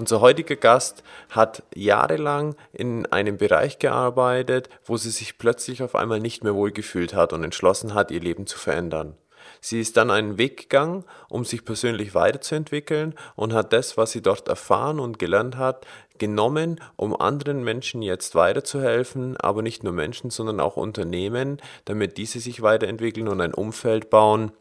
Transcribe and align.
Unser 0.00 0.22
heutiger 0.22 0.56
Gast 0.56 1.04
hat 1.28 1.62
jahrelang 1.74 2.56
in 2.72 3.04
einem 3.12 3.36
Bereich 3.36 3.78
gearbeitet, 3.78 4.70
wo 4.86 4.96
sie 4.96 5.10
sich 5.10 5.36
plötzlich 5.36 5.82
auf 5.82 5.94
einmal 5.94 6.20
nicht 6.20 6.42
mehr 6.42 6.54
wohlgefühlt 6.54 7.12
hat 7.12 7.34
und 7.34 7.44
entschlossen 7.44 7.92
hat, 7.92 8.10
ihr 8.10 8.20
Leben 8.20 8.46
zu 8.46 8.58
verändern. 8.58 9.14
Sie 9.60 9.78
ist 9.78 9.98
dann 9.98 10.10
einen 10.10 10.38
Weg 10.38 10.56
gegangen, 10.56 11.04
um 11.28 11.44
sich 11.44 11.66
persönlich 11.66 12.14
weiterzuentwickeln 12.14 13.14
und 13.36 13.52
hat 13.52 13.74
das, 13.74 13.98
was 13.98 14.12
sie 14.12 14.22
dort 14.22 14.48
erfahren 14.48 15.00
und 15.00 15.18
gelernt 15.18 15.58
hat, 15.58 15.86
genommen, 16.16 16.80
um 16.96 17.14
anderen 17.14 17.62
Menschen 17.62 18.00
jetzt 18.00 18.34
weiterzuhelfen, 18.34 19.36
aber 19.36 19.60
nicht 19.60 19.84
nur 19.84 19.92
Menschen, 19.92 20.30
sondern 20.30 20.60
auch 20.60 20.78
Unternehmen, 20.78 21.58
damit 21.84 22.16
diese 22.16 22.40
sich 22.40 22.62
weiterentwickeln 22.62 23.28
und 23.28 23.42
ein 23.42 23.52
Umfeld 23.52 24.08
bauen, 24.08 24.52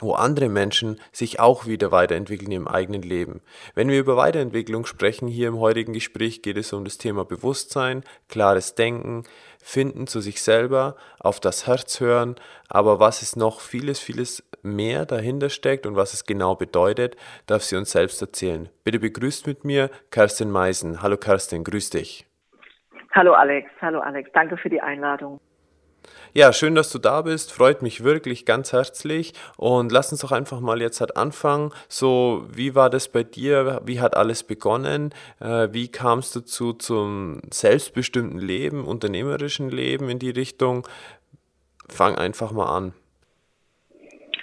wo 0.00 0.12
andere 0.12 0.48
Menschen 0.48 1.00
sich 1.12 1.40
auch 1.40 1.66
wieder 1.66 1.92
weiterentwickeln 1.92 2.52
im 2.52 2.68
eigenen 2.68 3.02
Leben. 3.02 3.40
Wenn 3.74 3.88
wir 3.88 3.98
über 3.98 4.16
Weiterentwicklung 4.16 4.86
sprechen, 4.86 5.28
hier 5.28 5.48
im 5.48 5.58
heutigen 5.58 5.92
Gespräch 5.92 6.42
geht 6.42 6.56
es 6.56 6.72
um 6.72 6.84
das 6.84 6.98
Thema 6.98 7.24
Bewusstsein, 7.24 8.02
klares 8.28 8.74
Denken, 8.74 9.24
Finden 9.62 10.06
zu 10.06 10.20
sich 10.20 10.42
selber, 10.42 10.96
auf 11.18 11.38
das 11.38 11.66
Herz 11.66 12.00
hören, 12.00 12.36
aber 12.68 12.98
was 12.98 13.22
es 13.22 13.36
noch 13.36 13.60
vieles, 13.60 14.00
vieles 14.00 14.42
mehr 14.62 15.06
dahinter 15.06 15.50
steckt 15.50 15.86
und 15.86 15.96
was 15.96 16.14
es 16.14 16.24
genau 16.24 16.54
bedeutet, 16.54 17.16
darf 17.46 17.62
sie 17.62 17.76
uns 17.76 17.92
selbst 17.92 18.20
erzählen. 18.20 18.68
Bitte 18.84 18.98
begrüßt 18.98 19.46
mit 19.46 19.64
mir 19.64 19.90
Kerstin 20.10 20.50
Meisen. 20.50 21.02
Hallo 21.02 21.16
Kerstin, 21.16 21.64
grüß 21.64 21.90
dich. 21.90 22.26
Hallo 23.12 23.32
Alex, 23.32 23.68
hallo 23.80 24.00
Alex, 24.00 24.30
danke 24.32 24.56
für 24.56 24.70
die 24.70 24.80
Einladung. 24.80 25.40
Ja, 26.32 26.52
schön, 26.52 26.76
dass 26.76 26.92
du 26.92 26.98
da 26.98 27.22
bist. 27.22 27.52
Freut 27.52 27.82
mich 27.82 28.04
wirklich 28.04 28.46
ganz 28.46 28.72
herzlich. 28.72 29.32
Und 29.56 29.90
lass 29.90 30.12
uns 30.12 30.20
doch 30.20 30.30
einfach 30.30 30.60
mal 30.60 30.80
jetzt 30.80 31.00
halt 31.00 31.16
anfangen. 31.16 31.72
So, 31.88 32.46
wie 32.48 32.76
war 32.76 32.88
das 32.88 33.08
bei 33.08 33.24
dir? 33.24 33.80
Wie 33.84 34.00
hat 34.00 34.16
alles 34.16 34.44
begonnen? 34.44 35.12
Äh, 35.40 35.68
wie 35.72 35.88
kamst 35.88 36.36
du 36.36 36.40
zu, 36.40 36.72
zum 36.72 37.40
selbstbestimmten 37.50 38.38
Leben, 38.38 38.84
unternehmerischen 38.84 39.70
Leben 39.70 40.08
in 40.08 40.20
die 40.20 40.30
Richtung? 40.30 40.86
Fang 41.88 42.14
einfach 42.14 42.52
mal 42.52 42.76
an. 42.76 42.92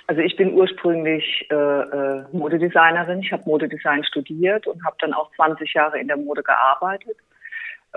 Also 0.07 0.21
ich 0.21 0.35
bin 0.35 0.53
ursprünglich 0.53 1.47
äh, 1.49 1.55
äh, 1.55 2.25
Modedesignerin. 2.33 3.21
Ich 3.21 3.31
habe 3.31 3.43
Modedesign 3.45 4.03
studiert 4.03 4.67
und 4.67 4.83
habe 4.85 4.97
dann 4.99 5.13
auch 5.13 5.33
20 5.35 5.73
Jahre 5.73 5.99
in 5.99 6.07
der 6.07 6.17
Mode 6.17 6.43
gearbeitet 6.43 7.17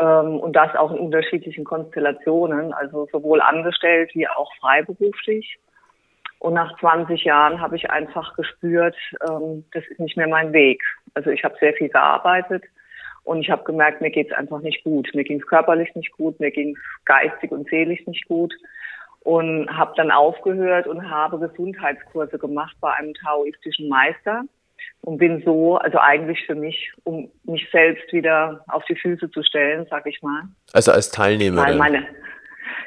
und 0.04 0.54
das 0.54 0.74
auch 0.76 0.90
in 0.92 0.98
unterschiedlichen 0.98 1.64
Konstellationen, 1.64 2.72
also 2.72 3.08
sowohl 3.12 3.40
angestellt 3.40 4.10
wie 4.14 4.28
auch 4.28 4.52
freiberuflich. 4.60 5.58
Und 6.38 6.54
nach 6.54 6.78
20 6.78 7.24
Jahren 7.24 7.60
habe 7.60 7.76
ich 7.76 7.90
einfach 7.90 8.34
gespürt, 8.34 8.96
ähm, 9.28 9.64
das 9.72 9.84
ist 9.88 10.00
nicht 10.00 10.16
mehr 10.16 10.28
mein 10.28 10.52
Weg. 10.52 10.82
Also 11.14 11.30
ich 11.30 11.44
habe 11.44 11.56
sehr 11.60 11.74
viel 11.74 11.90
gearbeitet 11.90 12.64
und 13.24 13.40
ich 13.40 13.50
habe 13.50 13.64
gemerkt, 13.64 14.00
mir 14.00 14.10
geht 14.10 14.30
es 14.30 14.36
einfach 14.36 14.60
nicht 14.60 14.82
gut. 14.82 15.10
Mir 15.14 15.24
ging 15.24 15.40
es 15.40 15.46
körperlich 15.46 15.94
nicht 15.94 16.12
gut, 16.12 16.40
mir 16.40 16.50
ging 16.50 16.76
es 16.76 17.04
geistig 17.04 17.52
und 17.52 17.68
seelisch 17.68 18.06
nicht 18.06 18.26
gut 18.26 18.54
und 19.20 19.68
habe 19.76 19.92
dann 19.96 20.10
aufgehört 20.10 20.86
und 20.86 21.10
habe 21.10 21.38
Gesundheitskurse 21.38 22.38
gemacht 22.38 22.74
bei 22.80 22.92
einem 22.94 23.12
taoistischen 23.14 23.88
Meister 23.88 24.44
und 25.02 25.18
bin 25.18 25.42
so, 25.44 25.76
also 25.76 25.98
eigentlich 25.98 26.44
für 26.46 26.54
mich, 26.54 26.92
um 27.04 27.30
mich 27.44 27.68
selbst 27.70 28.12
wieder 28.12 28.64
auf 28.68 28.84
die 28.84 28.96
Füße 28.96 29.30
zu 29.30 29.42
stellen, 29.42 29.86
sag 29.90 30.06
ich 30.06 30.20
mal. 30.22 30.42
Also 30.72 30.92
als 30.92 31.10
Teilnehmerin. 31.10 31.78
Meine, 31.78 32.06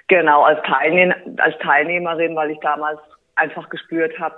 genau, 0.08 0.44
als, 0.44 0.62
Teilnehm, 0.64 1.14
als 1.38 1.58
Teilnehmerin, 1.60 2.36
weil 2.36 2.52
ich 2.52 2.60
damals 2.60 3.00
einfach 3.36 3.70
gespürt 3.70 4.18
habe, 4.20 4.36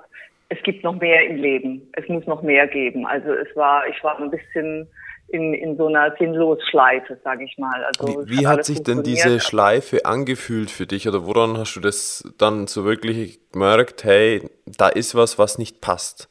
es 0.49 0.61
gibt 0.63 0.83
noch 0.83 0.95
mehr 0.95 1.27
im 1.27 1.37
Leben. 1.37 1.89
Es 1.93 2.07
muss 2.07 2.25
noch 2.27 2.41
mehr 2.41 2.67
geben. 2.67 3.05
Also 3.05 3.33
es 3.33 3.53
war, 3.55 3.87
ich 3.87 4.03
war 4.03 4.19
ein 4.19 4.29
bisschen 4.29 4.87
in, 5.27 5.53
in 5.53 5.75
so 5.75 5.87
einer 5.87 6.15
Sinnlosschleife, 6.17 7.19
sage 7.23 7.45
ich 7.45 7.57
mal. 7.57 7.83
Also 7.83 8.25
wie, 8.25 8.39
wie 8.39 8.47
hat, 8.47 8.59
hat 8.59 8.65
sich 8.65 8.83
denn 8.83 9.03
diese 9.03 9.39
Schleife 9.39 10.05
angefühlt 10.05 10.69
für 10.69 10.85
dich 10.85 11.07
oder 11.07 11.25
woran 11.25 11.57
hast 11.57 11.75
du 11.75 11.79
das 11.79 12.23
dann 12.37 12.67
so 12.67 12.85
wirklich 12.85 13.39
gemerkt, 13.51 14.03
hey, 14.03 14.47
da 14.65 14.87
ist 14.87 15.15
was, 15.15 15.39
was 15.39 15.57
nicht 15.57 15.81
passt? 15.81 16.29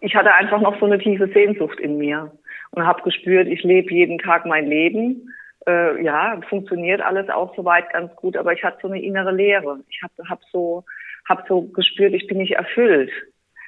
Ich 0.00 0.14
hatte 0.14 0.34
einfach 0.34 0.60
noch 0.60 0.78
so 0.78 0.86
eine 0.86 0.98
tiefe 0.98 1.28
Sehnsucht 1.28 1.78
in 1.80 1.98
mir 1.98 2.32
und 2.72 2.86
habe 2.86 3.02
gespürt, 3.02 3.48
ich 3.48 3.62
lebe 3.62 3.92
jeden 3.92 4.18
Tag 4.18 4.46
mein 4.46 4.66
Leben. 4.66 5.28
Äh, 5.66 6.02
ja, 6.02 6.38
funktioniert 6.48 7.00
alles 7.00 7.28
auch 7.30 7.54
soweit 7.56 7.90
ganz 7.92 8.14
gut, 8.16 8.36
aber 8.36 8.52
ich 8.52 8.62
hatte 8.62 8.78
so 8.82 8.88
eine 8.88 9.02
innere 9.02 9.32
Leere. 9.32 9.80
Ich 9.88 10.02
habe 10.02 10.28
hab 10.28 10.42
so, 10.52 10.84
hab 11.28 11.46
so 11.48 11.62
gespürt, 11.62 12.12
ich 12.12 12.26
bin 12.26 12.38
nicht 12.38 12.56
erfüllt. 12.56 13.10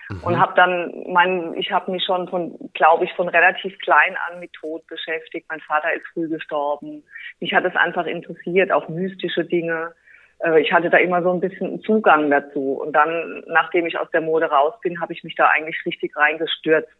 Mhm. 0.08 0.22
Und 0.22 0.38
habe 0.38 0.52
dann, 0.56 1.04
mein, 1.08 1.54
ich 1.54 1.72
habe 1.72 1.90
mich 1.90 2.04
schon 2.04 2.28
von, 2.28 2.56
glaube 2.74 3.04
ich, 3.04 3.12
von 3.14 3.28
relativ 3.28 3.78
klein 3.78 4.16
an 4.28 4.40
mit 4.40 4.52
Tod 4.52 4.86
beschäftigt. 4.86 5.46
Mein 5.48 5.60
Vater 5.60 5.92
ist 5.94 6.06
früh 6.12 6.28
gestorben. 6.28 7.02
Mich 7.40 7.52
hat 7.54 7.64
es 7.64 7.74
einfach 7.74 8.06
interessiert, 8.06 8.70
auch 8.70 8.88
mystische 8.88 9.44
Dinge. 9.44 9.94
Äh, 10.40 10.60
ich 10.60 10.72
hatte 10.72 10.90
da 10.90 10.98
immer 10.98 11.22
so 11.22 11.32
ein 11.32 11.40
bisschen 11.40 11.80
Zugang 11.82 12.30
dazu. 12.30 12.74
Und 12.74 12.92
dann, 12.92 13.42
nachdem 13.46 13.86
ich 13.86 13.98
aus 13.98 14.10
der 14.10 14.20
Mode 14.20 14.46
raus 14.46 14.74
bin, 14.82 15.00
habe 15.00 15.12
ich 15.12 15.24
mich 15.24 15.34
da 15.34 15.48
eigentlich 15.48 15.84
richtig 15.84 16.16
reingestürzt. 16.16 16.92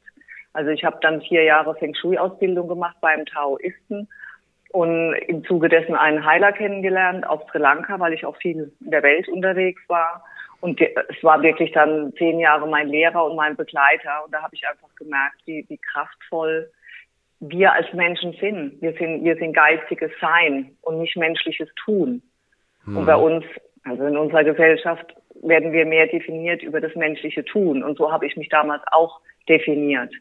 Also 0.52 0.70
ich 0.70 0.84
habe 0.84 0.98
dann 1.02 1.20
vier 1.20 1.44
Jahre 1.44 1.74
Feng 1.74 1.94
Shui-Ausbildung 1.94 2.66
gemacht 2.66 2.96
beim 3.00 3.26
Taoisten 3.26 4.08
und 4.72 5.12
im 5.12 5.44
Zuge 5.44 5.68
dessen 5.68 5.94
einen 5.94 6.24
Heiler 6.24 6.52
kennengelernt 6.52 7.26
auf 7.26 7.42
Sri 7.50 7.58
Lanka, 7.58 8.00
weil 8.00 8.14
ich 8.14 8.24
auch 8.24 8.36
viel 8.38 8.72
in 8.80 8.90
der 8.90 9.02
Welt 9.02 9.28
unterwegs 9.28 9.82
war. 9.88 10.24
Und 10.60 10.80
es 10.80 11.22
war 11.22 11.42
wirklich 11.42 11.72
dann 11.72 12.12
zehn 12.16 12.40
Jahre 12.40 12.66
mein 12.66 12.88
Lehrer 12.88 13.26
und 13.26 13.36
mein 13.36 13.56
Begleiter. 13.56 14.24
Und 14.24 14.32
da 14.32 14.42
habe 14.42 14.54
ich 14.54 14.66
einfach 14.66 14.88
gemerkt, 14.96 15.36
wie, 15.44 15.64
wie 15.68 15.78
kraftvoll 15.78 16.70
wir 17.40 17.72
als 17.72 17.92
Menschen 17.92 18.32
sind. 18.40 18.80
Wir 18.80 18.94
sind, 18.94 19.22
wir 19.24 19.36
sind 19.36 19.52
geistiges 19.52 20.10
Sein 20.20 20.76
und 20.80 20.98
nicht 20.98 21.16
menschliches 21.16 21.68
Tun. 21.84 22.22
Hm. 22.86 22.96
Und 22.96 23.06
bei 23.06 23.16
uns, 23.16 23.44
also 23.84 24.06
in 24.06 24.16
unserer 24.16 24.44
Gesellschaft, 24.44 25.14
werden 25.42 25.72
wir 25.72 25.84
mehr 25.84 26.06
definiert 26.06 26.62
über 26.62 26.80
das 26.80 26.94
menschliche 26.94 27.44
Tun. 27.44 27.82
Und 27.82 27.98
so 27.98 28.10
habe 28.10 28.26
ich 28.26 28.36
mich 28.36 28.48
damals 28.48 28.82
auch 28.90 29.20
definiert 29.48 30.12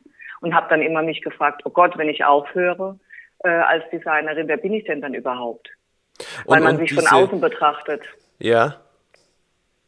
und 0.42 0.54
habe 0.54 0.68
dann 0.70 0.82
immer 0.82 1.02
mich 1.02 1.22
gefragt, 1.22 1.62
oh 1.66 1.70
Gott, 1.70 1.98
wenn 1.98 2.10
ich 2.10 2.26
aufhöre 2.26 3.00
äh, 3.44 3.50
als 3.50 3.84
Designerin, 3.92 4.48
wer 4.48 4.58
bin 4.58 4.74
ich 4.74 4.84
denn 4.86 5.02
dann 5.02 5.14
überhaupt? 5.14 5.70
Weil 6.46 6.60
und, 6.60 6.66
man 6.66 6.78
sich 6.78 6.90
diese, 6.90 7.02
von 7.02 7.24
außen 7.24 7.42
betrachtet. 7.42 8.02
Ja. 8.40 8.76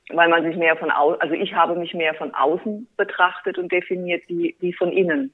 Weil 0.10 0.30
man 0.30 0.44
sich 0.44 0.56
mehr 0.56 0.78
von 0.78 0.90
außen, 0.90 1.22
also 1.22 1.34
ich 1.34 1.54
habe 1.54 1.76
mich 1.76 1.94
mehr 1.94 2.14
von 2.14 2.34
außen 2.34 2.88
betrachtet 2.98 3.58
und 3.58 3.72
definiert 3.72 4.24
wie, 4.28 4.56
wie 4.60 4.74
von 4.74 4.92
innen. 4.92 5.34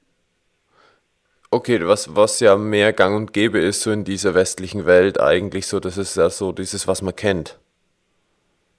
Okay, 1.54 1.78
was, 1.86 2.16
was 2.16 2.40
ja 2.40 2.56
mehr 2.56 2.92
gang 2.92 3.14
und 3.14 3.32
gäbe 3.32 3.60
ist, 3.60 3.82
so 3.82 3.92
in 3.92 4.02
dieser 4.02 4.34
westlichen 4.34 4.86
Welt 4.86 5.20
eigentlich 5.20 5.68
so, 5.68 5.78
das 5.78 5.96
ist 5.98 6.16
ja 6.16 6.28
so 6.28 6.50
dieses, 6.50 6.88
was 6.88 7.00
man 7.00 7.14
kennt. 7.14 7.60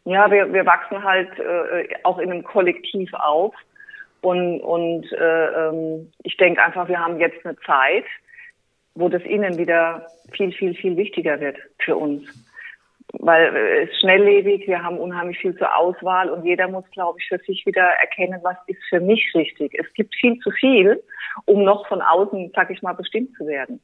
Ja, 0.04 0.30
wir, 0.30 0.52
wir 0.52 0.66
wachsen 0.66 1.02
halt 1.02 1.30
äh, 1.40 1.88
auch 2.04 2.20
in 2.20 2.34
einem 2.34 2.44
Kollektiv 2.44 3.14
auf. 3.14 3.56
Und, 4.20 4.60
und 4.60 5.10
äh, 5.14 5.46
ähm, 5.70 6.12
ich 6.24 6.36
denke 6.36 6.62
einfach, 6.62 6.90
wir 6.90 7.00
haben 7.00 7.18
jetzt 7.18 7.46
eine 7.46 7.56
Zeit, 7.66 8.04
wo 8.94 9.08
das 9.08 9.24
Innen 9.24 9.58
wieder 9.58 10.06
viel, 10.34 10.52
viel, 10.52 10.76
viel 10.76 10.98
wichtiger 10.98 11.40
wird 11.40 11.56
für 11.80 11.96
uns 11.96 12.24
weil 13.20 13.56
äh, 13.56 13.84
es 13.84 13.90
ist 13.90 14.00
schnelllebig, 14.00 14.68
wir 14.68 14.84
haben 14.84 14.98
unheimlich 14.98 15.38
viel 15.38 15.56
zur 15.58 15.76
Auswahl 15.76 16.30
und 16.30 16.46
jeder 16.46 16.68
muss, 16.68 16.86
glaube 16.92 17.20
ich, 17.20 17.28
für 17.28 17.40
sich 17.40 17.66
wieder 17.66 17.84
erkennen, 17.84 18.40
was 18.44 18.58
ist 18.68 18.82
für 18.90 19.00
mich 19.00 19.32
richtig. 19.36 19.74
Es 19.78 19.92
gibt 19.94 20.16
viel 20.16 20.40
zu 20.40 20.52
viel, 20.52 21.02
um 21.46 21.64
noch 21.64 21.88
von 21.88 22.02
außen, 22.02 22.52
sag 22.56 22.70
ich 22.72 22.82
mal, 22.82 22.94
bestimmt 22.94 23.36
zu 23.36 23.48
werden. 23.48 23.82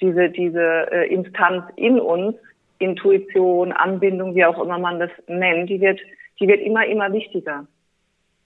Diese, 0.00 0.30
diese 0.30 0.90
äh, 0.90 1.12
Instanz 1.12 1.64
in 1.76 2.00
uns, 2.00 2.36
Intuition, 2.78 3.72
Anbindung, 3.72 4.34
wie 4.34 4.44
auch 4.44 4.60
immer 4.62 4.78
man 4.78 4.98
das 4.98 5.10
nennt, 5.28 5.70
die 5.70 5.80
wird, 5.80 6.00
die 6.40 6.48
wird 6.48 6.60
immer, 6.60 6.84
immer 6.86 7.12
wichtiger, 7.12 7.66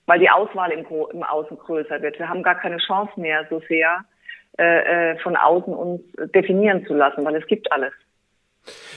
weil 0.07 0.19
die 0.19 0.31
Auswahl 0.31 0.71
im, 0.73 0.85
im 1.12 1.23
Außen 1.23 1.57
größer 1.57 2.03
wird. 2.03 2.19
Wir 2.19 2.29
haben 2.29 2.43
gar 2.43 2.57
keine 2.57 2.79
Chance 2.79 3.12
mehr, 3.17 3.47
so 3.49 3.61
sehr 3.69 4.05
äh, 4.59 5.12
äh 5.12 5.19
von 5.19 5.37
außen 5.37 5.73
uns 5.73 6.03
definieren 6.35 6.85
zu 6.87 6.95
lassen, 6.95 7.25
weil 7.25 7.37
es 7.37 7.47
gibt 7.47 7.73
alles. 7.73 7.93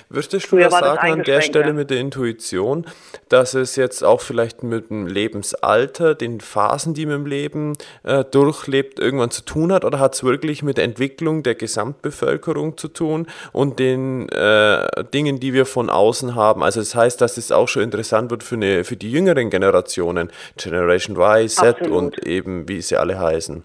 Würdest 0.10 0.52
du 0.52 0.58
ja 0.58 0.70
sagen 0.72 0.98
an 1.00 1.24
der 1.24 1.42
Stelle 1.42 1.74
mit 1.74 1.90
der 1.92 2.00
Intuition, 2.00 2.86
dass 3.30 3.54
es 3.54 3.76
jetzt 3.76 4.04
auch 4.04 4.22
vielleicht 4.22 4.64
mit 4.64 4.90
dem 4.90 5.06
Lebensalter, 5.06 6.16
den 6.16 6.40
Phasen, 6.40 6.94
die 6.96 7.06
man 7.06 7.16
im 7.16 7.26
Leben 7.28 7.74
äh, 8.04 8.24
durchlebt, 8.24 9.00
irgendwann 9.00 9.30
zu 9.30 9.44
tun 9.44 9.72
hat? 9.72 9.86
Oder 9.86 10.00
hat 10.00 10.16
es 10.16 10.24
wirklich 10.24 10.64
mit 10.64 10.78
der 10.78 10.86
Entwicklung 10.86 11.44
der 11.44 11.56
Gesamtbevölkerung 11.56 12.78
zu 12.78 12.88
tun 12.88 13.28
und 13.52 13.78
den 13.78 14.30
äh, 14.30 14.88
Dingen, 15.14 15.40
die 15.40 15.54
wir 15.54 15.66
von 15.66 15.90
außen 15.90 16.34
haben? 16.34 16.64
Also 16.64 16.80
das 16.80 16.96
heißt, 16.96 17.22
dass 17.22 17.38
es 17.38 17.52
auch 17.52 17.68
schon 17.68 17.84
interessant 17.84 18.32
wird 18.32 18.44
für, 18.44 18.56
eine, 18.56 18.84
für 18.84 18.96
die 18.96 19.12
jüngeren 19.12 19.50
Generationen, 19.50 20.32
Generation 20.58 21.18
Y, 21.18 21.48
Z 21.48 21.68
Absolut. 21.68 21.92
und 21.92 22.28
eben, 22.28 22.68
wie 22.68 22.82
sie 22.82 22.98
alle 22.98 23.20
heißen. 23.20 23.64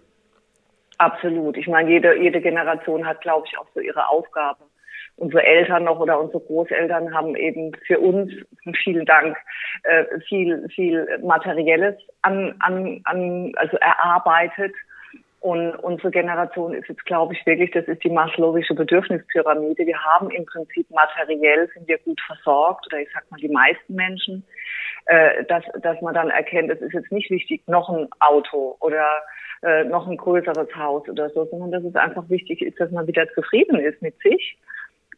Absolut. 0.98 1.56
Ich 1.56 1.66
meine, 1.68 1.90
jede, 1.90 2.16
jede 2.20 2.40
Generation 2.40 3.06
hat, 3.06 3.20
glaube 3.20 3.46
ich, 3.46 3.58
auch 3.58 3.66
so 3.74 3.80
ihre 3.80 4.08
Aufgabe. 4.08 4.63
Unsere 5.16 5.44
Eltern 5.44 5.84
noch 5.84 6.00
oder 6.00 6.20
unsere 6.20 6.40
Großeltern 6.40 7.14
haben 7.14 7.36
eben 7.36 7.72
für 7.86 8.00
uns, 8.00 8.32
vielen 8.82 9.06
Dank, 9.06 9.36
äh, 9.84 10.20
viel, 10.28 10.66
viel 10.74 11.06
Materielles 11.22 11.96
an, 12.22 12.54
an, 12.60 13.00
an, 13.04 13.52
also 13.56 13.76
erarbeitet. 13.78 14.74
Und 15.40 15.76
unsere 15.76 16.10
Generation 16.10 16.72
ist 16.72 16.88
jetzt, 16.88 17.04
glaube 17.04 17.34
ich, 17.34 17.44
wirklich, 17.44 17.70
das 17.72 17.84
ist 17.84 18.02
die 18.02 18.08
maslowische 18.08 18.74
Bedürfnispyramide. 18.74 19.86
Wir 19.86 20.02
haben 20.02 20.30
im 20.30 20.46
Prinzip 20.46 20.90
materiell, 20.90 21.68
sind 21.74 21.86
wir 21.86 21.98
gut 21.98 22.18
versorgt, 22.26 22.86
oder 22.86 23.00
ich 23.00 23.08
sag 23.12 23.30
mal 23.30 23.36
die 23.36 23.50
meisten 23.50 23.94
Menschen, 23.94 24.42
äh, 25.04 25.44
dass, 25.44 25.62
dass 25.82 26.00
man 26.00 26.14
dann 26.14 26.30
erkennt, 26.30 26.70
es 26.70 26.80
ist 26.80 26.94
jetzt 26.94 27.12
nicht 27.12 27.30
wichtig, 27.30 27.60
noch 27.66 27.90
ein 27.90 28.08
Auto 28.20 28.76
oder 28.80 29.04
äh, 29.62 29.84
noch 29.84 30.06
ein 30.06 30.16
größeres 30.16 30.74
Haus 30.76 31.06
oder 31.08 31.28
so, 31.30 31.44
sondern 31.44 31.72
dass 31.72 31.84
es 31.84 31.94
einfach 31.94 32.28
wichtig 32.30 32.62
ist, 32.62 32.80
dass 32.80 32.90
man 32.90 33.06
wieder 33.06 33.28
zufrieden 33.34 33.78
ist 33.80 34.00
mit 34.00 34.18
sich, 34.20 34.58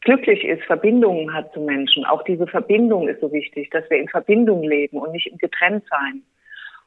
glücklich 0.00 0.44
ist, 0.44 0.62
Verbindungen 0.64 1.32
hat 1.32 1.52
zu 1.52 1.60
Menschen. 1.60 2.04
Auch 2.04 2.22
diese 2.24 2.46
Verbindung 2.46 3.08
ist 3.08 3.20
so 3.20 3.32
wichtig, 3.32 3.70
dass 3.70 3.88
wir 3.90 3.98
in 3.98 4.08
Verbindung 4.08 4.62
leben 4.62 4.98
und 4.98 5.12
nicht 5.12 5.26
im 5.26 5.38
Getrenntsein. 5.38 6.22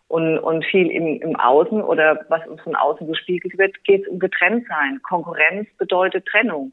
Und, 0.07 0.39
und 0.39 0.65
viel 0.65 0.89
im, 0.89 1.21
im 1.21 1.35
Außen 1.35 1.83
oder 1.83 2.25
was 2.29 2.45
uns 2.47 2.61
von 2.61 2.75
außen 2.75 3.05
gespiegelt 3.07 3.57
wird, 3.59 3.83
geht 3.83 4.03
es 4.03 4.07
um 4.07 4.17
Getrenntsein. 4.17 5.01
Konkurrenz 5.03 5.69
bedeutet 5.77 6.25
Trennung. 6.25 6.71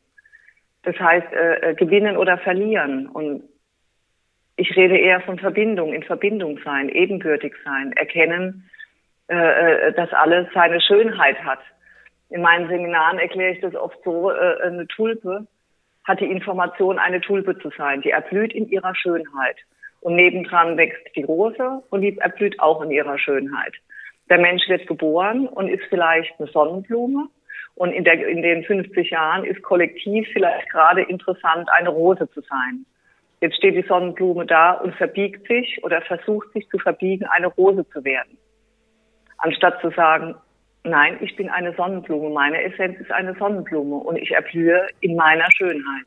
Das 0.84 0.98
heißt, 0.98 1.32
äh, 1.32 1.70
äh, 1.70 1.74
gewinnen 1.74 2.16
oder 2.16 2.38
verlieren. 2.38 3.06
Und 3.08 3.42
ich 4.56 4.74
rede 4.74 4.96
eher 4.96 5.20
von 5.20 5.38
Verbindung, 5.38 5.92
in 5.92 6.02
Verbindung 6.02 6.58
sein, 6.64 6.88
ebenbürtig 6.88 7.54
sein, 7.64 7.92
erkennen, 7.92 8.70
äh, 9.28 9.34
äh, 9.88 9.92
dass 9.92 10.12
alles 10.12 10.46
seine 10.54 10.80
Schönheit 10.80 11.42
hat. 11.44 11.58
In 12.30 12.40
meinen 12.40 12.68
Seminaren 12.68 13.18
erkläre 13.18 13.52
ich 13.52 13.60
das 13.60 13.74
oft 13.74 13.98
so, 14.02 14.30
äh, 14.30 14.62
eine 14.62 14.86
Tulpe 14.86 15.46
hat 16.06 16.20
die 16.20 16.30
Information, 16.30 16.98
eine 16.98 17.20
Tulpe 17.20 17.58
zu 17.58 17.70
sein. 17.76 18.00
Die 18.00 18.10
erblüht 18.10 18.54
in 18.54 18.68
ihrer 18.68 18.94
Schönheit. 18.94 19.56
Und 20.00 20.14
nebendran 20.14 20.76
wächst 20.76 21.04
die 21.16 21.24
Rose 21.24 21.82
und 21.90 22.00
die 22.00 22.16
erblüht 22.18 22.60
auch 22.60 22.80
in 22.82 22.90
ihrer 22.90 23.18
Schönheit. 23.18 23.74
Der 24.30 24.38
Mensch 24.38 24.68
wird 24.68 24.86
geboren 24.86 25.48
und 25.48 25.68
ist 25.68 25.84
vielleicht 25.88 26.38
eine 26.38 26.48
Sonnenblume. 26.48 27.28
Und 27.74 27.92
in, 27.92 28.04
der, 28.04 28.26
in 28.26 28.40
den 28.40 28.64
50 28.64 29.10
Jahren 29.10 29.44
ist 29.44 29.62
kollektiv 29.62 30.26
vielleicht 30.32 30.70
gerade 30.70 31.02
interessant, 31.02 31.68
eine 31.72 31.90
Rose 31.90 32.28
zu 32.30 32.40
sein. 32.42 32.86
Jetzt 33.40 33.56
steht 33.56 33.74
die 33.74 33.86
Sonnenblume 33.86 34.46
da 34.46 34.72
und 34.72 34.94
verbiegt 34.94 35.46
sich 35.46 35.82
oder 35.84 36.00
versucht 36.02 36.52
sich 36.52 36.68
zu 36.68 36.78
verbiegen, 36.78 37.26
eine 37.26 37.48
Rose 37.48 37.86
zu 37.90 38.04
werden. 38.04 38.38
Anstatt 39.38 39.80
zu 39.82 39.90
sagen, 39.90 40.36
nein, 40.86 41.18
ich 41.20 41.36
bin 41.36 41.48
eine 41.48 41.74
Sonnenblume, 41.74 42.30
meine 42.30 42.62
Essenz 42.62 42.98
ist 43.00 43.10
eine 43.10 43.34
Sonnenblume 43.34 43.96
und 43.96 44.16
ich 44.16 44.32
erblühe 44.32 44.86
in 45.00 45.16
meiner 45.16 45.48
Schönheit. 45.56 46.06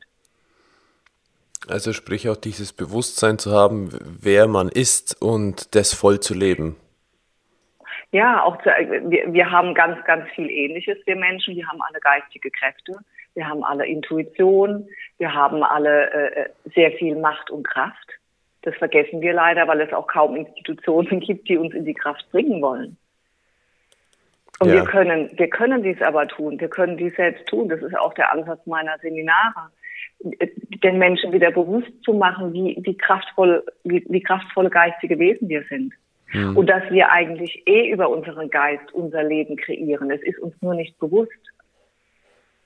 Also 1.67 1.93
sprich 1.93 2.29
auch 2.29 2.37
dieses 2.37 2.73
Bewusstsein 2.73 3.37
zu 3.37 3.51
haben, 3.51 3.89
wer 4.21 4.47
man 4.47 4.69
ist 4.69 5.21
und 5.21 5.75
das 5.75 5.93
voll 5.93 6.19
zu 6.19 6.33
leben. 6.33 6.77
Ja, 8.11 8.41
auch 8.43 8.57
zu, 8.63 8.69
wir, 8.69 9.31
wir 9.31 9.51
haben 9.51 9.75
ganz, 9.75 10.03
ganz 10.05 10.27
viel 10.31 10.49
Ähnliches, 10.49 10.97
wir 11.05 11.15
Menschen. 11.15 11.55
Wir 11.55 11.67
haben 11.67 11.81
alle 11.81 11.99
geistige 11.99 12.49
Kräfte, 12.49 12.93
wir 13.35 13.47
haben 13.47 13.63
alle 13.63 13.85
Intuition, 13.85 14.87
wir 15.19 15.33
haben 15.33 15.63
alle 15.63 16.11
äh, 16.11 16.41
äh 16.41 16.49
sehr 16.73 16.91
viel 16.93 17.15
Macht 17.15 17.51
und 17.51 17.67
Kraft. 17.67 18.09
Das 18.63 18.75
vergessen 18.75 19.21
wir 19.21 19.33
leider, 19.33 19.67
weil 19.67 19.81
es 19.81 19.93
auch 19.93 20.07
kaum 20.07 20.35
Institutionen 20.35 21.19
gibt, 21.19 21.47
die 21.49 21.57
uns 21.57 21.75
in 21.75 21.85
die 21.85 21.93
Kraft 21.93 22.29
bringen 22.31 22.61
wollen. 22.61 22.97
Und 24.59 24.69
ja. 24.69 24.75
wir 24.75 24.83
können, 24.83 25.29
wir 25.37 25.49
können 25.49 25.83
dies 25.83 26.01
aber 26.01 26.27
tun. 26.27 26.59
Wir 26.59 26.67
können 26.67 26.97
dies 26.97 27.15
selbst 27.15 27.47
tun. 27.47 27.69
Das 27.69 27.81
ist 27.81 27.97
auch 27.97 28.13
der 28.13 28.31
Ansatz 28.31 28.65
meiner 28.65 28.97
Seminare, 28.99 29.71
den 30.19 30.97
Menschen 30.97 31.31
wieder 31.31 31.51
bewusst 31.51 31.91
zu 32.03 32.13
machen, 32.13 32.53
wie, 32.53 32.77
wie 32.81 32.97
kraftvoll, 32.97 33.63
wie, 33.85 34.05
wie 34.09 34.21
kraftvolle 34.21 34.69
geistige 34.69 35.17
Wesen 35.17 35.47
wir 35.47 35.63
sind. 35.69 35.93
Mhm. 36.33 36.57
Und 36.57 36.67
dass 36.67 36.83
wir 36.91 37.11
eigentlich 37.11 37.63
eh 37.65 37.89
über 37.89 38.09
unseren 38.09 38.49
Geist 38.49 38.93
unser 38.93 39.23
Leben 39.23 39.55
kreieren. 39.55 40.11
Es 40.11 40.21
ist 40.21 40.39
uns 40.39 40.53
nur 40.61 40.75
nicht 40.75 40.99
bewusst. 40.99 41.31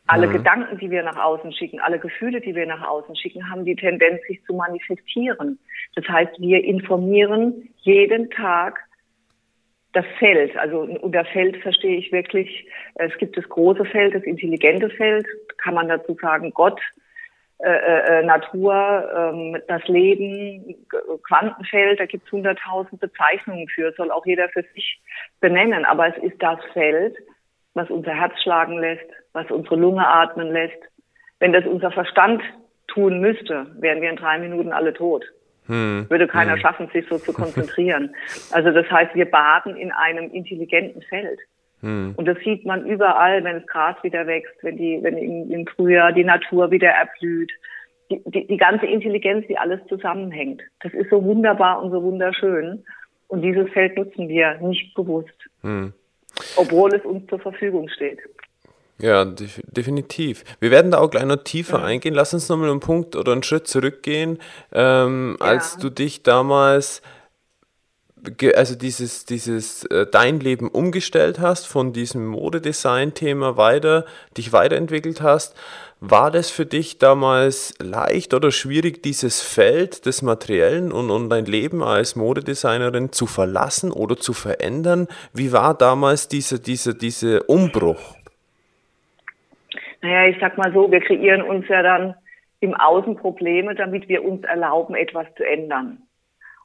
Alle 0.07 0.27
mhm. 0.27 0.33
Gedanken, 0.33 0.77
die 0.79 0.89
wir 0.89 1.03
nach 1.03 1.17
außen 1.17 1.53
schicken, 1.53 1.79
alle 1.79 1.99
Gefühle, 1.99 2.41
die 2.41 2.55
wir 2.55 2.65
nach 2.65 2.85
außen 2.85 3.15
schicken, 3.15 3.49
haben 3.49 3.63
die 3.65 3.75
Tendenz, 3.75 4.21
sich 4.27 4.43
zu 4.45 4.53
manifestieren. 4.53 5.59
Das 5.95 6.05
heißt, 6.07 6.39
wir 6.39 6.63
informieren 6.63 7.69
jeden 7.77 8.29
Tag 8.31 8.79
das 9.93 10.05
Feld. 10.19 10.55
Also 10.57 10.81
unter 10.81 11.23
Feld 11.25 11.57
verstehe 11.57 11.97
ich 11.97 12.11
wirklich, 12.11 12.67
es 12.95 13.15
gibt 13.17 13.37
das 13.37 13.47
große 13.47 13.85
Feld, 13.85 14.15
das 14.15 14.23
intelligente 14.23 14.89
Feld, 14.89 15.25
kann 15.57 15.75
man 15.75 15.87
dazu 15.87 16.17
sagen, 16.19 16.51
Gott, 16.51 16.81
äh, 17.59 18.19
äh, 18.19 18.23
Natur, 18.25 18.73
ähm, 19.15 19.61
das 19.67 19.87
Leben, 19.87 20.75
Quantenfeld, 21.27 21.99
da 21.99 22.05
gibt 22.05 22.25
es 22.25 22.31
hunderttausend 22.31 22.99
Bezeichnungen 22.99 23.69
für, 23.69 23.93
soll 23.93 24.11
auch 24.11 24.25
jeder 24.25 24.49
für 24.49 24.63
sich 24.73 24.99
benennen. 25.39 25.85
Aber 25.85 26.07
es 26.07 26.21
ist 26.23 26.41
das 26.41 26.59
Feld, 26.73 27.15
was 27.73 27.89
unser 27.89 28.13
Herz 28.13 28.33
schlagen 28.41 28.79
lässt, 28.79 29.09
was 29.31 29.49
unsere 29.49 29.75
Lunge 29.75 30.05
atmen 30.05 30.51
lässt. 30.51 30.81
Wenn 31.39 31.53
das 31.53 31.65
unser 31.65 31.91
Verstand 31.91 32.41
tun 32.87 33.21
müsste, 33.21 33.67
wären 33.79 34.01
wir 34.01 34.09
in 34.09 34.17
drei 34.17 34.39
Minuten 34.39 34.73
alle 34.73 34.93
tot. 34.93 35.23
Hm. 35.67 36.05
Würde 36.09 36.27
keiner 36.27 36.53
hm. 36.53 36.59
schaffen, 36.59 36.89
sich 36.93 37.05
so 37.07 37.17
zu 37.17 37.33
konzentrieren. 37.33 38.15
Also 38.51 38.71
das 38.71 38.89
heißt, 38.89 39.15
wir 39.15 39.25
baden 39.25 39.75
in 39.75 39.91
einem 39.91 40.31
intelligenten 40.31 41.01
Feld. 41.03 41.39
Hm. 41.81 42.13
Und 42.15 42.25
das 42.25 42.37
sieht 42.43 42.65
man 42.65 42.85
überall, 42.85 43.43
wenn 43.43 43.59
das 43.59 43.67
Gras 43.67 43.95
wieder 44.03 44.25
wächst, 44.25 44.55
wenn 44.61 44.77
die, 44.77 44.99
wenn 45.01 45.17
im, 45.17 45.67
Frühjahr 45.67 46.11
die 46.11 46.23
Natur 46.23 46.71
wieder 46.71 46.89
erblüht. 46.89 47.51
Die, 48.09 48.21
die, 48.25 48.47
die 48.47 48.57
ganze 48.57 48.85
Intelligenz, 48.85 49.47
wie 49.47 49.57
alles 49.57 49.79
zusammenhängt. 49.87 50.61
Das 50.81 50.93
ist 50.93 51.09
so 51.09 51.23
wunderbar 51.23 51.81
und 51.81 51.91
so 51.91 52.01
wunderschön. 52.03 52.83
Und 53.27 53.41
dieses 53.41 53.69
Feld 53.71 53.97
nutzen 53.97 54.27
wir 54.27 54.59
nicht 54.59 54.93
bewusst. 54.95 55.35
Hm. 55.61 55.93
Obwohl 56.55 56.93
es 56.95 57.03
uns 57.03 57.27
zur 57.27 57.39
Verfügung 57.39 57.89
steht. 57.89 58.19
Ja, 59.03 59.25
def 59.25 59.59
definitiv. 59.65 60.45
Wir 60.61 60.71
werden 60.71 60.91
da 60.91 60.99
auch 60.99 61.09
gleich 61.09 61.25
noch 61.25 61.43
tiefer 61.43 61.79
ja. 61.79 61.83
eingehen. 61.83 62.13
Lass 62.13 62.33
uns 62.33 62.47
nochmal 62.47 62.69
einen 62.69 62.79
Punkt 62.79 63.17
oder 63.17 63.33
einen 63.33 63.43
Schritt 63.43 63.67
zurückgehen, 63.67 64.39
ähm, 64.71 65.35
ja. 65.41 65.45
als 65.45 65.75
du 65.75 65.89
dich 65.89 66.23
damals, 66.23 67.01
also 68.55 68.75
dieses, 68.75 69.25
dieses 69.25 69.83
äh, 69.87 70.07
dein 70.09 70.39
Leben 70.39 70.69
umgestellt 70.69 71.39
hast, 71.41 71.67
von 71.67 71.91
diesem 71.91 72.27
Modedesign-Thema 72.27 73.57
weiter, 73.57 74.05
dich 74.37 74.53
weiterentwickelt 74.53 75.21
hast. 75.21 75.53
War 75.99 76.31
das 76.31 76.49
für 76.49 76.65
dich 76.65 76.97
damals 76.97 77.73
leicht 77.79 78.33
oder 78.33 78.51
schwierig, 78.51 79.03
dieses 79.03 79.41
Feld 79.41 80.05
des 80.05 80.21
Materiellen 80.21 80.93
und, 80.93 81.11
und 81.11 81.29
dein 81.29 81.45
Leben 81.45 81.83
als 81.83 82.15
Modedesignerin 82.15 83.11
zu 83.11 83.25
verlassen 83.25 83.91
oder 83.91 84.15
zu 84.15 84.31
verändern? 84.31 85.09
Wie 85.33 85.51
war 85.51 85.73
damals 85.73 86.29
dieser 86.29 86.57
diese, 86.57 86.95
diese 86.95 87.43
Umbruch? 87.43 88.15
Naja, 90.03 90.27
ich 90.29 90.37
sag 90.41 90.57
mal 90.57 90.71
so, 90.73 90.91
wir 90.91 90.99
kreieren 90.99 91.41
uns 91.41 91.67
ja 91.69 91.81
dann 91.81 92.15
im 92.59 92.73
Außen 92.73 93.15
Probleme, 93.15 93.73
damit 93.73 94.09
wir 94.09 94.23
uns 94.23 94.43
erlauben, 94.43 94.95
etwas 94.95 95.27
zu 95.35 95.43
ändern. 95.43 96.03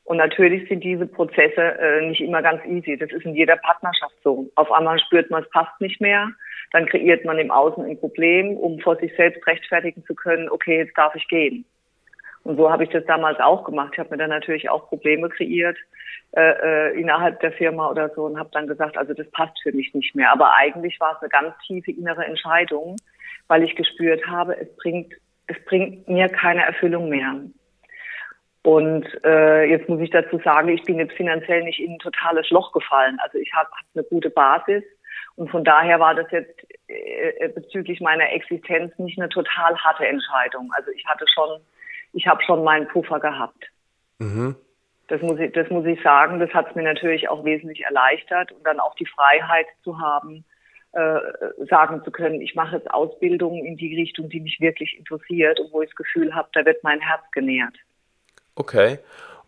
Und 0.03 0.17
natürlich 0.17 0.69
sind 0.69 0.83
diese 0.83 1.07
Prozesse 1.07 1.61
äh, 1.61 2.09
nicht 2.09 2.21
immer 2.21 2.43
ganz 2.43 2.65
easy. 2.65 2.97
Das 2.97 3.13
ist 3.13 3.25
in 3.25 3.35
jeder 3.35 3.57
Partnerschaft 3.57 4.15
so. 4.25 4.51
Auf 4.57 4.73
einmal 4.73 4.99
spürt 4.99 5.31
man, 5.31 5.45
es 5.45 5.51
passt 5.51 5.81
nicht 5.81 6.01
mehr. 6.01 6.31
Dann 6.73 6.87
kreiert 6.87 7.25
man 7.25 7.39
im 7.39 7.51
Außen 7.51 7.85
ein 7.85 7.99
Problem, 8.01 8.57
um 8.57 8.81
vor 8.81 8.97
sich 8.97 9.15
selbst 9.17 9.47
rechtfertigen 9.47 10.05
zu 10.05 10.15
können, 10.15 10.51
okay, 10.51 10.79
jetzt 10.79 10.97
darf 10.99 11.15
ich 11.15 11.29
gehen. 11.29 11.65
Und 12.43 12.57
so 12.57 12.71
habe 12.71 12.85
ich 12.85 12.91
das 12.91 13.05
damals 13.05 13.39
auch 13.39 13.65
gemacht. 13.65 13.91
Ich 13.93 13.99
habe 13.99 14.11
mir 14.11 14.17
dann 14.17 14.31
natürlich 14.31 14.69
auch 14.69 14.89
Probleme 14.89 15.29
kreiert 15.29 15.77
äh, 16.33 16.91
äh, 16.91 17.01
innerhalb 17.01 17.39
der 17.41 17.53
Firma 17.53 17.91
oder 17.91 18.09
so 18.15 18.25
und 18.25 18.39
habe 18.39 18.51
dann 18.53 18.67
gesagt, 18.67 18.97
also 18.97 19.15
das 19.15 19.31
passt 19.31 19.61
für 19.63 19.73
mich 19.73 19.95
nicht 19.95 20.15
mehr. 20.15 20.33
Aber 20.33 20.55
eigentlich 20.55 20.99
war 21.01 21.17
es 21.17 21.21
eine 21.21 21.29
ganz 21.29 21.55
tiefe 21.67 21.91
innere 21.91 22.25
Entscheidung, 22.25 22.97
weil 23.49 23.63
ich 23.63 23.77
gespürt 23.77 24.27
habe, 24.27 24.57
es 24.59 24.75
bringt, 24.77 25.15
es 25.47 25.57
bringt 25.65 26.09
mir 26.09 26.29
keine 26.29 26.65
Erfüllung 26.65 27.09
mehr. 27.09 27.41
Und 28.63 29.07
äh, 29.25 29.65
jetzt 29.65 29.89
muss 29.89 30.01
ich 30.01 30.11
dazu 30.11 30.39
sagen, 30.45 30.69
ich 30.69 30.83
bin 30.83 30.99
jetzt 30.99 31.15
finanziell 31.15 31.63
nicht 31.63 31.81
in 31.81 31.93
ein 31.93 31.99
totales 31.99 32.51
Loch 32.51 32.73
gefallen. 32.73 33.19
Also 33.23 33.39
ich 33.39 33.53
habe 33.55 33.71
hab 33.71 33.85
eine 33.95 34.05
gute 34.05 34.31
Basis 34.31 34.83
und 35.37 35.51
von 35.51 35.65
daher 35.65 36.01
war 36.01 36.15
das 36.15 36.31
jetzt 36.33 36.59
äh, 36.89 37.49
bezüglich 37.49 38.01
meiner 38.01 38.31
Existenz 38.33 38.99
nicht 38.99 39.19
eine 39.19 39.29
total 39.29 39.77
harte 39.79 40.07
Entscheidung. 40.07 40.71
Also 40.77 40.91
ich 40.91 41.07
hatte 41.07 41.25
schon 41.33 41.61
ich 42.13 42.27
habe 42.27 42.43
schon 42.43 42.65
meinen 42.65 42.89
Puffer 42.89 43.21
gehabt. 43.21 43.71
Mhm. 44.19 44.57
Das 45.09 45.23
muss 45.23 45.39
ich, 45.39 45.53
das 45.53 45.69
muss 45.71 45.87
ich 45.87 46.03
sagen. 46.03 46.39
Das 46.39 46.53
hat 46.53 46.69
es 46.69 46.75
mir 46.75 46.83
natürlich 46.83 47.29
auch 47.29 47.45
wesentlich 47.45 47.85
erleichtert 47.85 48.53
und 48.53 48.65
dann 48.67 48.81
auch 48.81 48.95
die 48.97 49.07
Freiheit 49.07 49.67
zu 49.83 49.99
haben, 49.99 50.45
äh, 50.93 51.19
sagen 51.69 52.03
zu 52.05 52.11
können, 52.11 52.41
ich 52.41 52.55
mache 52.55 52.77
jetzt 52.77 52.91
Ausbildungen 52.91 53.65
in 53.65 53.77
die 53.77 53.95
Richtung, 53.95 54.29
die 54.29 54.41
mich 54.41 54.59
wirklich 54.61 54.97
interessiert 54.99 55.61
und 55.61 55.73
wo 55.73 55.83
ich 55.83 55.91
das 55.91 55.97
Gefühl 55.97 56.35
habe, 56.35 56.49
da 56.55 56.65
wird 56.65 56.83
mein 56.83 57.01
Herz 57.01 57.23
genährt. 57.33 57.77
Okay. 58.55 58.99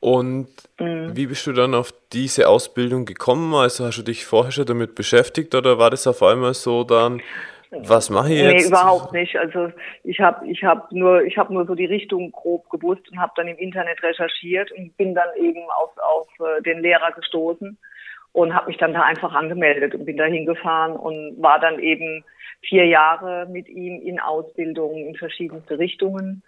Und 0.00 0.48
mhm. 0.78 1.14
wie 1.14 1.26
bist 1.26 1.46
du 1.46 1.52
dann 1.52 1.74
auf 1.74 1.92
diese 2.12 2.48
Ausbildung 2.48 3.04
gekommen? 3.04 3.54
Also 3.54 3.84
hast 3.86 3.98
du 3.98 4.02
dich 4.02 4.24
vorher 4.24 4.52
schon 4.52 4.66
damit 4.66 4.94
beschäftigt 4.94 5.54
oder 5.54 5.78
war 5.78 5.90
das 5.90 6.06
auf 6.06 6.22
einmal 6.22 6.54
so 6.54 6.84
dann, 6.84 7.20
was 7.70 8.10
mache 8.10 8.32
ich 8.32 8.40
jetzt? 8.40 8.62
Nee, 8.62 8.68
überhaupt 8.68 9.12
nicht. 9.12 9.36
Also 9.36 9.70
ich 10.02 10.20
habe 10.20 10.46
ich 10.46 10.64
hab 10.64 10.90
nur, 10.90 11.22
ich 11.22 11.38
hab 11.38 11.50
nur 11.50 11.66
so 11.66 11.74
die 11.74 11.84
Richtung 11.84 12.32
grob 12.32 12.68
gewusst 12.70 13.10
und 13.10 13.20
habe 13.20 13.32
dann 13.36 13.48
im 13.48 13.58
Internet 13.58 14.02
recherchiert 14.02 14.72
und 14.72 14.96
bin 14.96 15.14
dann 15.14 15.28
eben 15.38 15.62
auf, 15.80 15.90
auf 15.98 16.28
äh, 16.40 16.62
den 16.62 16.80
Lehrer 16.80 17.12
gestoßen 17.12 17.78
und 18.32 18.54
habe 18.54 18.68
mich 18.68 18.76
dann 18.78 18.94
da 18.94 19.02
einfach 19.02 19.34
angemeldet 19.34 19.94
und 19.94 20.04
bin 20.04 20.16
da 20.16 20.24
hingefahren 20.24 20.96
und 20.96 21.40
war 21.42 21.58
dann 21.58 21.78
eben 21.78 22.24
vier 22.60 22.86
Jahre 22.86 23.46
mit 23.50 23.68
ihm 23.68 24.00
in 24.02 24.20
Ausbildung 24.20 24.96
in 24.96 25.16
verschiedenste 25.16 25.78
Richtungen 25.78 26.42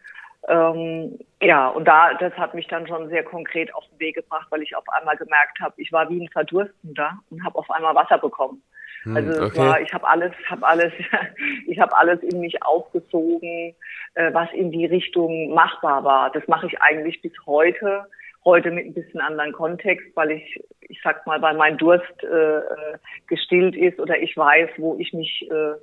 ähm, 0.49 1.19
ja, 1.41 1.69
und 1.69 1.87
da, 1.87 2.15
das 2.15 2.33
hat 2.35 2.55
mich 2.55 2.67
dann 2.67 2.87
schon 2.87 3.09
sehr 3.09 3.23
konkret 3.23 3.73
auf 3.75 3.85
den 3.89 4.01
Weg 4.01 4.17
gebracht, 4.17 4.49
weil 4.51 4.63
ich 4.63 4.75
auf 4.75 4.89
einmal 4.89 5.17
gemerkt 5.17 5.61
habe, 5.61 5.75
ich 5.77 5.93
war 5.93 6.09
wie 6.11 6.21
ein 6.21 6.29
Verdurstender 6.31 7.19
und 7.31 7.45
habe 7.45 7.59
auf 7.59 7.71
einmal 7.71 7.95
Wasser 7.95 8.19
bekommen. 8.19 8.61
Hm, 9.05 9.17
also 9.17 9.45
okay. 9.45 9.59
war, 9.59 9.81
ich 9.81 9.93
habe 9.95 10.09
alles, 10.09 10.33
habe 10.49 10.67
alles, 10.67 10.93
ich 11.69 11.79
habe 11.79 11.97
alles 11.97 12.21
in 12.23 12.41
mich 12.41 12.61
aufgezogen, 12.63 13.75
äh, 14.15 14.35
was 14.35 14.53
in 14.53 14.73
die 14.73 14.87
Richtung 14.87 15.55
machbar 15.55 16.03
war. 16.03 16.31
Das 16.31 16.47
mache 16.49 16.67
ich 16.67 16.81
eigentlich 16.81 17.23
bis 17.23 17.33
heute. 17.47 18.07
Heute 18.45 18.71
mit 18.71 18.87
ein 18.87 18.95
bisschen 18.95 19.21
anderen 19.21 19.53
Kontext, 19.53 20.07
weil 20.15 20.33
ich, 20.33 20.65
ich 20.81 21.01
sag 21.03 21.27
mal, 21.27 21.41
weil 21.43 21.55
mein 21.57 21.79
Durst 21.79 22.23
äh, 22.23 22.59
äh 22.59 22.99
gestillt 23.29 23.77
ist 23.77 23.99
oder 23.99 24.19
ich 24.19 24.37
weiß, 24.37 24.71
wo 24.79 24.97
ich 24.99 25.13
mich 25.13 25.49
äh, 25.51 25.75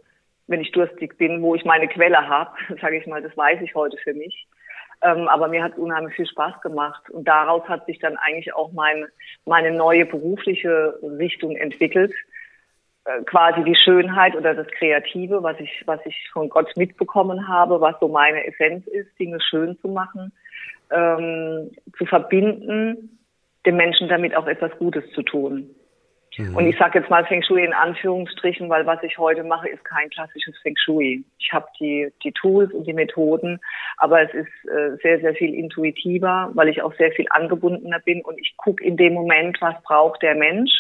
wenn 0.50 0.62
ich 0.62 0.72
durstig 0.72 1.18
bin, 1.18 1.42
wo 1.42 1.54
ich 1.56 1.64
meine 1.64 1.88
Quelle 1.88 2.28
habe, 2.28 2.52
sage 2.82 2.98
ich 2.98 3.08
mal, 3.08 3.22
das 3.22 3.38
weiß 3.38 3.62
ich 3.62 3.76
heute 3.76 3.98
für 4.04 4.14
mich. 4.14 4.48
Ähm, 5.02 5.30
aber 5.30 5.48
mir 5.48 5.64
hat 5.64 5.78
unheimlich 5.78 6.16
viel 6.16 6.28
Spaß 6.28 6.60
gemacht. 6.62 7.10
Und 7.10 7.26
daraus 7.26 7.64
hat 7.70 7.86
sich 7.86 8.00
dann 8.00 8.18
eigentlich 8.18 8.54
auch 8.54 8.74
mein, 8.74 9.06
meine 9.46 9.72
neue 9.72 10.06
berufliche 10.06 11.00
Richtung 11.02 11.56
entwickelt. 11.56 12.14
Äh, 13.06 13.24
quasi 13.24 13.64
die 13.64 13.76
Schönheit 13.76 14.36
oder 14.36 14.56
das 14.56 14.68
Kreative, 14.68 15.42
was 15.42 15.58
ich, 15.60 15.84
was 15.86 16.02
ich 16.06 16.30
von 16.34 16.50
Gott 16.50 16.76
mitbekommen 16.76 17.48
habe, 17.48 17.80
was 17.80 17.98
so 18.02 18.10
meine 18.10 18.46
Essenz 18.46 18.86
ist, 18.88 19.18
Dinge 19.20 19.40
schön 19.40 19.78
zu 19.80 19.88
machen, 19.88 20.34
ähm, 20.92 21.72
zu 21.98 22.06
verbinden, 22.06 23.20
den 23.66 23.76
Menschen 23.76 24.08
damit 24.08 24.36
auch 24.36 24.48
etwas 24.48 24.72
Gutes 24.78 25.04
zu 25.12 25.22
tun. 25.22 25.76
Mhm. 26.38 26.56
Und 26.56 26.68
ich 26.68 26.78
sage 26.78 27.00
jetzt 27.00 27.10
mal 27.10 27.26
Feng 27.26 27.44
Shui 27.44 27.64
in 27.64 27.74
Anführungsstrichen, 27.74 28.70
weil 28.70 28.86
was 28.86 29.02
ich 29.04 29.18
heute 29.18 29.44
mache, 29.44 29.68
ist 29.70 29.84
kein 29.84 30.10
klassisches 30.10 30.58
Feng 30.62 30.76
Shui. 30.78 31.24
Ich 31.38 31.52
habe 31.52 31.66
die, 31.80 32.10
die 32.24 32.32
Tools 32.32 32.72
und 32.74 32.86
die 32.86 32.94
Methoden, 32.94 33.60
aber 33.98 34.22
es 34.22 34.34
ist 34.34 34.70
äh, 34.70 34.96
sehr, 35.02 35.20
sehr 35.20 35.34
viel 35.36 35.54
intuitiver, 35.54 36.52
weil 36.54 36.70
ich 36.70 36.82
auch 36.82 36.94
sehr 36.96 37.12
viel 37.12 37.26
angebundener 37.30 38.00
bin 38.00 38.22
und 38.22 38.40
ich 38.40 38.56
gucke 38.58 38.84
in 38.84 38.98
dem 38.98 39.14
Moment, 39.14 39.58
was 39.62 39.76
braucht 39.84 40.22
der 40.22 40.36
Mensch, 40.36 40.72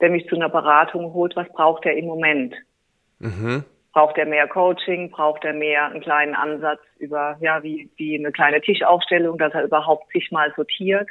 der 0.00 0.10
mich 0.10 0.28
zu 0.28 0.36
einer 0.36 0.48
Beratung 0.48 1.12
holt, 1.12 1.36
was 1.36 1.48
braucht 1.52 1.86
er 1.86 1.96
im 1.96 2.06
Moment. 2.06 2.54
Mhm. 3.18 3.64
Braucht 3.96 4.18
er 4.18 4.26
mehr 4.26 4.46
Coaching? 4.46 5.10
Braucht 5.10 5.42
er 5.46 5.54
mehr 5.54 5.86
einen 5.86 6.02
kleinen 6.02 6.34
Ansatz 6.34 6.80
über, 6.98 7.38
ja, 7.40 7.62
wie, 7.62 7.88
wie 7.96 8.18
eine 8.18 8.30
kleine 8.30 8.60
Tischaufstellung, 8.60 9.38
dass 9.38 9.54
er 9.54 9.64
überhaupt 9.64 10.12
sich 10.12 10.30
mal 10.30 10.52
sortiert? 10.54 11.08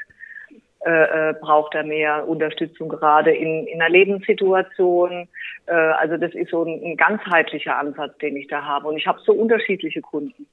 Äh, 0.85 1.29
äh, 1.31 1.33
braucht 1.41 1.73
er 1.73 1.83
mehr 1.83 2.27
Unterstützung 2.27 2.89
gerade 2.89 3.31
in, 3.31 3.65
in 3.65 3.81
einer 3.81 3.89
Lebenssituation. 3.89 5.27
Äh, 5.65 5.73
also 5.73 6.17
das 6.17 6.35
ist 6.35 6.51
so 6.51 6.63
ein, 6.63 6.79
ein 6.85 6.95
ganzheitlicher 6.95 7.75
Ansatz, 7.75 8.19
den 8.19 8.37
ich 8.37 8.49
da 8.49 8.63
habe. 8.63 8.87
Und 8.89 8.97
ich 8.97 9.07
habe 9.07 9.19
so 9.25 9.33
unterschiedliche 9.33 10.01
Kunden. 10.01 10.45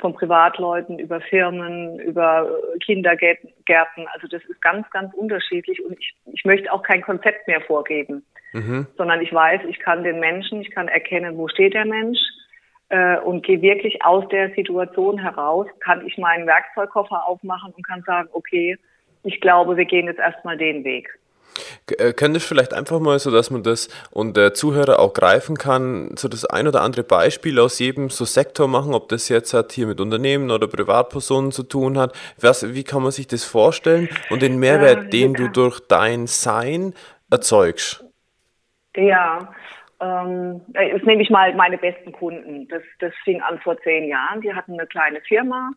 Von 0.00 0.14
Privatleuten 0.14 0.98
über 0.98 1.20
Firmen, 1.20 1.98
über 2.00 2.48
Kindergärten. 2.84 4.06
Also 4.12 4.26
das 4.28 4.42
ist 4.44 4.60
ganz, 4.60 4.88
ganz 4.90 5.14
unterschiedlich. 5.14 5.84
Und 5.84 5.98
ich, 5.98 6.14
ich 6.32 6.44
möchte 6.44 6.72
auch 6.72 6.82
kein 6.82 7.02
Konzept 7.02 7.46
mehr 7.46 7.60
vorgeben, 7.60 8.24
mhm. 8.52 8.86
sondern 8.96 9.20
ich 9.20 9.32
weiß, 9.32 9.62
ich 9.68 9.78
kann 9.78 10.02
den 10.02 10.18
Menschen, 10.20 10.60
ich 10.60 10.70
kann 10.70 10.88
erkennen, 10.88 11.36
wo 11.36 11.48
steht 11.48 11.74
der 11.74 11.84
Mensch 11.84 12.18
äh, 12.88 13.18
und 13.18 13.44
gehe 13.44 13.62
wirklich 13.62 14.04
aus 14.04 14.28
der 14.28 14.50
Situation 14.54 15.18
heraus, 15.18 15.66
kann 15.80 16.06
ich 16.06 16.18
meinen 16.18 16.46
Werkzeugkoffer 16.46 17.24
aufmachen 17.26 17.72
und 17.72 17.86
kann 17.86 18.02
sagen, 18.02 18.28
okay, 18.32 18.76
ich 19.22 19.40
glaube, 19.40 19.76
wir 19.76 19.84
gehen 19.84 20.06
jetzt 20.06 20.20
erstmal 20.20 20.58
den 20.58 20.84
Weg. 20.84 21.08
Äh, 21.98 22.12
könntest 22.12 22.46
du 22.46 22.54
vielleicht 22.54 22.74
einfach 22.74 23.00
mal 23.00 23.18
so, 23.18 23.30
dass 23.30 23.50
man 23.50 23.62
das 23.62 23.88
und 24.10 24.36
der 24.36 24.54
Zuhörer 24.54 24.98
auch 24.98 25.12
greifen 25.12 25.56
kann, 25.56 26.16
so 26.16 26.28
das 26.28 26.44
ein 26.44 26.66
oder 26.66 26.82
andere 26.82 27.04
Beispiel 27.04 27.58
aus 27.58 27.78
jedem 27.78 28.10
so 28.10 28.24
Sektor 28.24 28.68
machen, 28.68 28.94
ob 28.94 29.08
das 29.08 29.28
jetzt 29.28 29.54
hat 29.54 29.72
hier 29.72 29.86
mit 29.86 30.00
Unternehmen 30.00 30.50
oder 30.50 30.66
Privatpersonen 30.66 31.52
zu 31.52 31.62
tun 31.62 31.98
hat. 31.98 32.12
Was, 32.40 32.74
wie 32.74 32.84
kann 32.84 33.02
man 33.02 33.12
sich 33.12 33.26
das 33.26 33.44
vorstellen 33.44 34.08
und 34.30 34.42
den 34.42 34.58
Mehrwert, 34.58 35.12
den 35.12 35.34
du 35.34 35.48
durch 35.48 35.80
dein 35.80 36.26
Sein 36.26 36.94
erzeugst? 37.30 38.04
Ja, 38.96 39.52
ähm, 40.00 40.60
jetzt 40.74 41.06
nehme 41.06 41.22
ich 41.22 41.30
mal 41.30 41.54
meine 41.54 41.78
besten 41.78 42.12
Kunden. 42.12 42.68
Das, 42.68 42.82
das 43.00 43.12
fing 43.24 43.40
an 43.42 43.58
vor 43.60 43.76
zehn 43.82 44.08
Jahren. 44.08 44.40
Die 44.40 44.52
hatten 44.52 44.74
eine 44.74 44.86
kleine 44.86 45.20
Firma 45.22 45.70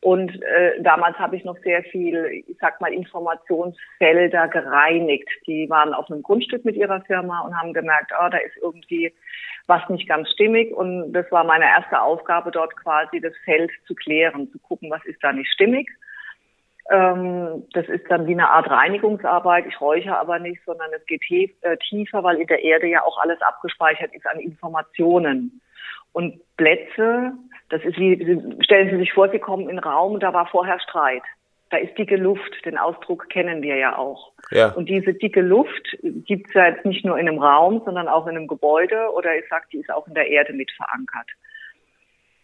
und 0.00 0.40
äh, 0.42 0.80
damals 0.80 1.18
habe 1.18 1.36
ich 1.36 1.44
noch 1.44 1.58
sehr 1.58 1.82
viel, 1.82 2.44
ich 2.46 2.56
sag 2.60 2.80
mal, 2.80 2.92
Informationsfelder 2.92 4.46
gereinigt. 4.48 5.28
Die 5.46 5.68
waren 5.68 5.92
auf 5.92 6.08
einem 6.08 6.22
Grundstück 6.22 6.64
mit 6.64 6.76
ihrer 6.76 7.00
Firma 7.00 7.40
und 7.40 7.58
haben 7.58 7.72
gemerkt, 7.72 8.12
oh, 8.12 8.28
da 8.28 8.38
ist 8.38 8.56
irgendwie 8.62 9.12
was 9.66 9.86
nicht 9.88 10.08
ganz 10.08 10.30
stimmig. 10.30 10.72
Und 10.72 11.12
das 11.12 11.30
war 11.32 11.42
meine 11.42 11.64
erste 11.64 12.00
Aufgabe, 12.00 12.52
dort 12.52 12.76
quasi 12.76 13.20
das 13.20 13.32
Feld 13.44 13.72
zu 13.86 13.94
klären, 13.96 14.48
zu 14.52 14.60
gucken, 14.60 14.88
was 14.90 15.04
ist 15.04 15.22
da 15.22 15.32
nicht 15.32 15.50
stimmig. 15.52 15.88
Ähm, 16.90 17.64
das 17.72 17.86
ist 17.88 18.04
dann 18.08 18.28
wie 18.28 18.32
eine 18.32 18.50
Art 18.50 18.70
Reinigungsarbeit. 18.70 19.66
Ich 19.66 19.80
räuchere 19.80 20.16
aber 20.16 20.38
nicht, 20.38 20.62
sondern 20.64 20.90
es 20.96 21.04
geht 21.06 21.22
äh, 21.62 21.76
tiefer, 21.88 22.22
weil 22.22 22.40
in 22.40 22.46
der 22.46 22.62
Erde 22.62 22.86
ja 22.86 23.02
auch 23.02 23.18
alles 23.18 23.42
abgespeichert 23.42 24.14
ist 24.14 24.26
an 24.28 24.38
Informationen. 24.38 25.60
Und 26.12 26.40
Plätze, 26.56 27.32
das 27.68 27.82
ist 27.84 27.98
wie, 27.98 28.16
stellen 28.62 28.90
Sie 28.90 28.96
sich 28.96 29.12
vor, 29.12 29.28
Sie 29.30 29.38
kommen 29.38 29.64
in 29.64 29.70
einen 29.70 29.78
Raum 29.80 30.14
und 30.14 30.22
da 30.22 30.32
war 30.32 30.46
vorher 30.46 30.80
Streit. 30.80 31.22
Da 31.70 31.76
ist 31.76 31.98
dicke 31.98 32.16
Luft, 32.16 32.64
den 32.64 32.78
Ausdruck 32.78 33.28
kennen 33.28 33.60
wir 33.60 33.76
ja 33.76 33.98
auch. 33.98 34.32
Ja. 34.50 34.72
Und 34.72 34.88
diese 34.88 35.12
dicke 35.12 35.42
Luft 35.42 35.98
gibt 36.02 36.48
es 36.48 36.54
ja 36.54 36.68
jetzt 36.68 36.86
nicht 36.86 37.04
nur 37.04 37.18
in 37.18 37.28
einem 37.28 37.42
Raum, 37.42 37.82
sondern 37.84 38.08
auch 38.08 38.26
in 38.26 38.36
einem 38.36 38.46
Gebäude 38.46 39.12
oder 39.14 39.36
ich 39.36 39.44
sag, 39.50 39.68
die 39.70 39.78
ist 39.78 39.90
auch 39.90 40.06
in 40.06 40.14
der 40.14 40.28
Erde 40.28 40.54
mit 40.54 40.70
verankert. 40.70 41.28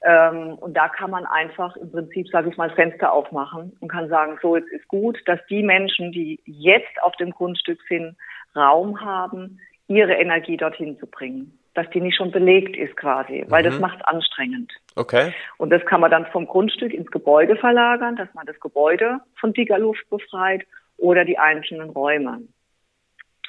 Ähm, 0.03 0.59
und 0.59 0.75
da 0.75 0.91
kann 0.91 1.11
man 1.11 1.25
einfach 1.25 1.75
im 1.77 1.91
Prinzip, 1.91 2.29
sage 2.29 2.51
ich 2.51 2.59
mal, 2.59 2.69
Fenster 2.69 3.15
aufmachen 3.15 3.75
und 3.81 3.89
kann 3.89 4.11
sagen, 4.11 4.39
so, 4.43 4.57
jetzt 4.57 4.71
ist 4.71 4.87
gut, 4.89 5.19
dass 5.25 5.41
die 5.49 5.63
Menschen, 5.63 6.13
die 6.13 6.41
jetzt 6.45 7.03
auf 7.03 7.17
dem 7.17 7.31
Grundstück 7.31 7.81
sind, 7.89 8.17
Raum 8.55 9.01
haben, 9.01 9.59
ihre 9.89 10.13
Energie 10.13 10.59
dorthin 10.59 10.99
zu 10.99 11.07
bringen 11.07 11.59
dass 11.75 11.91
die 11.91 12.01
nicht 12.01 12.17
schon 12.17 12.31
belegt 12.31 12.77
ist 12.77 12.97
quasi, 12.97 13.45
weil 13.49 13.63
mhm. 13.63 13.71
das 13.71 13.81
macht 13.81 14.07
anstrengend. 14.07 14.73
Okay. 14.97 15.33
Und 15.59 15.71
das 15.71 15.85
kann 15.85 16.01
man 16.01 16.11
dann 16.11 16.27
vom 16.27 16.47
Grundstück 16.47 16.93
ins 16.93 17.11
Gebäude 17.11 17.57
verlagern, 17.57 18.17
dass 18.17 18.33
man 18.35 18.47
das 18.47 18.59
Gebäude 18.61 19.19
von 19.39 19.53
dicker 19.53 19.79
Luft 19.79 20.09
befreit 20.09 20.65
oder 20.97 21.25
die 21.25 21.39
einzelnen 21.39 21.91
Räume. 21.91 22.43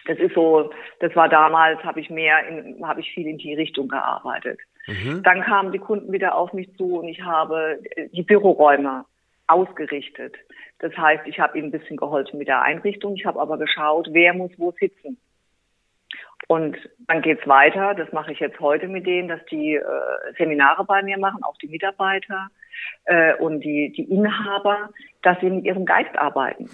Das 0.07 0.19
ist 0.19 0.35
so, 0.35 0.71
das 0.99 1.15
war 1.15 1.29
damals, 1.29 1.83
habe 1.83 1.99
ich 1.99 2.09
mehr, 2.09 2.37
habe 2.83 3.01
ich 3.01 3.11
viel 3.11 3.27
in 3.27 3.37
die 3.37 3.55
Richtung 3.55 3.87
gearbeitet. 3.87 4.59
Mhm. 4.87 5.23
Dann 5.23 5.41
kamen 5.41 5.71
die 5.71 5.79
Kunden 5.79 6.11
wieder 6.11 6.35
auf 6.35 6.53
mich 6.53 6.75
zu 6.77 6.99
und 6.99 7.07
ich 7.07 7.21
habe 7.21 7.79
die 8.11 8.23
Büroräume 8.23 9.05
ausgerichtet. 9.47 10.35
Das 10.79 10.95
heißt, 10.97 11.25
ich 11.27 11.39
habe 11.39 11.57
ihnen 11.57 11.67
ein 11.67 11.79
bisschen 11.79 11.97
geholfen 11.97 12.37
mit 12.37 12.47
der 12.47 12.61
Einrichtung. 12.61 13.15
Ich 13.15 13.25
habe 13.25 13.39
aber 13.39 13.57
geschaut, 13.57 14.07
wer 14.11 14.33
muss 14.33 14.51
wo 14.57 14.71
sitzen. 14.79 15.17
Und 16.47 16.77
dann 17.07 17.21
geht's 17.21 17.47
weiter. 17.47 17.95
Das 17.95 18.11
mache 18.11 18.31
ich 18.31 18.39
jetzt 18.39 18.59
heute 18.59 18.87
mit 18.87 19.05
denen, 19.05 19.27
dass 19.27 19.43
die 19.45 19.75
äh, 19.75 19.83
Seminare 20.37 20.85
bei 20.85 21.01
mir 21.01 21.17
machen, 21.17 21.43
auch 21.43 21.57
die 21.57 21.67
Mitarbeiter 21.67 22.49
äh, 23.05 23.33
und 23.35 23.61
die, 23.61 23.91
die 23.95 24.03
Inhaber, 24.03 24.89
dass 25.23 25.39
sie 25.39 25.49
mit 25.49 25.65
ihrem 25.65 25.85
Geist 25.85 26.15
arbeiten. 26.17 26.69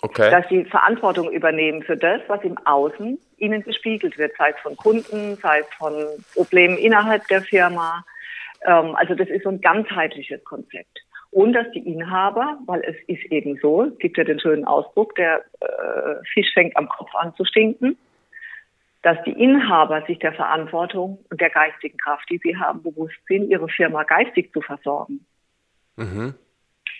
Okay. 0.00 0.30
Dass 0.30 0.48
sie 0.48 0.64
Verantwortung 0.64 1.30
übernehmen 1.32 1.82
für 1.82 1.96
das, 1.96 2.20
was 2.28 2.42
im 2.44 2.56
Außen 2.64 3.18
ihnen 3.36 3.62
gespiegelt 3.62 4.16
wird, 4.16 4.32
sei 4.38 4.50
es 4.50 4.60
von 4.62 4.76
Kunden, 4.76 5.36
sei 5.36 5.60
es 5.60 5.66
von 5.76 5.92
Problemen 6.34 6.78
innerhalb 6.78 7.26
der 7.28 7.42
Firma. 7.42 8.04
Ähm, 8.64 8.94
also 8.94 9.14
das 9.14 9.28
ist 9.28 9.42
so 9.42 9.50
ein 9.50 9.60
ganzheitliches 9.60 10.42
Konzept. 10.44 11.00
Und 11.30 11.52
dass 11.52 11.70
die 11.72 11.86
Inhaber, 11.86 12.58
weil 12.64 12.80
es 12.84 12.96
ist 13.06 13.30
eben 13.30 13.58
so, 13.60 13.90
gibt 13.98 14.16
ja 14.16 14.24
den 14.24 14.40
schönen 14.40 14.64
Ausdruck, 14.64 15.14
der 15.16 15.44
äh, 15.60 16.24
Fisch 16.32 16.54
fängt 16.54 16.74
am 16.76 16.88
Kopf 16.88 17.14
an 17.14 17.34
zu 17.34 17.44
stinken 17.44 17.98
dass 19.02 19.16
die 19.24 19.32
Inhaber 19.32 20.04
sich 20.06 20.18
der 20.18 20.32
Verantwortung 20.32 21.24
und 21.30 21.40
der 21.40 21.50
geistigen 21.50 21.98
Kraft, 21.98 22.28
die 22.30 22.40
sie 22.42 22.56
haben, 22.56 22.82
bewusst 22.82 23.18
sind, 23.26 23.50
ihre 23.50 23.68
Firma 23.68 24.02
geistig 24.02 24.52
zu 24.52 24.60
versorgen. 24.60 25.24
Mhm. 25.96 26.34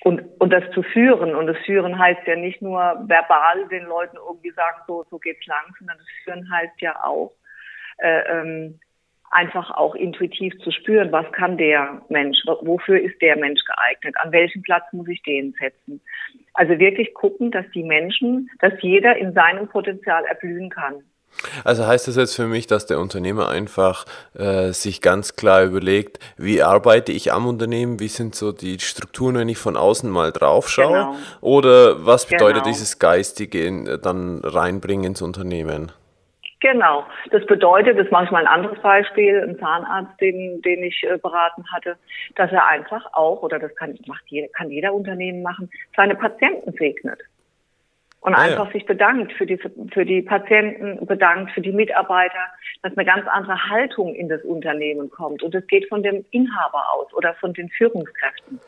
Und, 0.03 0.23
und 0.39 0.53
das 0.53 0.63
zu 0.75 0.83
führen. 0.83 1.35
Und 1.35 1.49
das 1.49 1.57
Führen 1.67 1.99
heißt 1.99 2.27
ja 2.27 2.37
nicht 2.37 2.63
nur 2.63 2.79
verbal 3.07 3.67
den 3.69 3.85
Leuten 3.85 4.17
irgendwie 4.17 4.53
sagen, 4.53 4.79
so, 4.87 5.05
so 5.11 5.19
geht's 5.19 5.45
lang, 5.47 5.75
sondern 5.79 5.99
das 5.99 6.07
Führen 6.23 6.51
heißt 6.51 6.81
ja 6.81 7.05
auch, 7.05 7.33
äh, 7.99 8.21
ähm, 8.31 8.79
einfach 9.31 9.71
auch 9.73 9.95
intuitiv 9.95 10.57
zu 10.61 10.71
spüren, 10.71 11.13
was 11.13 11.31
kann 11.33 11.59
der 11.59 12.01
Mensch, 12.09 12.39
wofür 12.47 13.01
ist 13.01 13.21
der 13.21 13.37
Mensch 13.37 13.61
geeignet, 13.65 14.15
an 14.21 14.33
welchem 14.33 14.63
Platz 14.63 14.85
muss 14.93 15.09
ich 15.09 15.23
den 15.23 15.53
setzen. 15.59 16.01
Also 16.55 16.79
wirklich 16.79 17.13
gucken, 17.15 17.51
dass 17.51 17.67
die 17.75 17.83
Menschen, 17.83 18.51
dass 18.61 18.73
jeder 18.81 19.17
in 19.17 19.35
seinem 19.35 19.69
Potenzial 19.69 20.25
erblühen 20.25 20.71
kann. 20.71 21.03
Also 21.65 21.87
heißt 21.87 22.09
das 22.09 22.17
jetzt 22.17 22.35
für 22.35 22.47
mich, 22.47 22.67
dass 22.67 22.87
der 22.87 22.99
Unternehmer 22.99 23.49
einfach 23.49 24.05
äh, 24.35 24.73
sich 24.73 25.01
ganz 25.01 25.37
klar 25.37 25.63
überlegt, 25.63 26.19
wie 26.37 26.63
arbeite 26.63 27.13
ich 27.13 27.33
am 27.33 27.47
Unternehmen, 27.47 28.01
wie 28.01 28.09
sind 28.09 28.35
so 28.35 28.53
die 28.53 28.79
Strukturen, 28.81 29.37
wenn 29.37 29.49
ich 29.49 29.59
von 29.59 29.77
außen 29.77 30.11
mal 30.11 30.33
drauf 30.33 30.69
schaue? 30.69 30.99
Genau. 30.99 31.17
Oder 31.41 32.07
was 32.07 32.27
bedeutet 32.27 32.65
genau. 32.65 32.67
dieses 32.67 32.99
Geistige 32.99 33.65
in, 33.65 33.99
dann 34.03 34.41
reinbringen 34.43 35.05
ins 35.05 35.23
Unternehmen? 35.23 35.93
Genau. 36.61 37.07
Das 37.31 37.47
bedeutet, 37.47 37.99
das 37.99 38.11
mache 38.11 38.25
ich 38.25 38.31
mal 38.31 38.41
ein 38.45 38.53
anderes 38.53 38.81
Beispiel, 38.81 39.41
ein 39.41 39.59
Zahnarzt, 39.59 40.21
den, 40.21 40.61
den 40.63 40.83
ich 40.83 41.05
äh, 41.05 41.17
beraten 41.19 41.65
hatte, 41.73 41.97
dass 42.35 42.51
er 42.51 42.67
einfach 42.67 43.07
auch, 43.13 43.43
oder 43.43 43.61
das 43.61 43.75
kann, 43.77 43.97
macht 44.07 44.25
jeder, 44.27 44.49
kann 44.49 44.71
jeder 44.71 44.93
Unternehmen 44.93 45.43
machen, 45.43 45.71
seine 45.97 46.17
Patienten 46.17 46.73
segnet. 46.73 47.21
Und 48.21 48.35
ah, 48.35 48.43
einfach 48.43 48.67
ja. 48.67 48.73
sich 48.73 48.85
bedankt 48.85 49.33
für 49.33 49.47
die, 49.47 49.59
für 49.93 50.05
die 50.05 50.23
Patienten, 50.23 51.07
bedankt 51.07 51.53
für 51.53 51.61
die 51.61 51.73
Mitarbeiter, 51.73 52.51
dass 52.83 52.97
eine 52.97 53.07
ganz 53.07 53.27
andere 53.29 53.69
Haltung 53.69 54.15
in 54.15 54.29
das 54.29 54.43
Unternehmen 54.43 55.09
kommt. 55.11 55.43
Und 55.43 55.55
das 55.55 55.67
geht 55.69 55.89
von 55.89 56.03
dem 56.03 56.25
Inhaber 56.31 56.93
aus 56.93 57.13
oder 57.15 57.35
von 57.35 57.55
den 57.55 57.69
Führungskräften. 57.71 58.61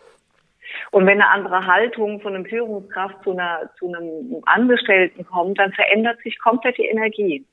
Und 0.92 1.06
wenn 1.06 1.20
eine 1.20 1.30
andere 1.30 1.66
Haltung 1.66 2.20
von 2.20 2.34
einem 2.34 2.46
Führungskraft 2.46 3.24
zu, 3.24 3.32
einer, 3.32 3.70
zu 3.78 3.88
einem 3.88 4.40
Angestellten 4.46 5.26
kommt, 5.26 5.58
dann 5.58 5.72
verändert 5.72 6.20
sich 6.22 6.38
komplett 6.38 6.78
die 6.78 6.86
Energie. 6.86 7.44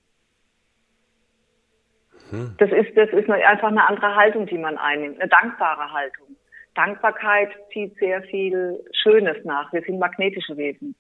Hm. 2.30 2.56
Das 2.60 2.72
ist, 2.72 2.96
das 2.96 3.10
ist 3.10 3.30
einfach 3.30 3.70
eine 3.70 3.88
andere 3.88 4.16
Haltung, 4.16 4.46
die 4.46 4.58
man 4.58 4.78
einnimmt, 4.78 5.20
eine 5.20 5.30
dankbare 5.30 5.92
Haltung. 5.92 6.28
Dankbarkeit 6.76 7.50
zieht 7.74 7.98
sehr 7.98 8.22
viel 8.24 8.80
Schönes 8.92 9.44
nach. 9.46 9.74
Wir 9.74 9.82
sind 9.82 9.98
magnetische 9.98 10.56
Wesen. 10.58 10.96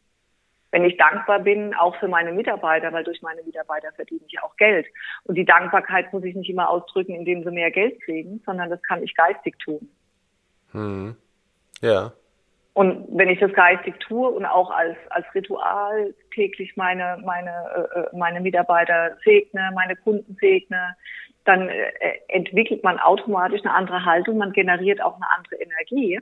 Wenn 0.72 0.84
ich 0.84 0.98
dankbar 0.98 1.40
bin, 1.40 1.74
auch 1.74 1.96
für 1.96 2.08
meine 2.08 2.34
Mitarbeiter, 2.34 2.92
weil 2.92 3.04
durch 3.04 3.22
meine 3.22 3.42
Mitarbeiter 3.44 3.92
verdiene 3.94 4.22
ich 4.28 4.42
auch 4.42 4.56
Geld. 4.58 4.86
Und 5.24 5.36
die 5.36 5.46
Dankbarkeit 5.46 6.12
muss 6.12 6.24
ich 6.24 6.36
nicht 6.36 6.50
immer 6.50 6.70
ausdrücken, 6.70 7.14
indem 7.14 7.44
sie 7.44 7.52
mehr 7.52 7.72
Geld 7.72 8.02
kriegen, 8.02 8.42
sondern 8.46 8.70
das 8.70 8.82
kann 8.84 9.02
ich 9.02 9.16
geistig 9.16 9.58
tun. 9.60 9.90
Hm. 10.72 11.16
Ja. 11.82 12.12
Und 12.74 13.08
wenn 13.10 13.30
ich 13.30 13.40
das 13.40 13.54
geistig 13.54 13.98
tue 14.00 14.30
und 14.30 14.46
auch 14.46 14.70
als, 14.70 14.98
als 15.10 15.26
Ritual 15.34 16.14
täglich 16.34 16.76
meine, 16.76 17.18
meine, 17.26 17.50
äh, 17.50 18.00
äh 18.00 18.18
meine 18.18 18.42
Mitarbeiter 18.42 19.18
segne, 19.24 19.72
meine 19.74 19.96
Kunden 19.96 20.38
segne, 20.40 20.96
dann 21.46 21.70
äh, 21.70 21.84
entwickelt 22.28 22.84
man 22.84 23.00
automatisch 23.00 23.62
eine 23.62 23.74
andere 23.74 24.04
Haltung, 24.04 24.38
man 24.38 24.52
generiert 24.52 25.02
auch 25.02 25.16
eine 25.16 25.32
andere 25.36 25.56
Energie. 25.56 26.20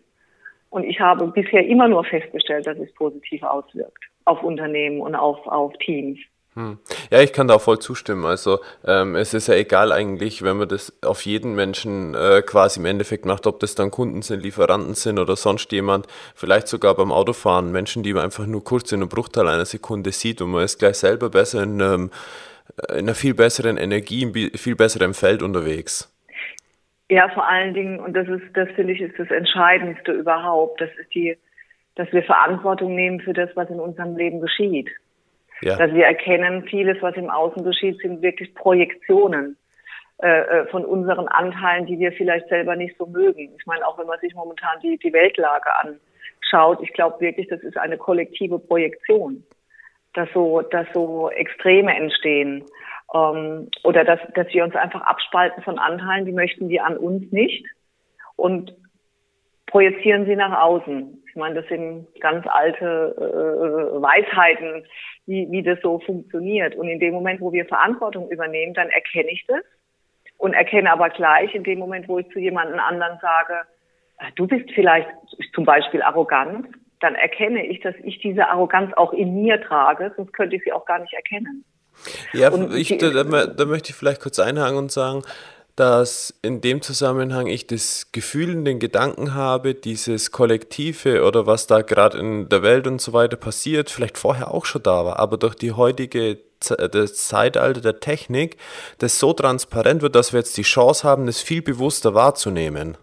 Und 0.70 0.84
ich 0.84 1.00
habe 1.00 1.28
bisher 1.28 1.66
immer 1.66 1.88
nur 1.88 2.06
festgestellt, 2.06 2.68
dass 2.68 2.78
es 2.78 2.94
positiv 2.94 3.42
auswirkt 3.44 4.06
auf 4.26 4.44
Unternehmen 4.44 5.02
und 5.02 5.16
auf, 5.16 5.46
auf 5.48 5.74
Teams. 5.80 6.20
Hm. 6.56 6.80
Ja, 7.12 7.20
ich 7.20 7.34
kann 7.34 7.50
da 7.50 7.60
voll 7.60 7.80
zustimmen. 7.80 8.26
Also 8.26 8.60
ähm, 8.86 9.16
es 9.16 9.34
ist 9.34 9.48
ja 9.48 9.56
egal 9.56 9.92
eigentlich, 9.92 10.42
wenn 10.42 10.58
man 10.58 10.70
das 10.70 10.98
auf 11.04 11.26
jeden 11.26 11.54
Menschen 11.54 12.16
äh, 12.16 12.42
quasi 12.42 12.80
im 12.80 12.86
Endeffekt 12.86 13.26
macht, 13.26 13.46
ob 13.46 13.60
das 13.60 13.76
dann 13.76 13.92
Kunden 13.92 14.22
sind, 14.22 14.42
Lieferanten 14.42 14.96
sind 14.96 15.20
oder 15.20 15.36
sonst 15.36 15.72
jemand, 15.74 16.08
vielleicht 16.34 16.70
sogar 16.70 16.96
beim 16.96 17.12
Autofahren, 17.12 17.74
Menschen, 17.74 18.04
die 18.04 18.14
man 18.14 18.24
einfach 18.24 18.46
nur 18.46 18.64
kurz 18.64 18.92
in 18.94 19.02
einem 19.02 19.10
Bruchteil 19.10 19.48
einer 19.50 19.66
Sekunde 19.66 20.12
sieht 20.12 20.42
und 20.42 20.52
man 20.52 20.64
ist 20.64 20.80
gleich 20.80 20.96
selber 20.96 21.30
besser 21.30 21.64
in, 21.64 21.82
ähm, 21.82 22.10
in 22.90 23.00
einer 23.00 23.16
viel 23.16 23.34
besseren 23.34 23.76
Energie, 23.76 24.24
in 24.24 24.58
viel 24.58 24.76
besserem 24.78 25.14
Feld 25.14 25.44
unterwegs. 25.44 26.10
Ja, 27.10 27.30
vor 27.30 27.48
allen 27.48 27.74
Dingen, 27.74 28.00
und 28.00 28.14
das 28.14 28.28
ist, 28.30 28.44
das 28.54 28.70
finde 28.76 28.94
ich, 28.94 29.02
ist 29.02 29.20
das 29.20 29.30
Entscheidendste 29.30 30.14
überhaupt, 30.14 30.80
das 30.82 30.90
ist 31.00 31.14
die, 31.14 31.38
dass 31.96 32.12
wir 32.12 32.24
Verantwortung 32.24 32.96
nehmen 32.96 33.20
für 33.22 33.34
das, 33.34 33.50
was 33.56 33.70
in 33.70 33.80
unserem 33.80 34.16
Leben 34.16 34.42
geschieht. 34.42 34.90
Ja. 35.62 35.78
Dass 35.78 35.94
wir 35.94 36.06
erkennen, 36.06 36.64
vieles, 36.64 37.02
was 37.02 37.16
im 37.16 37.30
Außen 37.30 37.64
geschieht, 37.64 38.00
sind 38.00 38.22
wirklich 38.22 38.54
Projektionen 38.54 39.58
äh, 40.22 40.28
äh, 40.28 40.66
von 40.68 40.86
unseren 40.86 41.28
Anteilen, 41.28 41.86
die 41.86 42.00
wir 42.00 42.12
vielleicht 42.12 42.48
selber 42.50 42.76
nicht 42.76 42.98
so 42.98 43.06
mögen. 43.06 43.52
Ich 43.58 43.66
meine, 43.66 43.86
auch 43.88 43.98
wenn 43.98 44.08
man 44.08 44.20
sich 44.20 44.34
momentan 44.34 44.80
die, 44.82 44.98
die 44.98 45.12
Weltlage 45.12 45.70
anschaut, 45.82 46.80
ich 46.82 46.94
glaube 46.94 47.20
wirklich, 47.20 47.48
das 47.48 47.62
ist 47.62 47.78
eine 47.78 47.98
kollektive 47.98 48.60
Projektion, 48.60 49.44
dass 50.14 50.30
so, 50.34 50.62
dass 50.62 50.88
so 50.94 51.30
Extreme 51.32 51.96
entstehen. 51.96 52.64
Ähm, 53.14 53.70
oder 53.84 54.04
dass, 54.04 54.20
dass 54.36 54.48
wir 54.54 54.64
uns 54.64 54.76
einfach 54.76 55.02
abspalten 55.02 55.64
von 55.64 55.80
Anteilen, 55.80 56.26
die 56.26 56.32
möchten 56.32 56.70
wir 56.70 56.86
an 56.86 56.98
uns 56.98 57.32
nicht 57.32 57.66
und 58.36 58.74
projizieren 59.68 60.26
sie 60.26 60.36
nach 60.36 60.62
außen. 60.62 61.25
Ich 61.36 61.40
meine, 61.40 61.56
das 61.56 61.68
sind 61.68 62.08
ganz 62.22 62.48
alte 62.48 63.14
äh, 63.18 64.02
Weisheiten, 64.02 64.86
wie, 65.26 65.52
wie 65.52 65.64
das 65.64 65.78
so 65.82 66.00
funktioniert. 66.00 66.76
Und 66.76 66.88
in 66.88 67.02
dem 67.02 67.14
Moment, 67.14 67.42
wo 67.42 67.52
wir 67.52 67.66
Verantwortung 67.66 68.30
übernehmen, 68.30 68.74
dann 68.74 68.88
erkenne 68.88 69.30
ich 69.32 69.46
das 69.46 69.62
und 70.38 70.54
erkenne 70.54 70.90
aber 70.90 71.10
gleich 71.10 71.54
in 71.54 71.66
dem 71.66 71.80
Moment, 71.80 72.08
wo 72.08 72.20
ich 72.20 72.30
zu 72.30 72.40
jemandem 72.40 72.80
anderen 72.80 73.20
sage, 73.20 73.64
ah, 74.18 74.28
du 74.36 74.48
bist 74.48 74.72
vielleicht 74.74 75.10
zum 75.54 75.66
Beispiel 75.66 76.02
arrogant, 76.02 76.68
dann 77.02 77.16
erkenne 77.16 77.66
ich, 77.66 77.82
dass 77.82 77.96
ich 78.02 78.20
diese 78.20 78.48
Arroganz 78.48 78.94
auch 78.96 79.12
in 79.12 79.36
mir 79.44 79.60
trage, 79.60 80.14
sonst 80.16 80.32
könnte 80.32 80.56
ich 80.56 80.64
sie 80.64 80.72
auch 80.72 80.86
gar 80.86 81.00
nicht 81.00 81.14
erkennen. 81.14 81.66
Ja, 82.32 82.50
ich, 82.74 82.98
da, 82.98 83.10
da, 83.12 83.66
möchte 83.66 83.90
ich 83.90 83.96
vielleicht 83.96 84.22
kurz 84.22 84.40
einhaken 84.40 84.78
und 84.78 84.92
sagen, 84.92 85.24
dass 85.76 86.38
in 86.42 86.62
dem 86.62 86.82
Zusammenhang 86.82 87.48
ich 87.48 87.68
das 87.68 88.12
Gefühl 88.12 88.56
und 88.56 88.66
den 88.66 88.80
Gedanken 88.80 89.34
habe, 89.34 89.74
dieses 89.74 90.32
Kollektive 90.32 91.26
oder 91.26 91.46
was 91.46 91.68
da 91.68 91.82
gerade 91.82 92.18
in 92.18 92.48
der 92.48 92.64
Welt 92.64 92.88
und 92.88 93.02
so 93.02 93.12
weiter 93.12 93.36
passiert, 93.36 93.90
vielleicht 93.90 94.18
vorher 94.18 94.54
auch 94.54 94.66
schon 94.66 94.84
da 94.84 95.06
war, 95.06 95.20
aber 95.20 95.38
durch 95.38 95.56
die 95.56 95.74
heutige 95.74 96.38
das 96.60 97.28
Zeitalter 97.28 97.82
der 97.82 98.00
Technik, 98.00 98.58
das 99.00 99.20
so 99.20 99.34
transparent 99.34 100.02
wird, 100.02 100.16
dass 100.16 100.34
wir 100.34 100.40
jetzt 100.40 100.58
die 100.58 100.64
Chance 100.64 101.08
haben, 101.08 101.26
das 101.26 101.42
viel 101.42 101.62
bewusster 101.62 102.16
wahrzunehmen. 102.16 102.98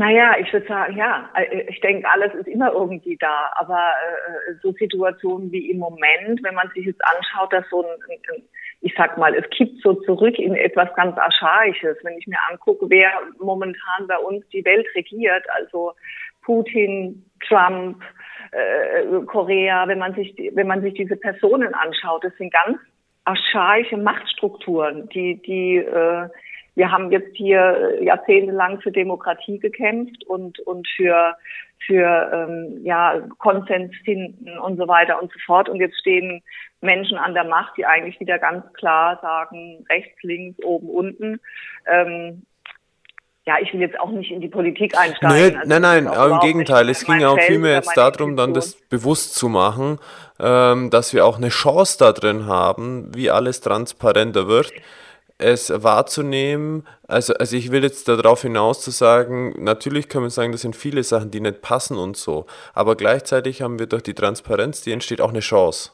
Naja, 0.00 0.34
ich 0.40 0.50
würde 0.50 0.66
sagen, 0.66 0.96
ja, 0.96 1.28
äh, 1.34 1.66
ich 1.68 1.78
denke, 1.82 2.08
alles 2.08 2.32
ist 2.32 2.48
immer 2.48 2.72
irgendwie 2.72 3.18
da, 3.18 3.52
aber 3.56 3.76
äh, 3.78 4.54
so 4.62 4.72
Situationen 4.72 5.52
wie 5.52 5.70
im 5.70 5.78
Moment, 5.78 6.42
wenn 6.42 6.54
man 6.54 6.70
sich 6.74 6.86
jetzt 6.86 7.04
anschaut, 7.04 7.52
dass 7.52 7.68
so 7.68 7.82
ein, 7.82 8.00
ein 8.08 8.42
ich 8.82 8.94
sag 8.96 9.18
mal, 9.18 9.34
es 9.34 9.48
kippt 9.50 9.82
so 9.82 9.94
zurück 9.94 10.38
in 10.38 10.54
etwas 10.54 10.88
ganz 10.94 11.16
Archaisches. 11.18 11.98
Wenn 12.02 12.16
ich 12.16 12.26
mir 12.26 12.38
angucke, 12.50 12.88
wer 12.88 13.10
momentan 13.38 14.06
bei 14.08 14.16
uns 14.18 14.46
die 14.48 14.64
Welt 14.64 14.86
regiert, 14.94 15.44
also 15.50 15.92
Putin, 16.42 17.24
Trump, 17.46 18.02
äh, 18.52 19.24
Korea, 19.26 19.86
wenn 19.86 19.98
man 19.98 20.14
sich, 20.14 20.34
wenn 20.54 20.66
man 20.66 20.80
sich 20.80 20.94
diese 20.94 21.16
Personen 21.16 21.74
anschaut, 21.74 22.24
das 22.24 22.34
sind 22.36 22.52
ganz 22.52 22.78
archaische 23.24 23.98
Machtstrukturen, 23.98 25.08
die, 25.10 25.40
die, 25.42 25.76
äh, 25.76 26.28
wir 26.74 26.90
haben 26.90 27.12
jetzt 27.12 27.36
hier 27.36 27.98
jahrzehntelang 28.00 28.80
für 28.80 28.90
Demokratie 28.90 29.58
gekämpft 29.58 30.24
und, 30.26 30.58
und 30.60 30.88
für, 30.96 31.36
für 31.86 32.30
ähm, 32.32 32.80
ja, 32.84 33.20
Konsens 33.38 33.92
finden 34.04 34.58
und 34.58 34.76
so 34.76 34.86
weiter 34.88 35.20
und 35.20 35.32
so 35.32 35.38
fort. 35.44 35.68
Und 35.68 35.80
jetzt 35.80 35.98
stehen 35.98 36.42
Menschen 36.80 37.18
an 37.18 37.34
der 37.34 37.44
Macht, 37.44 37.76
die 37.76 37.86
eigentlich 37.86 38.18
wieder 38.20 38.38
ganz 38.38 38.64
klar 38.74 39.18
sagen, 39.22 39.84
rechts, 39.88 40.22
links, 40.22 40.62
oben, 40.64 40.88
unten. 40.88 41.40
Ähm, 41.86 42.42
ja, 43.46 43.56
ich 43.60 43.72
will 43.72 43.80
jetzt 43.80 43.98
auch 43.98 44.10
nicht 44.10 44.30
in 44.30 44.40
die 44.40 44.48
Politik 44.48 44.96
einsteigen. 44.98 45.36
Nee, 45.36 45.56
also 45.56 45.68
nein, 45.68 45.82
nein, 45.82 46.06
aber 46.06 46.34
im 46.34 46.40
Gegenteil. 46.40 46.88
Es 46.88 47.04
ging 47.04 47.20
ja 47.20 47.30
auch 47.30 47.40
vielmehr 47.40 47.74
jetzt 47.74 47.96
darum, 47.96 48.36
dann 48.36 48.54
das 48.54 48.74
bewusst 48.88 49.34
zu 49.34 49.48
machen, 49.48 49.98
ähm, 50.38 50.90
dass 50.90 51.14
wir 51.14 51.24
auch 51.24 51.38
eine 51.38 51.48
Chance 51.48 51.96
da 51.98 52.12
drin 52.12 52.46
haben, 52.46 53.14
wie 53.14 53.30
alles 53.30 53.60
transparenter 53.60 54.46
wird 54.46 54.72
es 55.40 55.72
wahrzunehmen, 55.82 56.86
also, 57.08 57.34
also 57.34 57.56
ich 57.56 57.72
will 57.72 57.82
jetzt 57.82 58.08
darauf 58.08 58.42
hinaus 58.42 58.82
zu 58.82 58.90
sagen, 58.90 59.54
natürlich 59.62 60.08
können 60.08 60.24
wir 60.24 60.30
sagen, 60.30 60.52
das 60.52 60.62
sind 60.62 60.76
viele 60.76 61.02
Sachen, 61.02 61.30
die 61.30 61.40
nicht 61.40 61.62
passen 61.62 61.96
und 61.96 62.16
so, 62.16 62.46
aber 62.74 62.96
gleichzeitig 62.96 63.62
haben 63.62 63.78
wir 63.78 63.86
durch 63.86 64.02
die 64.02 64.14
Transparenz, 64.14 64.82
die 64.82 64.92
entsteht 64.92 65.20
auch 65.20 65.30
eine 65.30 65.40
Chance. 65.40 65.92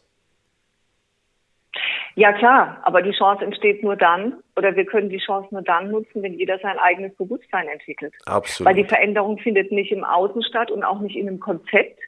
Ja 2.18 2.32
klar, 2.32 2.78
aber 2.82 3.02
die 3.02 3.12
Chance 3.12 3.44
entsteht 3.44 3.82
nur 3.82 3.94
dann, 3.94 4.42
oder 4.56 4.74
wir 4.74 4.87
können 4.87 5.11
die 5.11 5.18
Chance 5.18 5.48
nur 5.50 5.61
dann 5.61 5.90
nutzen, 5.90 6.22
wenn 6.22 6.32
jeder 6.32 6.59
sein 6.61 6.78
eigenes 6.78 7.14
Bewusstsein 7.16 7.68
entwickelt. 7.68 8.14
Absolut. 8.24 8.66
Weil 8.66 8.82
die 8.82 8.88
Veränderung 8.88 9.37
findet 9.38 9.70
nicht 9.70 9.92
im 9.92 10.02
Außen 10.02 10.42
statt 10.42 10.70
und 10.70 10.82
auch 10.82 11.00
nicht 11.00 11.14
in 11.14 11.28
einem 11.28 11.40
Konzept, 11.40 12.00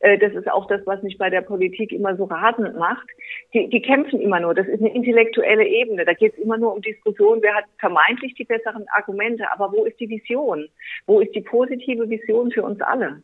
das 0.00 0.32
ist 0.34 0.50
auch 0.50 0.66
das, 0.66 0.80
was 0.86 1.02
mich 1.02 1.18
bei 1.18 1.30
der 1.30 1.40
Politik 1.40 1.92
immer 1.92 2.16
so 2.16 2.24
rasend 2.24 2.76
macht. 2.76 3.06
Die, 3.52 3.68
die 3.68 3.82
kämpfen 3.82 4.20
immer 4.20 4.40
nur. 4.40 4.54
Das 4.54 4.66
ist 4.66 4.80
eine 4.80 4.94
intellektuelle 4.94 5.66
Ebene. 5.66 6.04
Da 6.04 6.14
geht 6.14 6.34
es 6.34 6.38
immer 6.38 6.58
nur 6.58 6.74
um 6.74 6.82
Diskussion, 6.82 7.40
wer 7.42 7.54
hat 7.54 7.64
vermeintlich 7.78 8.34
die 8.34 8.44
besseren 8.44 8.86
Argumente. 8.94 9.50
Aber 9.52 9.72
wo 9.72 9.84
ist 9.84 9.98
die 10.00 10.08
Vision? 10.08 10.68
Wo 11.06 11.20
ist 11.20 11.34
die 11.34 11.42
positive 11.42 12.08
Vision 12.08 12.50
für 12.50 12.62
uns 12.62 12.80
alle? 12.80 13.22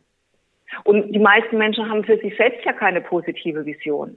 Und 0.83 1.11
die 1.11 1.19
meisten 1.19 1.57
Menschen 1.57 1.89
haben 1.89 2.03
für 2.03 2.17
sich 2.17 2.35
selbst 2.37 2.63
ja 2.65 2.73
keine 2.73 3.01
positive 3.01 3.65
Vision. 3.65 4.15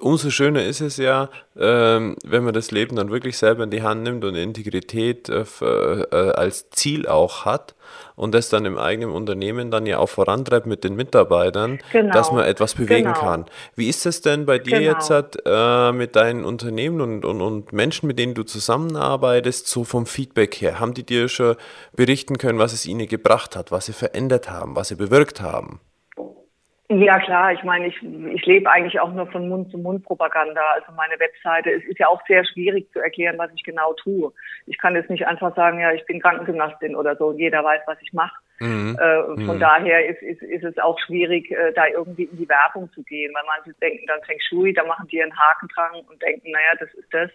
Umso 0.00 0.30
schöner 0.30 0.64
ist 0.64 0.80
es 0.80 0.96
ja, 0.96 1.28
ähm, 1.58 2.16
wenn 2.24 2.44
man 2.44 2.54
das 2.54 2.70
Leben 2.70 2.94
dann 2.94 3.10
wirklich 3.10 3.36
selber 3.36 3.64
in 3.64 3.70
die 3.70 3.82
Hand 3.82 4.04
nimmt 4.04 4.24
und 4.24 4.36
Integrität 4.36 5.28
äh, 5.28 5.42
äh, 5.60 6.30
als 6.32 6.70
Ziel 6.70 7.08
auch 7.08 7.44
hat 7.44 7.74
und 8.14 8.32
das 8.32 8.48
dann 8.48 8.64
im 8.64 8.78
eigenen 8.78 9.10
Unternehmen 9.10 9.72
dann 9.72 9.86
ja 9.86 9.98
auch 9.98 10.08
vorantreibt 10.08 10.66
mit 10.66 10.84
den 10.84 10.94
Mitarbeitern, 10.94 11.80
genau. 11.90 12.12
dass 12.12 12.30
man 12.30 12.44
etwas 12.44 12.74
bewegen 12.74 13.12
genau. 13.12 13.18
kann. 13.18 13.46
Wie 13.74 13.88
ist 13.88 14.06
es 14.06 14.20
denn 14.20 14.46
bei 14.46 14.60
dir 14.60 14.78
genau. 14.78 14.92
jetzt 14.92 15.38
äh, 15.44 15.92
mit 15.92 16.14
deinen 16.14 16.44
Unternehmen 16.44 17.00
und, 17.00 17.24
und, 17.24 17.40
und 17.40 17.72
Menschen, 17.72 18.06
mit 18.06 18.20
denen 18.20 18.34
du 18.34 18.44
zusammenarbeitest, 18.44 19.66
so 19.66 19.82
vom 19.82 20.06
Feedback 20.06 20.54
her? 20.60 20.78
Haben 20.78 20.94
die 20.94 21.04
dir 21.04 21.28
schon 21.28 21.56
berichten 21.96 22.38
können, 22.38 22.60
was 22.60 22.72
es 22.72 22.86
ihnen 22.86 23.08
gebracht 23.08 23.56
hat, 23.56 23.72
was 23.72 23.86
sie 23.86 23.92
verändert 23.92 24.48
haben, 24.48 24.76
was 24.76 24.88
sie 24.88 24.96
bewirkt 24.96 25.40
haben? 25.40 25.80
Ja 26.90 27.18
klar, 27.18 27.52
ich 27.52 27.62
meine, 27.64 27.88
ich, 27.88 28.02
ich 28.02 28.46
lebe 28.46 28.70
eigentlich 28.70 28.98
auch 28.98 29.12
nur 29.12 29.26
von 29.26 29.46
Mund-zu-Mund-Propaganda. 29.46 30.62
Also 30.74 30.90
meine 30.96 31.20
Webseite, 31.20 31.70
es 31.70 31.84
ist 31.84 31.98
ja 31.98 32.08
auch 32.08 32.22
sehr 32.26 32.46
schwierig 32.46 32.90
zu 32.92 33.00
erklären, 33.00 33.36
was 33.36 33.50
ich 33.54 33.62
genau 33.62 33.92
tue. 33.92 34.32
Ich 34.64 34.78
kann 34.78 34.94
jetzt 34.94 35.10
nicht 35.10 35.26
einfach 35.26 35.54
sagen, 35.54 35.80
ja, 35.80 35.92
ich 35.92 36.06
bin 36.06 36.18
Krankengymnastin 36.18 36.96
oder 36.96 37.14
so 37.16 37.32
jeder 37.32 37.62
weiß, 37.62 37.82
was 37.86 37.98
ich 38.00 38.14
mache. 38.14 38.34
Mhm. 38.60 38.98
Äh, 38.98 39.22
von 39.44 39.56
mhm. 39.56 39.60
daher 39.60 40.06
ist, 40.08 40.22
ist, 40.22 40.42
ist 40.42 40.64
es 40.64 40.78
auch 40.78 40.98
schwierig, 41.00 41.50
äh, 41.50 41.74
da 41.74 41.86
irgendwie 41.88 42.24
in 42.24 42.38
die 42.38 42.48
Werbung 42.48 42.90
zu 42.92 43.02
gehen, 43.02 43.34
weil 43.34 43.44
manche 43.46 43.78
denken 43.80 44.06
dann 44.06 44.22
Feng 44.22 44.40
Shui, 44.48 44.72
da 44.72 44.82
machen 44.84 45.08
die 45.08 45.22
einen 45.22 45.38
Haken 45.38 45.68
dran 45.74 45.92
und 46.08 46.22
denken, 46.22 46.50
naja, 46.50 46.72
das 46.80 46.92
ist 46.94 47.12
das. 47.12 47.30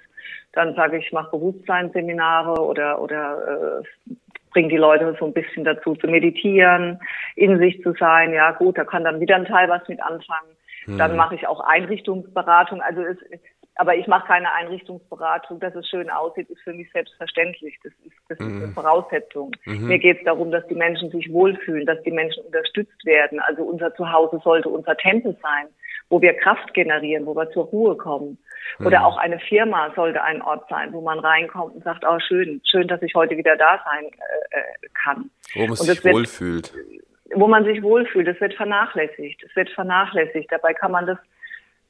Dann 0.54 0.74
sage 0.74 0.98
ich, 0.98 1.06
ich 1.06 1.12
mache 1.12 1.30
Bewusstseinsseminare 1.30 2.60
oder, 2.60 3.00
oder 3.00 3.84
äh, 3.84 4.14
bringt 4.54 4.72
die 4.72 4.78
Leute 4.78 5.16
so 5.20 5.26
ein 5.26 5.34
bisschen 5.34 5.64
dazu 5.64 5.96
zu 5.96 6.08
meditieren, 6.08 7.00
in 7.36 7.58
sich 7.60 7.82
zu 7.82 7.94
sein. 8.00 8.34
Ja, 8.34 8.52
gut, 8.52 8.78
da 8.78 8.86
kann 8.86 9.04
dann 9.04 9.20
wieder 9.20 9.36
ein 9.36 9.46
Teil 9.46 9.68
was 9.70 9.88
mit 9.88 10.02
anfangen. 10.02 10.56
Mhm. 10.86 10.98
Dann 10.98 11.16
mache 11.16 11.36
ich 11.36 11.48
auch 11.48 11.60
Einrichtungsberatung. 11.60 12.82
Also 12.82 13.02
es, 13.02 13.18
aber 13.76 13.96
ich 13.96 14.08
mache 14.08 14.28
keine 14.28 14.54
Einrichtungsberatung. 14.54 15.60
Dass 15.60 15.76
es 15.76 15.88
schön 15.88 16.10
aussieht, 16.10 16.50
ist 16.50 16.62
für 16.62 16.74
mich 16.74 16.92
selbstverständlich. 16.92 17.78
Das 17.84 17.94
ist, 18.06 18.16
das 18.30 18.40
mhm. 18.40 18.48
ist 18.48 18.64
eine 18.64 18.74
Voraussetzung. 18.74 19.52
Mhm. 19.66 19.88
Mir 19.88 20.00
geht 20.00 20.20
es 20.20 20.26
darum, 20.26 20.52
dass 20.52 20.66
die 20.68 20.76
Menschen 20.76 21.10
sich 21.10 21.32
wohlfühlen, 21.32 21.86
dass 21.86 22.02
die 22.04 22.12
Menschen 22.12 22.44
unterstützt 22.46 23.06
werden. 23.06 23.40
Also 23.40 23.64
unser 23.64 23.94
Zuhause 23.96 24.40
sollte 24.44 24.70
unser 24.70 24.96
Tempel 24.98 25.36
sein, 25.42 25.68
wo 26.14 26.22
wir 26.22 26.34
Kraft 26.34 26.76
generieren, 26.76 27.26
wo 27.26 27.36
wir 27.36 27.50
zur 27.50 27.66
Ruhe 27.66 27.98
kommen. 27.98 28.38
Oder 28.80 29.00
mhm. 29.00 29.06
auch 29.06 29.18
eine 29.18 29.40
Firma 29.40 29.92
sollte 29.96 30.22
ein 30.22 30.44
Ort 30.44 30.70
sein, 30.70 30.94
wo 30.94 31.02
man 31.02 31.18
reinkommt 31.18 31.74
und 31.74 31.84
sagt, 31.84 32.06
oh 32.08 32.20
schön, 32.20 32.62
schön, 32.70 32.88
dass 32.88 33.02
ich 33.02 33.16
heute 33.16 33.36
wieder 33.36 33.56
da 33.56 33.82
sein 33.84 34.06
äh, 34.06 34.60
äh 34.60 34.90
kann. 35.04 35.32
Wo 35.56 35.66
man 35.66 35.76
sich 35.76 36.06
wohlfühlt. 36.06 36.72
Wo 37.34 37.48
man 37.48 37.66
sich 37.66 37.82
wohlfühlt. 37.82 38.28
Das 38.28 38.40
wird 38.40 38.54
vernachlässigt. 38.54 39.42
Es 39.44 39.56
wird 39.56 39.72
vernachlässigt. 39.72 40.52
Dabei 40.52 40.76
kann 40.76 40.92
man 40.92 41.08
das 41.08 41.18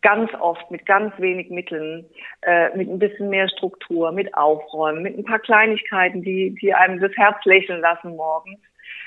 ganz 0.02 0.32
oft 0.40 0.72
mit 0.72 0.86
ganz 0.86 1.14
wenig 1.18 1.50
Mitteln, 1.50 2.06
äh, 2.44 2.76
mit 2.78 2.88
ein 2.88 3.00
bisschen 3.00 3.30
mehr 3.30 3.50
Struktur, 3.50 4.14
mit 4.14 4.34
Aufräumen, 4.36 5.04
mit 5.04 5.18
ein 5.18 5.26
paar 5.26 5.40
Kleinigkeiten, 5.40 6.22
die, 6.22 6.56
die 6.62 6.74
einem 6.74 7.02
das 7.02 7.12
Herz 7.18 7.44
lächeln 7.44 7.82
lassen 7.82 8.16
morgens, 8.16 8.60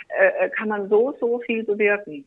äh, 0.08 0.44
äh 0.44 0.50
kann 0.50 0.68
man 0.68 0.90
so, 0.90 1.16
so 1.18 1.38
viel 1.38 1.64
bewirken. 1.64 2.26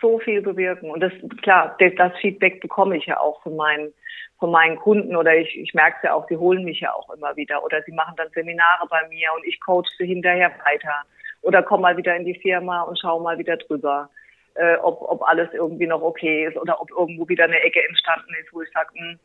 So 0.00 0.18
viel 0.18 0.42
bewirken. 0.42 0.90
Und 0.90 1.00
das, 1.00 1.12
klar, 1.42 1.76
das, 1.78 2.12
Feedback 2.20 2.60
bekomme 2.60 2.96
ich 2.96 3.06
ja 3.06 3.18
auch 3.18 3.42
von 3.42 3.56
meinen 3.56 3.92
von 4.38 4.50
meinen 4.50 4.76
Kunden 4.76 5.16
oder 5.16 5.34
ich, 5.34 5.56
ich 5.58 5.72
merke 5.72 5.96
es 5.96 6.02
ja 6.02 6.12
auch, 6.12 6.26
die 6.26 6.36
holen 6.36 6.62
mich 6.62 6.80
ja 6.80 6.92
auch 6.92 7.08
immer 7.14 7.34
wieder 7.36 7.64
oder 7.64 7.82
sie 7.84 7.92
machen 7.92 8.14
dann 8.18 8.28
Seminare 8.34 8.86
bei 8.90 9.08
mir 9.08 9.28
und 9.34 9.46
ich 9.46 9.58
coache 9.60 9.88
sie 9.96 10.06
hinterher 10.06 10.50
weiter 10.66 11.04
oder 11.40 11.62
komm 11.62 11.80
mal 11.80 11.96
wieder 11.96 12.14
in 12.14 12.26
die 12.26 12.38
Firma 12.38 12.82
und 12.82 12.98
schau 13.00 13.18
mal 13.18 13.38
wieder 13.38 13.56
drüber, 13.56 14.10
äh, 14.56 14.76
ob, 14.76 15.00
ob 15.00 15.22
alles 15.22 15.48
irgendwie 15.52 15.86
noch 15.86 16.02
okay 16.02 16.46
ist 16.46 16.56
oder 16.58 16.80
ob 16.80 16.90
irgendwo 16.90 17.26
wieder 17.28 17.44
eine 17.44 17.60
Ecke 17.60 17.82
entstanden 17.88 18.34
ist, 18.40 18.52
wo 18.52 18.60
ich 18.62 18.70
sage, 18.72 18.88
hm, 18.94 19.18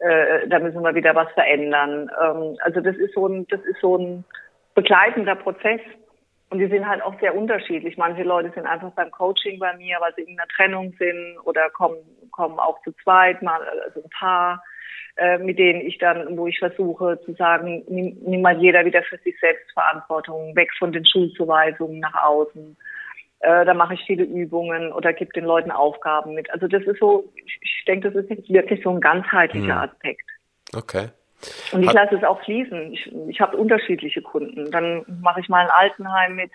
äh, 0.00 0.48
da 0.48 0.58
müssen 0.58 0.82
wir 0.82 0.94
wieder 0.94 1.14
was 1.14 1.30
verändern. 1.32 2.10
Ähm, 2.22 2.56
also 2.60 2.80
das 2.80 2.96
ist 2.96 3.14
so 3.14 3.26
ein, 3.26 3.46
das 3.48 3.60
ist 3.62 3.80
so 3.80 3.96
ein 3.96 4.24
begleitender 4.74 5.34
Prozess. 5.34 5.80
Und 6.50 6.60
die 6.60 6.66
sind 6.66 6.88
halt 6.88 7.02
auch 7.02 7.18
sehr 7.20 7.36
unterschiedlich. 7.36 7.98
Manche 7.98 8.22
Leute 8.22 8.50
sind 8.54 8.66
einfach 8.66 8.90
beim 8.92 9.10
Coaching 9.10 9.58
bei 9.58 9.76
mir, 9.76 9.98
weil 10.00 10.14
sie 10.16 10.22
in 10.22 10.38
einer 10.38 10.48
Trennung 10.48 10.94
sind 10.98 11.38
oder 11.44 11.68
kommen, 11.70 11.98
kommen 12.30 12.58
auch 12.58 12.80
zu 12.82 12.92
zweit, 13.02 13.42
mal 13.42 13.60
also 13.84 14.02
ein 14.02 14.10
Paar, 14.10 14.62
äh, 15.16 15.36
mit 15.38 15.58
denen 15.58 15.82
ich 15.82 15.98
dann, 15.98 16.38
wo 16.38 16.46
ich 16.46 16.58
versuche 16.58 17.20
zu 17.26 17.34
sagen, 17.34 17.84
nimm, 17.88 18.16
nimm 18.24 18.40
mal 18.40 18.56
jeder 18.58 18.84
wieder 18.86 19.02
für 19.02 19.18
sich 19.18 19.38
selbst 19.40 19.70
Verantwortung, 19.72 20.56
weg 20.56 20.70
von 20.78 20.92
den 20.92 21.04
Schulzuweisungen 21.04 22.00
nach 22.00 22.14
außen. 22.24 22.76
Äh, 23.40 23.64
da 23.66 23.74
mache 23.74 23.94
ich 23.94 24.04
viele 24.06 24.24
Übungen 24.24 24.90
oder 24.92 25.12
gebe 25.12 25.32
den 25.32 25.44
Leuten 25.44 25.70
Aufgaben 25.70 26.34
mit. 26.34 26.50
Also 26.50 26.66
das 26.66 26.82
ist 26.84 26.98
so, 26.98 27.30
ich, 27.34 27.58
ich 27.60 27.84
denke, 27.86 28.10
das 28.10 28.24
ist 28.24 28.48
wirklich 28.48 28.82
so 28.82 28.90
ein 28.90 29.00
ganzheitlicher 29.00 29.82
hm. 29.82 29.90
Aspekt. 29.90 30.30
Okay. 30.74 31.08
Und 31.72 31.82
ich 31.82 31.92
lasse 31.92 32.16
es 32.16 32.24
auch 32.24 32.42
fließen. 32.42 32.92
Ich, 32.92 33.12
ich 33.28 33.40
habe 33.40 33.56
unterschiedliche 33.56 34.22
Kunden. 34.22 34.70
Dann 34.70 35.04
mache 35.22 35.40
ich 35.40 35.48
mal 35.48 35.64
ein 35.64 35.70
Altenheim 35.70 36.36
mit. 36.36 36.50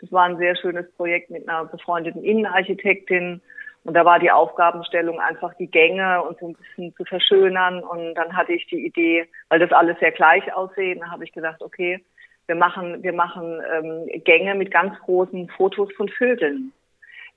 Das 0.00 0.10
war 0.12 0.24
ein 0.24 0.38
sehr 0.38 0.56
schönes 0.56 0.90
Projekt 0.92 1.30
mit 1.30 1.48
einer 1.48 1.64
befreundeten 1.66 2.22
Innenarchitektin. 2.22 3.40
Und 3.84 3.94
da 3.94 4.04
war 4.04 4.18
die 4.18 4.32
Aufgabenstellung 4.32 5.20
einfach 5.20 5.54
die 5.54 5.70
Gänge 5.70 6.22
und 6.22 6.38
so 6.40 6.48
ein 6.48 6.54
bisschen 6.54 6.94
zu 6.96 7.04
verschönern. 7.04 7.84
Und 7.84 8.14
dann 8.14 8.36
hatte 8.36 8.52
ich 8.52 8.66
die 8.66 8.84
Idee, 8.84 9.28
weil 9.48 9.60
das 9.60 9.72
alles 9.72 9.98
sehr 10.00 10.10
gleich 10.10 10.52
aussehen, 10.52 11.00
da 11.00 11.10
habe 11.10 11.24
ich 11.24 11.32
gedacht, 11.32 11.62
okay, 11.62 12.04
wir 12.46 12.56
machen, 12.56 13.02
wir 13.02 13.12
machen 13.12 13.60
ähm, 13.72 14.22
Gänge 14.24 14.54
mit 14.54 14.70
ganz 14.70 14.98
großen 15.00 15.48
Fotos 15.50 15.92
von 15.96 16.08
Vögeln. 16.08 16.72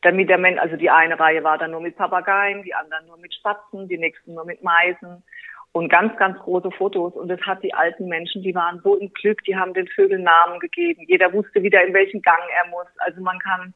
Damit 0.01 0.29
der 0.29 0.37
Mensch, 0.37 0.59
also 0.59 0.75
die 0.75 0.89
eine 0.89 1.19
Reihe 1.19 1.43
war 1.43 1.57
dann 1.57 1.71
nur 1.71 1.81
mit 1.81 1.97
Papageien, 1.97 2.63
die 2.63 2.73
anderen 2.73 3.05
nur 3.07 3.17
mit 3.17 3.33
Spatzen, 3.33 3.87
die 3.87 3.97
nächsten 3.97 4.33
nur 4.33 4.45
mit 4.45 4.63
Meisen 4.63 5.23
und 5.71 5.89
ganz, 5.89 6.15
ganz 6.17 6.37
große 6.39 6.71
Fotos. 6.71 7.13
Und 7.13 7.27
das 7.27 7.39
hat 7.41 7.63
die 7.63 7.73
alten 7.73 8.07
Menschen, 8.07 8.41
die 8.41 8.55
waren 8.55 8.81
so 8.83 8.95
im 8.95 9.11
Glück, 9.13 9.43
die 9.43 9.55
haben 9.55 9.73
den 9.73 9.87
Vögeln 9.87 10.23
Namen 10.23 10.59
gegeben. 10.59 11.03
Jeder 11.07 11.31
wusste 11.31 11.61
wieder, 11.61 11.83
in 11.85 11.93
welchen 11.93 12.21
Gang 12.21 12.41
er 12.63 12.69
muss. 12.69 12.87
Also 12.97 13.21
man 13.21 13.39
kann, 13.39 13.73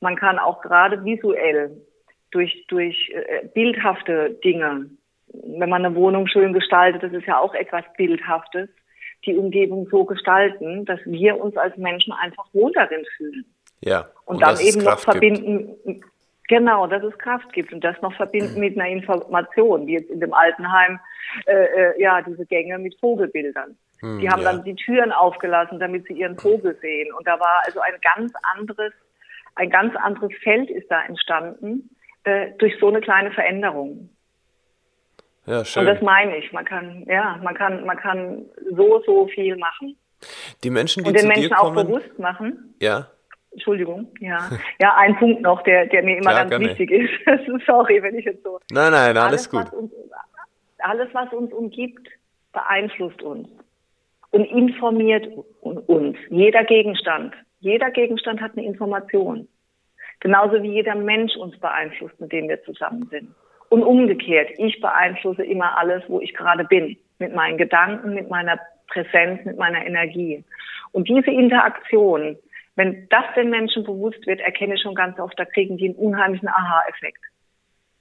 man 0.00 0.16
kann 0.16 0.38
auch 0.38 0.60
gerade 0.60 1.04
visuell 1.04 1.80
durch, 2.30 2.66
durch 2.68 3.10
äh, 3.14 3.46
bildhafte 3.54 4.38
Dinge, 4.44 4.90
wenn 5.28 5.68
man 5.68 5.84
eine 5.84 5.94
Wohnung 5.94 6.26
schön 6.26 6.52
gestaltet, 6.52 7.02
das 7.02 7.12
ist 7.12 7.26
ja 7.26 7.38
auch 7.38 7.54
etwas 7.54 7.84
Bildhaftes, 7.96 8.68
die 9.24 9.36
Umgebung 9.36 9.88
so 9.90 10.04
gestalten, 10.04 10.84
dass 10.84 11.00
wir 11.04 11.40
uns 11.40 11.56
als 11.56 11.76
Menschen 11.76 12.12
einfach 12.12 12.46
wohl 12.52 12.72
darin 12.72 13.04
fühlen. 13.16 13.44
Ja. 13.80 14.08
Und, 14.24 14.36
und 14.36 14.42
dann 14.42 14.58
eben 14.60 14.82
noch 14.82 14.98
verbinden, 14.98 15.76
gibt. 15.84 16.04
Genau, 16.48 16.86
dass 16.86 17.02
es 17.02 17.18
Kraft 17.18 17.52
gibt 17.52 17.72
und 17.72 17.82
das 17.82 18.00
noch 18.02 18.14
verbinden 18.14 18.54
mhm. 18.54 18.60
mit 18.60 18.78
einer 18.78 18.88
Information, 18.88 19.86
wie 19.86 19.94
jetzt 19.94 20.10
in 20.10 20.20
dem 20.20 20.32
Altenheim, 20.32 21.00
äh, 21.46 21.52
äh, 21.52 22.00
ja, 22.00 22.22
diese 22.22 22.46
Gänge 22.46 22.78
mit 22.78 22.98
Vogelbildern. 23.00 23.76
Mhm, 24.00 24.20
die 24.20 24.30
haben 24.30 24.42
ja. 24.42 24.52
dann 24.52 24.64
die 24.64 24.76
Türen 24.76 25.12
aufgelassen, 25.12 25.80
damit 25.80 26.06
sie 26.06 26.14
ihren 26.14 26.38
Vogel 26.38 26.76
sehen. 26.80 27.12
Und 27.14 27.26
da 27.26 27.40
war 27.40 27.62
also 27.64 27.80
ein 27.80 27.94
ganz 28.02 28.32
anderes, 28.54 28.92
ein 29.56 29.70
ganz 29.70 29.96
anderes 29.96 30.32
Feld 30.42 30.70
ist 30.70 30.90
da 30.90 31.02
entstanden 31.04 31.90
äh, 32.24 32.52
durch 32.58 32.78
so 32.78 32.88
eine 32.88 33.00
kleine 33.00 33.32
Veränderung. 33.32 34.10
Ja, 35.46 35.64
schön. 35.64 35.80
Und 35.80 35.94
das 35.94 36.02
meine 36.02 36.36
ich. 36.36 36.52
Man 36.52 36.64
kann, 36.64 37.04
ja, 37.06 37.40
man 37.42 37.54
kann, 37.54 37.84
man 37.84 37.96
kann 37.96 38.44
so, 38.76 39.02
so 39.06 39.26
viel 39.28 39.56
machen. 39.56 39.96
Die 40.64 40.70
Menschen, 40.70 41.04
die 41.04 41.08
und 41.08 41.14
den 41.14 41.22
zu 41.22 41.28
Menschen 41.28 41.48
dir 41.48 41.54
kommen, 41.54 41.78
auch 41.78 41.84
bewusst 41.84 42.18
machen. 42.18 42.74
Ja. 42.80 43.08
Entschuldigung, 43.56 44.06
ja. 44.20 44.50
Ja, 44.80 44.94
ein 44.98 45.16
Punkt 45.16 45.40
noch, 45.40 45.62
der, 45.62 45.86
der 45.86 46.02
mir 46.02 46.18
immer 46.18 46.32
Klar, 46.32 46.46
ganz 46.46 46.62
wichtig 46.62 46.90
ist. 46.90 47.10
Sorry, 47.66 48.02
wenn 48.02 48.18
ich 48.18 48.26
jetzt 48.26 48.42
so. 48.42 48.60
Nein, 48.70 48.92
nein, 48.92 49.16
alles, 49.16 49.48
alles 49.48 49.50
gut. 49.50 49.60
Was 49.60 49.72
uns, 49.72 49.92
alles, 50.78 51.08
was 51.14 51.32
uns 51.32 51.52
umgibt, 51.54 52.06
beeinflusst 52.52 53.22
uns 53.22 53.48
und 54.32 54.44
informiert 54.44 55.26
uns. 55.62 56.18
Jeder 56.28 56.64
Gegenstand. 56.64 57.34
Jeder 57.60 57.90
Gegenstand 57.90 58.42
hat 58.42 58.52
eine 58.56 58.66
Information. 58.66 59.48
Genauso 60.20 60.62
wie 60.62 60.72
jeder 60.72 60.94
Mensch 60.94 61.34
uns 61.36 61.58
beeinflusst, 61.58 62.20
mit 62.20 62.32
dem 62.32 62.48
wir 62.48 62.62
zusammen 62.64 63.08
sind. 63.10 63.34
Und 63.70 63.82
umgekehrt, 63.82 64.50
ich 64.58 64.80
beeinflusse 64.82 65.44
immer 65.44 65.78
alles, 65.78 66.02
wo 66.08 66.20
ich 66.20 66.34
gerade 66.34 66.64
bin. 66.64 66.98
Mit 67.18 67.34
meinen 67.34 67.56
Gedanken, 67.56 68.12
mit 68.12 68.28
meiner 68.28 68.60
Präsenz, 68.88 69.42
mit 69.46 69.56
meiner 69.56 69.86
Energie. 69.86 70.44
Und 70.92 71.08
diese 71.08 71.30
Interaktion 71.30 72.36
wenn 72.76 73.08
das 73.08 73.24
den 73.34 73.50
Menschen 73.50 73.84
bewusst 73.84 74.26
wird, 74.26 74.40
erkenne 74.40 74.74
ich 74.74 74.82
schon 74.82 74.94
ganz 74.94 75.18
oft, 75.18 75.38
da 75.38 75.44
kriegen 75.44 75.76
die 75.76 75.86
einen 75.86 75.96
unheimlichen 75.96 76.48
Aha-Effekt. 76.48 77.22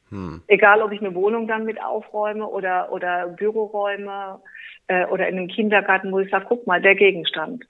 Hm. 0.10 0.42
Egal, 0.48 0.82
ob 0.82 0.92
ich 0.92 1.02
eine 1.02 1.16
Wohnung 1.16 1.48
dann 1.48 1.66
mit 1.66 1.82
aufräume 1.82 2.46
oder, 2.46 2.92
oder 2.92 3.28
Büroräume 3.30 4.40
äh, 4.88 5.06
oder 5.08 5.28
in 5.28 5.38
einem 5.38 5.48
Kindergarten, 5.48 6.12
wo 6.12 6.20
ich 6.20 6.30
sage, 6.30 6.46
guck 6.48 6.68
mal, 6.68 6.82
der 6.82 6.96
Gegenstand. 6.96 7.66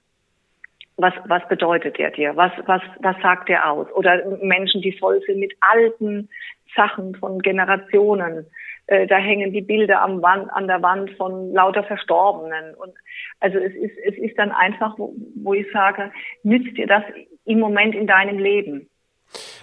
was, 0.96 1.14
was 1.26 1.46
bedeutet 1.48 1.98
der 1.98 2.10
dir? 2.10 2.36
Was, 2.36 2.52
was, 2.66 2.82
was 3.00 3.16
sagt 3.22 3.48
der 3.48 3.70
aus? 3.70 3.90
Oder 3.92 4.22
Menschen, 4.42 4.80
die 4.80 4.92
voll 4.98 5.20
sind 5.26 5.38
mit 5.38 5.54
alten 5.60 6.28
Sachen 6.74 7.14
von 7.14 7.40
Generationen. 7.40 8.46
Äh, 8.88 9.06
da 9.06 9.16
hängen 9.16 9.52
die 9.52 9.62
Bilder 9.62 10.00
am 10.00 10.22
Wand, 10.22 10.50
an 10.50 10.68
der 10.68 10.82
Wand 10.82 11.10
von 11.16 11.52
lauter 11.52 11.82
Verstorbenen. 11.84 12.74
Und 12.74 12.94
also 13.40 13.58
es 13.58 13.74
ist, 13.74 13.96
es 14.04 14.16
ist 14.16 14.38
dann 14.38 14.52
einfach, 14.52 14.98
wo, 14.98 15.14
wo 15.34 15.54
ich 15.54 15.66
sage, 15.72 16.12
nützt 16.42 16.76
dir 16.76 16.86
das 16.86 17.02
im 17.44 17.58
Moment 17.58 17.94
in 17.94 18.06
deinem 18.06 18.38
Leben? 18.38 18.88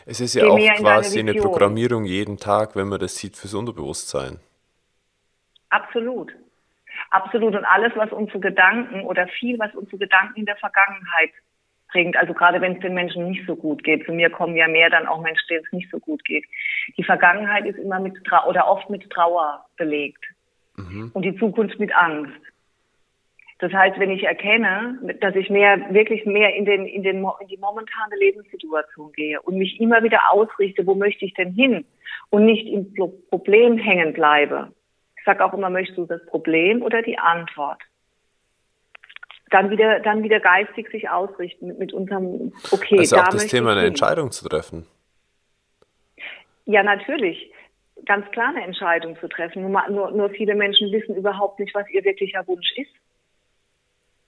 Es 0.06 0.20
ist 0.20 0.36
ja 0.36 0.44
Geh 0.56 0.72
auch 0.72 0.76
quasi 0.76 1.20
eine 1.20 1.34
Programmierung 1.36 2.04
jeden 2.04 2.38
Tag, 2.38 2.76
wenn 2.76 2.90
man 2.90 3.00
das 3.00 3.16
sieht 3.16 3.38
fürs 3.38 3.54
Unterbewusstsein. 3.54 4.40
Absolut. 5.70 6.34
Absolut. 7.10 7.56
Und 7.56 7.66
alles, 7.66 7.94
was 7.96 8.12
unsere 8.12 8.40
Gedanken 8.40 9.02
oder 9.06 9.28
viel, 9.28 9.58
was 9.60 9.74
unsere 9.74 9.98
Gedanken 9.98 10.40
in 10.40 10.46
der 10.46 10.58
Vergangenheit 10.58 11.32
bringt, 11.94 12.18
also 12.18 12.34
gerade 12.34 12.60
wenn 12.60 12.74
es 12.74 12.80
den 12.80 12.94
Menschen 12.94 13.30
nicht 13.30 13.46
so 13.48 13.56
gut 13.56 13.84
geht, 13.84 14.06
zu 14.06 14.12
mir 14.12 14.30
kommen 14.30 14.56
ja 14.56 14.68
mehr 14.68 14.90
dann 14.90 15.08
auch 15.08 15.22
Menschen, 15.22 15.46
denen 15.50 15.64
es 15.66 15.72
nicht 15.72 15.90
so 15.92 16.00
gut 16.00 16.26
geht. 16.26 16.46
Die 16.98 17.04
Vergangenheit 17.04 17.66
ist 17.66 17.78
immer 17.78 18.00
mit 18.00 18.22
Trau 18.26 18.50
oder 18.50 18.68
oft 18.68 18.90
mit 18.90 19.10
Trauer 19.10 19.66
belegt 19.78 20.26
mhm. 20.76 21.12
und 21.14 21.24
die 21.24 21.38
Zukunft 21.38 21.80
mit 21.80 21.96
Angst. 21.96 22.34
Das 23.60 23.72
heißt, 23.72 23.98
wenn 23.98 24.12
ich 24.12 24.24
erkenne, 24.24 25.00
dass 25.22 25.36
ich 25.36 25.50
mehr, 25.50 25.94
wirklich 25.94 26.26
mehr 26.26 26.54
in, 26.54 26.66
den, 26.66 26.86
in, 26.86 27.04
den, 27.04 27.26
in 27.40 27.48
die 27.48 27.58
momentane 27.58 28.16
Lebenssituation 28.20 29.14
gehe 29.14 29.42
und 29.42 29.58
mich 29.58 29.80
immer 29.80 30.04
wieder 30.04 30.20
ausrichte, 30.32 30.86
wo 30.86 30.96
möchte 30.96 31.24
ich 31.24 31.34
denn 31.36 31.54
hin 31.54 31.86
und 32.30 32.46
nicht 32.46 32.68
im 32.68 32.94
Problem 33.30 33.78
hängen 33.78 34.12
bleibe, 34.12 34.74
ich 35.18 35.24
sage 35.24 35.46
auch 35.46 35.54
immer, 35.54 35.70
möchtest 35.70 35.98
du 35.98 36.06
das 36.06 36.26
Problem 36.26 36.82
oder 36.82 37.02
die 37.02 37.18
Antwort? 37.18 37.82
Dann 39.54 39.70
wieder, 39.70 40.00
dann 40.00 40.24
wieder 40.24 40.39
geistig 40.39 40.89
sich 40.89 41.12
ausrichten 41.12 41.68
mit, 41.68 41.78
mit 41.78 41.94
unserem, 41.94 42.54
okay, 42.72 42.98
also 42.98 43.18
da 43.18 43.26
auch 43.26 43.30
das 43.30 43.46
Thema, 43.46 43.74
eine 43.74 43.82
hin. 43.82 43.89
Entscheidung 43.89 44.32
zu 44.32 44.50
treffen. 44.50 44.88
Ja, 46.66 46.82
natürlich. 46.82 47.52
Ganz 48.04 48.26
klar 48.32 48.50
eine 48.50 48.63
Entscheidung 48.63 49.16
zu 49.20 49.28
treffen. 49.28 49.62
Nur, 49.62 49.89
nur, 49.89 50.10
nur 50.10 50.30
viele 50.32 50.56
Menschen 50.56 50.92
wissen 50.92 51.16
überhaupt 51.16 51.60
nicht, 51.60 51.76
was 51.76 51.88
ihr 51.92 52.04
wirklicher 52.04 52.48
Wunsch 52.48 52.72
ist. 52.78 52.92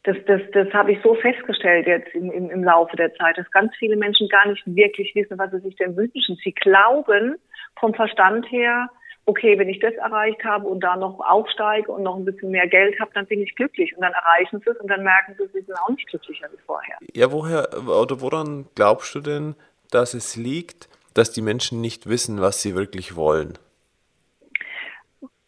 Das, 0.03 0.15
das, 0.27 0.41
das 0.53 0.71
habe 0.73 0.91
ich 0.91 0.99
so 1.01 1.15
festgestellt 1.15 1.87
jetzt 1.87 2.13
im, 2.13 2.29
im, 2.31 2.51
im 2.51 2.63
Laufe 2.63 2.95
der 2.95 3.11
Zeit, 3.15 3.39
dass 3.39 3.49
ganz 3.49 3.75
viele 3.77 3.95
Menschen 3.95 4.29
gar 4.29 4.47
nicht 4.47 4.61
wirklich 4.67 5.15
wissen, 5.15 5.39
was 5.39 5.49
sie 5.49 5.61
sich 5.61 5.75
denn 5.77 5.97
wünschen. 5.97 6.37
Sie 6.43 6.51
glauben 6.51 7.37
vom 7.79 7.95
Verstand 7.95 8.45
her, 8.51 8.91
okay, 9.25 9.57
wenn 9.57 9.69
ich 9.69 9.79
das 9.79 9.93
erreicht 9.95 10.43
habe 10.43 10.67
und 10.67 10.81
da 10.81 10.95
noch 10.95 11.19
aufsteige 11.19 11.91
und 11.91 12.03
noch 12.03 12.15
ein 12.15 12.25
bisschen 12.25 12.51
mehr 12.51 12.67
Geld 12.67 12.99
habe, 12.99 13.11
dann 13.13 13.25
bin 13.25 13.41
ich 13.41 13.55
glücklich. 13.55 13.95
Und 13.95 14.01
dann 14.01 14.13
erreichen 14.13 14.61
sie 14.63 14.69
es 14.69 14.77
und 14.77 14.87
dann 14.87 15.03
merken 15.03 15.35
sie, 15.37 15.47
sie 15.47 15.65
sind 15.65 15.75
auch 15.75 15.89
nicht 15.89 16.07
glücklicher 16.07 16.47
wie 16.51 16.61
vorher. 16.65 16.97
Ja, 17.13 17.31
woher 17.31 17.69
oder 17.87 18.21
woran 18.21 18.67
glaubst 18.75 19.15
du 19.15 19.21
denn, 19.21 19.55
dass 19.91 20.13
es 20.13 20.35
liegt, 20.35 20.89
dass 21.13 21.31
die 21.31 21.41
Menschen 21.41 21.81
nicht 21.81 22.07
wissen, 22.07 22.41
was 22.41 22.61
sie 22.61 22.75
wirklich 22.75 23.15
wollen? 23.15 23.57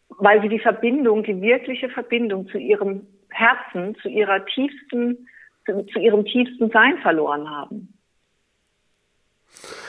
Weil 0.08 0.42
sie 0.42 0.48
die 0.48 0.58
Verbindung, 0.58 1.22
die 1.22 1.40
wirkliche 1.40 1.88
Verbindung 1.88 2.48
zu 2.48 2.58
ihrem 2.58 3.06
Herzen, 3.30 3.94
zu 4.02 4.08
ihrer 4.08 4.44
tiefsten, 4.46 5.28
zu, 5.66 5.84
zu 5.86 6.00
ihrem 6.00 6.24
tiefsten 6.24 6.70
Sein 6.70 6.98
verloren 6.98 7.48
haben 7.48 7.97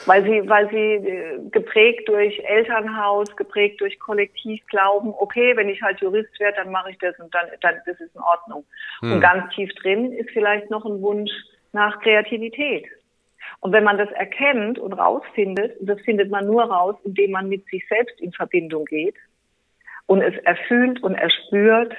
weil 0.06 0.24
sie, 0.24 0.48
weil 0.48 0.68
sie 0.70 0.76
äh, 0.76 1.38
geprägt 1.50 2.08
durch 2.08 2.38
Elternhaus, 2.40 3.34
geprägt 3.36 3.80
durch 3.80 3.98
Kollektiv 3.98 4.64
glauben, 4.66 5.14
okay, 5.18 5.56
wenn 5.56 5.68
ich 5.68 5.82
halt 5.82 6.00
Jurist 6.00 6.38
werde, 6.40 6.56
dann 6.56 6.72
mache 6.72 6.90
ich 6.90 6.98
das 6.98 7.18
und 7.18 7.34
dann, 7.34 7.46
dann 7.60 7.76
das 7.86 8.00
ist 8.00 8.14
in 8.14 8.20
Ordnung. 8.20 8.64
Hm. 9.00 9.12
Und 9.12 9.20
ganz 9.20 9.54
tief 9.54 9.72
drin 9.74 10.12
ist 10.12 10.30
vielleicht 10.30 10.70
noch 10.70 10.84
ein 10.84 11.00
Wunsch 11.02 11.30
nach 11.72 12.00
Kreativität. 12.00 12.86
Und 13.60 13.72
wenn 13.72 13.84
man 13.84 13.98
das 13.98 14.10
erkennt 14.12 14.78
und 14.78 14.92
rausfindet, 14.94 15.76
das 15.80 16.00
findet 16.00 16.30
man 16.30 16.46
nur 16.46 16.64
raus, 16.64 16.96
indem 17.04 17.32
man 17.32 17.48
mit 17.48 17.66
sich 17.66 17.86
selbst 17.88 18.18
in 18.20 18.32
Verbindung 18.32 18.86
geht 18.86 19.16
und 20.06 20.22
es 20.22 20.36
erfühlt 20.44 21.02
und 21.02 21.14
erspürt, 21.14 21.94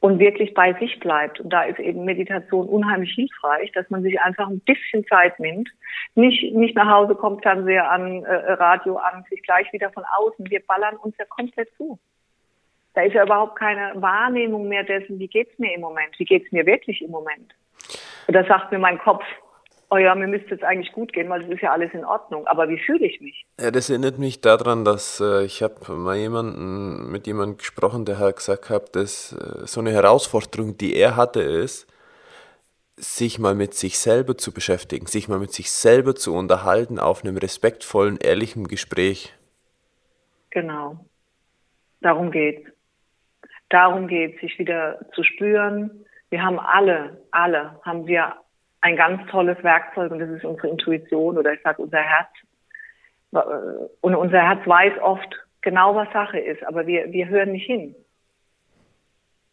und 0.00 0.18
wirklich 0.18 0.54
bei 0.54 0.72
sich 0.74 0.98
bleibt. 0.98 1.40
Und 1.40 1.50
da 1.50 1.62
ist 1.62 1.78
eben 1.78 2.04
Meditation 2.04 2.66
unheimlich 2.68 3.12
hilfreich, 3.14 3.70
dass 3.72 3.88
man 3.90 4.02
sich 4.02 4.18
einfach 4.20 4.48
ein 4.48 4.60
bisschen 4.60 5.06
Zeit 5.06 5.38
nimmt, 5.38 5.68
nicht, 6.14 6.54
nicht 6.54 6.74
nach 6.74 6.90
Hause 6.90 7.14
kommt, 7.14 7.42
Fernseher 7.42 7.90
an, 7.90 8.24
äh, 8.24 8.52
Radio 8.52 8.96
an, 8.96 9.24
sich 9.28 9.42
gleich 9.42 9.70
wieder 9.72 9.90
von 9.90 10.04
außen. 10.18 10.50
Wir 10.50 10.60
ballern 10.66 10.96
uns 10.96 11.16
ja 11.18 11.26
komplett 11.26 11.68
zu. 11.76 11.98
Da 12.94 13.02
ist 13.02 13.14
ja 13.14 13.24
überhaupt 13.24 13.56
keine 13.56 13.92
Wahrnehmung 13.96 14.68
mehr 14.68 14.82
dessen, 14.82 15.18
wie 15.18 15.28
geht's 15.28 15.56
mir 15.58 15.74
im 15.74 15.82
Moment, 15.82 16.18
wie 16.18 16.24
geht's 16.24 16.50
mir 16.50 16.66
wirklich 16.66 17.02
im 17.02 17.10
Moment. 17.10 17.54
Und 18.26 18.34
da 18.34 18.44
sagt 18.44 18.72
mir 18.72 18.78
mein 18.78 18.98
Kopf, 18.98 19.24
oh 19.90 19.96
ja, 19.96 20.14
mir 20.14 20.28
müsste 20.28 20.54
es 20.54 20.62
eigentlich 20.62 20.92
gut 20.92 21.12
gehen, 21.12 21.28
weil 21.28 21.42
es 21.42 21.50
ist 21.50 21.62
ja 21.62 21.72
alles 21.72 21.92
in 21.92 22.04
Ordnung. 22.04 22.46
Aber 22.46 22.68
wie 22.68 22.78
fühle 22.78 23.06
ich 23.06 23.20
mich? 23.20 23.44
Ja, 23.60 23.70
das 23.70 23.90
erinnert 23.90 24.18
mich 24.18 24.40
daran, 24.40 24.84
dass 24.84 25.20
äh, 25.20 25.44
ich 25.44 25.62
habe 25.62 25.92
mal 25.92 26.16
jemanden 26.16 27.10
mit 27.10 27.26
jemandem 27.26 27.58
gesprochen, 27.58 28.04
der 28.04 28.18
halt 28.18 28.36
gesagt 28.36 28.70
hat, 28.70 28.94
dass 28.94 29.32
äh, 29.32 29.66
so 29.66 29.80
eine 29.80 29.92
Herausforderung, 29.92 30.78
die 30.78 30.94
er 30.94 31.16
hatte, 31.16 31.40
ist, 31.40 31.92
sich 32.96 33.38
mal 33.38 33.54
mit 33.54 33.74
sich 33.74 33.98
selber 33.98 34.36
zu 34.36 34.52
beschäftigen, 34.52 35.06
sich 35.06 35.28
mal 35.28 35.38
mit 35.38 35.52
sich 35.52 35.70
selber 35.72 36.14
zu 36.14 36.34
unterhalten 36.34 36.98
auf 36.98 37.24
einem 37.24 37.36
respektvollen, 37.36 38.18
ehrlichen 38.18 38.68
Gespräch. 38.68 39.34
Genau. 40.50 41.04
Darum 42.00 42.30
geht's. 42.30 42.70
Darum 43.70 44.08
geht's, 44.08 44.40
sich 44.40 44.58
wieder 44.58 45.00
zu 45.14 45.22
spüren. 45.22 46.04
Wir 46.28 46.42
haben 46.42 46.58
alle, 46.58 47.22
alle, 47.30 47.80
haben 47.82 48.06
wir 48.06 48.34
ein 48.80 48.96
ganz 48.96 49.28
tolles 49.30 49.62
Werkzeug 49.62 50.10
und 50.12 50.20
das 50.20 50.30
ist 50.30 50.44
unsere 50.44 50.68
Intuition 50.68 51.36
oder 51.38 51.52
ich 51.52 51.62
sage 51.62 51.82
unser 51.82 51.98
Herz. 51.98 52.30
Und 54.00 54.14
unser 54.14 54.42
Herz 54.42 54.66
weiß 54.66 55.00
oft 55.02 55.36
genau, 55.60 55.94
was 55.94 56.12
Sache 56.12 56.38
ist, 56.38 56.64
aber 56.64 56.86
wir, 56.86 57.12
wir 57.12 57.28
hören 57.28 57.52
nicht 57.52 57.66
hin. 57.66 57.94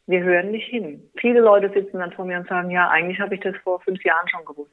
Wir 0.07 0.23
hören 0.23 0.51
nicht 0.51 0.67
hin. 0.67 1.09
Viele 1.17 1.41
Leute 1.41 1.69
sitzen 1.69 1.99
dann 1.99 2.13
vor 2.13 2.25
mir 2.25 2.39
und 2.39 2.47
sagen, 2.47 2.71
ja, 2.71 2.89
eigentlich 2.89 3.19
habe 3.19 3.35
ich 3.35 3.41
das 3.41 3.55
vor 3.57 3.81
fünf 3.81 4.03
Jahren 4.03 4.27
schon 4.29 4.45
gewusst. 4.45 4.71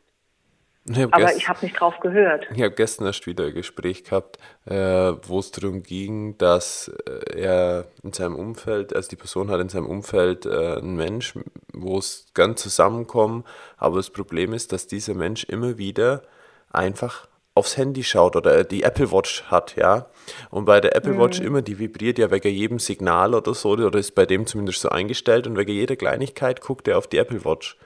Ich 0.87 0.99
Aber 0.99 1.35
ich 1.35 1.49
habe 1.49 1.65
nicht 1.65 1.81
drauf 1.81 1.99
gehört. 2.01 2.47
Ich 2.55 2.61
habe 2.61 2.73
gestern 2.73 3.07
erst 3.07 3.27
wieder 3.27 3.47
ein 3.47 3.55
Gespräch 3.55 4.05
gehabt, 4.05 4.39
äh, 4.67 4.75
wo 5.23 5.39
es 5.39 5.51
darum 5.51 5.83
ging, 5.83 6.37
dass 6.37 6.93
äh, 7.07 7.41
er 7.41 7.87
in 8.03 8.13
seinem 8.13 8.35
Umfeld, 8.35 8.95
also 8.95 9.09
die 9.09 9.17
Person 9.17 9.51
hat 9.51 9.61
in 9.61 9.71
seinem 9.71 9.87
Umfeld 9.87 10.45
äh, 10.45 10.77
einen 10.77 10.97
Mensch, 10.97 11.35
wo 11.73 11.99
es 11.99 12.27
ganz 12.35 12.61
zusammenkommen, 12.61 13.45
aber 13.79 13.97
das 13.97 14.11
Problem 14.11 14.53
ist, 14.53 14.73
dass 14.73 14.87
dieser 14.87 15.15
Mensch 15.15 15.45
immer 15.45 15.79
wieder 15.79 16.23
einfach 16.71 17.29
aufs 17.55 17.77
Handy 17.77 18.03
schaut 18.03 18.37
oder 18.37 18.65
die 18.65 18.83
Apple 18.83 19.11
Watch 19.13 19.45
hat, 19.45 19.77
ja. 19.77 20.07
Und 20.51 20.65
bei 20.65 20.81
der 20.81 20.97
Apple 20.97 21.17
Watch 21.19 21.41
mhm. 21.41 21.47
immer, 21.47 21.63
die 21.63 21.79
vibriert 21.79 22.19
ja 22.19 22.31
wegen 22.31 22.53
jedem 22.53 22.79
Signal 22.79 23.35
oder 23.35 23.55
so, 23.55 23.71
oder 23.71 23.99
ist 23.99 24.15
bei 24.15 24.27
dem 24.27 24.47
zumindest 24.47 24.81
so 24.81 24.89
eingestellt 24.89 25.47
und 25.47 25.57
wegen 25.57 25.73
jeder 25.73 25.97
Kleinigkeit 25.97 26.61
guckt 26.61 26.89
er 26.89 26.99
auf 26.99 27.07
die 27.07 27.19
Apple 27.19 27.45
Watch. 27.45 27.79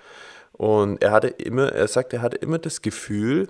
Und 0.58 1.02
er 1.02 1.12
hatte 1.12 1.28
immer, 1.28 1.72
er 1.72 1.86
sagt, 1.86 2.12
er 2.12 2.20
hatte 2.20 2.36
immer 2.36 2.58
das 2.58 2.82
Gefühl, 2.82 3.48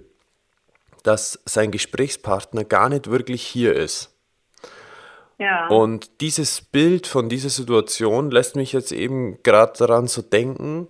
dass 1.02 1.40
sein 1.46 1.70
Gesprächspartner 1.70 2.64
gar 2.64 2.90
nicht 2.90 3.10
wirklich 3.10 3.42
hier 3.42 3.74
ist. 3.74 4.14
Ja. 5.38 5.68
Und 5.68 6.20
dieses 6.20 6.60
Bild 6.60 7.06
von 7.06 7.28
dieser 7.28 7.48
Situation 7.48 8.30
lässt 8.30 8.56
mich 8.56 8.72
jetzt 8.72 8.92
eben 8.92 9.42
gerade 9.42 9.72
daran 9.78 10.06
so 10.06 10.20
denken, 10.20 10.88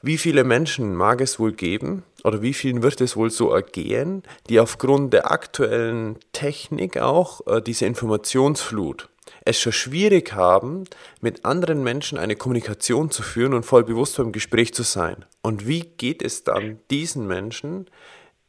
wie 0.00 0.16
viele 0.16 0.42
Menschen 0.44 0.94
mag 0.94 1.20
es 1.20 1.38
wohl 1.38 1.52
geben 1.52 2.02
oder 2.24 2.40
wie 2.40 2.54
vielen 2.54 2.82
wird 2.82 3.00
es 3.00 3.16
wohl 3.16 3.30
so 3.30 3.50
ergehen, 3.50 4.22
die 4.48 4.60
aufgrund 4.60 5.12
der 5.12 5.30
aktuellen 5.30 6.18
Technik 6.32 6.98
auch 6.98 7.46
äh, 7.46 7.60
diese 7.60 7.84
Informationsflut 7.86 9.08
es 9.44 9.60
schon 9.60 9.72
schwierig 9.72 10.32
haben, 10.34 10.84
mit 11.20 11.44
anderen 11.44 11.82
Menschen 11.82 12.18
eine 12.18 12.36
Kommunikation 12.36 13.10
zu 13.10 13.22
führen 13.22 13.54
und 13.54 13.64
voll 13.64 13.84
bewusst 13.84 14.16
beim 14.16 14.32
Gespräch 14.32 14.72
zu 14.74 14.82
sein. 14.82 15.24
Und 15.42 15.68
wie 15.68 15.80
geht 15.80 16.22
es 16.22 16.44
dann 16.44 16.80
diesen 16.90 17.26
Menschen 17.26 17.86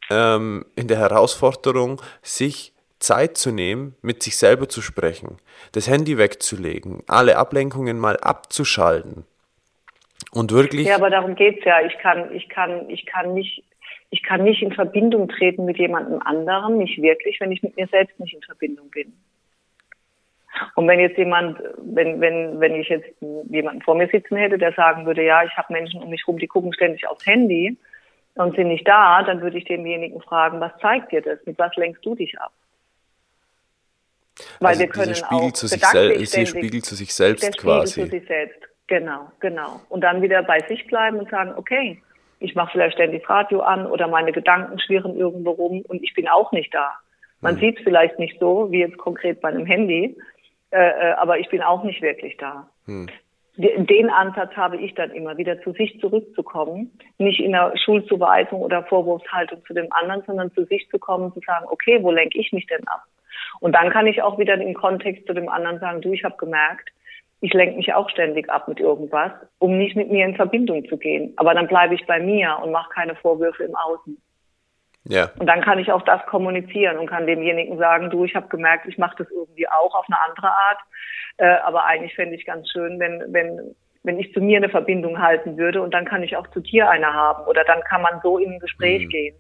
ähm, 0.10 0.66
in 0.76 0.88
der 0.88 0.98
Herausforderung, 0.98 2.02
sich 2.22 2.74
Zeit 3.00 3.38
zu 3.38 3.52
nehmen, 3.52 3.96
mit 4.02 4.24
sich 4.24 4.38
selber 4.38 4.70
zu 4.70 4.82
sprechen, 4.82 5.38
das 5.74 5.90
Handy 5.90 6.18
wegzulegen, 6.18 7.04
alle 7.08 7.38
Ablenkungen 7.38 8.00
mal 8.00 8.18
abzuschalten 8.18 9.26
und 10.32 10.52
wirklich. 10.52 10.88
Ja, 10.88 10.96
aber 10.96 11.10
darum 11.10 11.36
geht 11.36 11.60
es 11.60 11.66
ja. 11.66 11.82
Ich 11.86 11.98
kann, 12.00 12.34
ich 12.34 12.48
kann, 12.50 12.90
ich 12.90 13.06
kann 13.06 13.34
nicht 13.34 13.64
ich 14.12 14.24
kann 14.24 14.44
nicht 14.44 14.62
in 14.62 14.72
Verbindung 14.72 15.28
treten 15.28 15.66
mit 15.66 15.78
jemandem 15.78 16.22
anderen, 16.22 16.78
nicht 16.78 17.02
wirklich, 17.02 17.40
wenn 17.42 17.52
ich 17.52 17.62
mit 17.64 17.76
mir 17.76 17.88
selbst 17.88 18.18
nicht 18.20 18.34
in 18.34 18.42
Verbindung 18.42 18.90
bin. 18.90 19.14
Und 20.76 20.88
wenn 20.88 21.00
jetzt 21.00 21.18
jemand, 21.18 21.60
wenn, 21.78 22.22
wenn, 22.22 22.60
wenn 22.60 22.76
ich 22.76 22.90
jetzt 22.90 23.08
jemanden 23.50 23.82
vor 23.82 23.96
mir 23.96 24.08
sitzen 24.08 24.38
hätte, 24.38 24.58
der 24.58 24.74
sagen 24.74 25.06
würde, 25.06 25.24
ja, 25.24 25.44
ich 25.44 25.56
habe 25.58 25.74
Menschen 25.74 26.02
um 26.02 26.10
mich 26.10 26.28
rum, 26.28 26.38
die 26.38 26.48
gucken 26.48 26.74
ständig 26.74 27.08
aufs 27.08 27.26
Handy 27.26 27.78
und 28.36 28.56
sind 28.56 28.68
nicht 28.68 28.88
da, 28.88 29.24
dann 29.24 29.42
würde 29.42 29.58
ich 29.58 29.66
demjenigen 29.66 30.22
fragen, 30.22 30.60
was 30.60 30.72
zeigt 30.82 31.12
dir 31.12 31.22
das? 31.22 31.40
Mit 31.46 31.58
was 31.60 31.76
lenkst 31.76 32.06
du 32.06 32.16
dich 32.16 32.40
ab? 32.40 32.52
Weil 34.60 34.70
also 34.70 34.82
wir 34.82 34.90
können 34.90 35.16
Spiegel 35.16 35.48
auch 35.48 35.52
zu 35.54 35.68
sich 35.68 35.86
selbst, 35.86 36.48
Spiegel 36.50 36.82
zu 36.82 36.96
sich 36.96 37.14
selbst 37.14 37.58
quasi. 37.58 38.02
Zu 38.04 38.08
sich 38.08 38.28
selbst, 38.28 38.60
genau, 38.88 39.32
genau. 39.40 39.80
Und 39.90 40.02
dann 40.02 40.22
wieder 40.22 40.44
bei 40.44 40.60
sich 40.68 40.86
bleiben 40.88 41.20
und 41.20 41.30
sagen, 41.30 41.54
okay, 41.56 42.02
Ich 42.40 42.56
mache 42.56 42.72
vielleicht 42.74 42.96
ständig 42.96 43.22
das 43.22 43.30
Radio 43.30 43.62
an 43.62 43.88
oder 43.88 44.08
meine 44.08 44.32
Gedanken 44.32 44.80
schwirren 44.80 45.16
irgendwo 45.16 45.52
rum 45.52 45.82
und 45.88 46.04
ich 46.04 46.14
bin 46.14 46.28
auch 46.28 46.52
nicht 46.52 46.74
da. 46.74 46.92
Man 47.42 47.56
mhm. 47.56 47.60
sieht 47.60 47.78
es 47.78 47.84
vielleicht 47.84 48.20
nicht 48.20 48.40
so, 48.40 48.72
wie 48.72 48.80
jetzt 48.80 48.98
konkret 48.98 49.42
bei 49.42 49.50
einem 49.50 49.66
Handy, 49.66 50.18
äh, 50.72 50.78
äh, 50.78 51.14
aber 51.14 51.40
ich 51.40 51.50
bin 51.50 51.62
auch 51.62 51.84
nicht 51.84 52.02
wirklich 52.02 52.38
da. 52.38 52.70
Mhm. 52.86 53.08
Den 53.58 54.10
Ansatz 54.10 54.54
habe 54.58 54.76
ich 54.76 54.96
dann 54.96 55.12
immer, 55.12 55.38
wieder 55.38 55.62
zu 55.62 55.72
sich 55.72 55.98
zurückzukommen, 56.02 56.92
nicht 57.18 57.40
in 57.40 57.54
der 57.54 57.72
Schulzuweisung 57.78 58.62
oder 58.62 58.84
Vorwurfshaltung 58.84 59.64
zu 59.66 59.74
dem 59.74 59.88
anderen, 59.94 60.24
sondern 60.26 60.52
zu 60.52 60.66
sich 60.66 60.90
zu 60.90 61.00
kommen, 61.00 61.34
zu 61.34 61.40
sagen, 61.40 61.66
okay, 61.70 62.04
wo 62.04 62.12
lenke 62.12 62.38
ich 62.38 62.52
mich 62.52 62.68
denn 62.68 62.86
ab? 62.88 63.04
Und 63.62 63.74
dann 63.74 63.92
kann 63.92 64.08
ich 64.08 64.22
auch 64.22 64.38
wieder 64.38 64.58
den 64.58 64.74
Kontext 64.74 65.26
zu 65.26 65.34
dem 65.34 65.48
anderen 65.48 65.80
sagen, 65.80 66.02
du, 66.02 66.12
ich 66.12 66.26
habe 66.26 66.36
gemerkt, 66.36 66.90
ich 67.40 67.54
lenke 67.54 67.78
mich 67.78 67.94
auch 67.94 68.10
ständig 68.10 68.50
ab 68.50 68.68
mit 68.68 68.80
irgendwas, 68.80 69.32
um 69.60 69.78
nicht 69.78 69.96
mit 69.96 70.12
mir 70.12 70.26
in 70.26 70.36
Verbindung 70.36 70.86
zu 70.90 70.98
gehen. 70.98 71.34
Aber 71.38 71.54
dann 71.54 71.68
bleibe 71.68 71.96
ich 71.96 72.06
bei 72.06 72.20
mir 72.20 72.58
und 72.62 72.72
mache 72.72 72.90
keine 72.90 73.16
Vorwürfe 73.16 73.64
im 73.64 73.76
Außen. 73.76 74.18
Ja. 75.08 75.30
Und 75.38 75.46
dann 75.46 75.62
kann 75.62 75.80
ich 75.80 75.92
auch 75.92 76.02
das 76.02 76.26
kommunizieren 76.26 76.98
und 76.98 77.08
kann 77.08 77.28
demjenigen 77.28 77.78
sagen, 77.78 78.10
du, 78.10 78.26
ich 78.26 78.36
habe 78.36 78.48
gemerkt, 78.48 78.88
ich 78.88 78.98
mache 78.98 79.18
das 79.20 79.30
irgendwie 79.30 79.68
auch 79.68 79.94
auf 79.94 80.06
eine 80.08 80.20
andere 80.22 80.48
Art. 80.48 80.80
Äh, 81.38 81.58
aber 81.64 81.86
eigentlich 81.86 82.16
fände 82.16 82.36
ich 82.36 82.46
ganz 82.46 82.70
schön, 82.72 83.00
wenn, 83.00 83.24
wenn, 83.28 83.76
wenn 84.04 84.20
ich 84.20 84.34
zu 84.34 84.42
mir 84.42 84.58
eine 84.58 84.70
Verbindung 84.70 85.22
halten 85.22 85.58
würde 85.58 85.82
und 85.82 85.94
dann 85.94 86.06
kann 86.06 86.24
ich 86.24 86.36
auch 86.36 86.48
zu 86.48 86.60
dir 86.60 86.90
eine 86.90 87.14
haben. 87.14 87.46
Oder 87.46 87.64
dann 87.64 87.82
kann 87.82 88.02
man 88.02 88.20
so 88.24 88.40
in 88.40 88.54
ein 88.54 88.60
Gespräch 88.60 89.06
mhm. 89.06 89.10
gehen. 89.10 89.36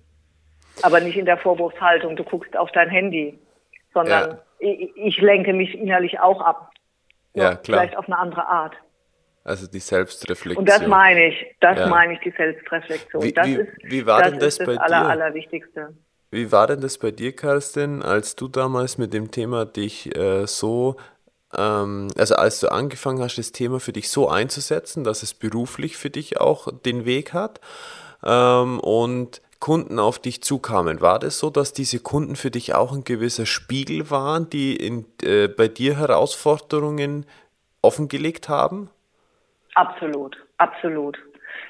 Aber 0.84 1.00
nicht 1.00 1.18
in 1.18 1.26
der 1.26 1.38
Vorwurfshaltung, 1.38 2.16
du 2.16 2.24
guckst 2.24 2.56
auf 2.56 2.72
dein 2.72 2.90
Handy, 2.90 3.40
sondern 3.94 4.32
ja. 4.32 4.38
ich, 4.60 4.96
ich 4.96 5.22
lenke 5.22 5.54
mich 5.54 5.74
innerlich 5.74 6.20
auch 6.20 6.42
ab. 6.42 6.72
Ja, 7.34 7.56
klar. 7.56 7.80
Vielleicht 7.80 7.98
auf 7.98 8.06
eine 8.06 8.20
andere 8.20 8.46
Art. 8.46 8.76
Also 9.46 9.68
die 9.68 9.80
Selbstreflexion. 9.80 10.58
Und 10.58 10.68
das 10.68 10.88
meine 10.88 11.28
ich, 11.28 11.56
das 11.62 11.78
ja. 11.78 11.88
meine 11.88 12.14
ich, 12.14 12.20
die 12.22 12.34
Selbstreflexion. 12.36 13.22
Wie, 13.22 13.32
das 13.32 13.46
wie, 13.46 13.54
ist, 13.54 13.70
wie 13.84 14.06
war 14.08 14.22
das 14.22 14.32
denn 14.32 14.40
das, 14.40 14.58
das 14.58 14.66
bei 14.66 14.74
dir? 14.74 14.82
Aller, 14.82 15.08
Allerwichtigste. 15.08 15.94
Wie 16.32 16.52
war 16.52 16.66
denn 16.66 16.82
das 16.82 16.98
bei 16.98 17.12
dir, 17.12 17.36
Kerstin, 17.36 18.02
als 18.02 18.36
du 18.36 18.48
damals 18.48 18.98
mit 18.98 19.14
dem 19.14 19.30
Thema 19.30 19.66
dich 19.66 20.16
äh, 20.18 20.48
so, 20.48 20.96
ähm, 21.56 22.08
also 22.18 22.36
als 22.36 22.60
du 22.60 22.72
angefangen 22.72 23.22
hast, 23.22 23.38
das 23.38 23.52
Thema 23.52 23.80
für 23.80 23.94
dich 23.94 24.10
so 24.10 24.28
einzusetzen, 24.28 25.04
dass 25.04 25.22
es 25.22 25.36
beruflich 25.36 25.96
für 25.96 26.10
dich 26.10 26.42
auch 26.42 26.68
den 26.84 27.06
Weg 27.06 27.34
hat 27.34 27.62
ähm, 28.26 28.80
und 28.80 29.44
Kunden 29.60 30.00
auf 30.00 30.18
dich 30.18 30.42
zukamen, 30.42 31.02
war 31.02 31.20
das 31.20 31.38
so, 31.38 31.52
dass 31.52 31.72
diese 31.72 32.00
Kunden 32.00 32.36
für 32.36 32.50
dich 32.50 32.74
auch 32.74 32.94
ein 32.94 33.04
gewisser 33.04 33.46
Spiegel 33.46 34.10
waren, 34.10 34.50
die 34.50 34.76
in, 34.76 35.06
äh, 35.22 35.48
bei 35.48 35.68
dir 35.68 36.00
Herausforderungen 36.00 37.28
offengelegt 37.84 38.50
haben? 38.50 38.90
Absolut, 39.76 40.38
absolut. 40.58 41.18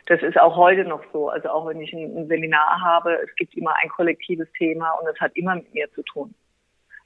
Das 0.07 0.21
ist 0.21 0.39
auch 0.39 0.55
heute 0.55 0.83
noch 0.85 1.03
so. 1.11 1.29
Also 1.29 1.49
auch 1.49 1.67
wenn 1.67 1.81
ich 1.81 1.91
ein, 1.93 2.27
Seminar 2.27 2.81
habe, 2.81 3.19
es 3.23 3.35
gibt 3.35 3.55
immer 3.55 3.73
ein 3.81 3.89
kollektives 3.89 4.47
Thema 4.57 4.91
und 4.93 5.07
es 5.07 5.19
hat 5.19 5.35
immer 5.35 5.55
mit 5.55 5.73
mir 5.73 5.91
zu 5.93 6.03
tun. 6.03 6.33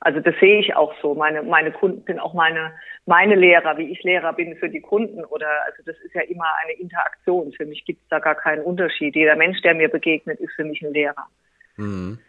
Also 0.01 0.21
das 0.21 0.33
sehe 0.39 0.59
ich 0.59 0.75
auch 0.75 0.93
so. 1.01 1.13
Meine, 1.13 1.43
meine 1.43 1.71
Kunden 1.71 2.03
sind 2.05 2.19
auch 2.19 2.33
meine, 2.33 2.73
meine 3.05 3.35
Lehrer, 3.35 3.77
wie 3.77 3.91
ich 3.91 4.01
Lehrer 4.03 4.31
bin 4.33 4.55
für 4.55 4.69
die 4.69 4.79
Kunden. 4.79 5.25
Oder 5.25 5.49
also 5.65 5.83
das 5.85 5.97
ist 6.05 6.13
ja 6.13 6.21
immer 6.21 6.47
eine 6.63 6.73
Interaktion. 6.73 7.51
Für 7.53 7.65
mich 7.65 7.83
gibt 7.85 8.01
es 8.01 8.07
da 8.09 8.19
gar 8.19 8.35
keinen 8.35 8.63
Unterschied. 8.63 9.15
Jeder 9.15 9.35
Mensch, 9.35 9.61
der 9.61 9.73
mir 9.73 9.89
begegnet, 9.89 10.39
ist 10.39 10.53
für 10.53 10.63
mich 10.63 10.81
ein 10.81 10.93
Lehrer. 10.93 11.27
Mhm. 11.75 12.19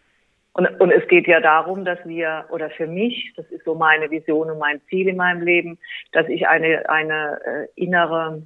Und, 0.52 0.66
und 0.80 0.90
es 0.90 1.06
geht 1.06 1.28
ja 1.28 1.40
darum, 1.40 1.84
dass 1.84 1.98
wir, 2.04 2.46
oder 2.50 2.70
für 2.70 2.88
mich, 2.88 3.32
das 3.36 3.46
ist 3.52 3.64
so 3.64 3.76
meine 3.76 4.10
Vision 4.10 4.50
und 4.50 4.58
mein 4.58 4.80
Ziel 4.88 5.08
in 5.08 5.16
meinem 5.16 5.42
Leben, 5.42 5.78
dass 6.10 6.28
ich 6.28 6.48
eine, 6.48 6.88
eine 6.90 7.40
äh, 7.44 7.80
innere 7.80 8.42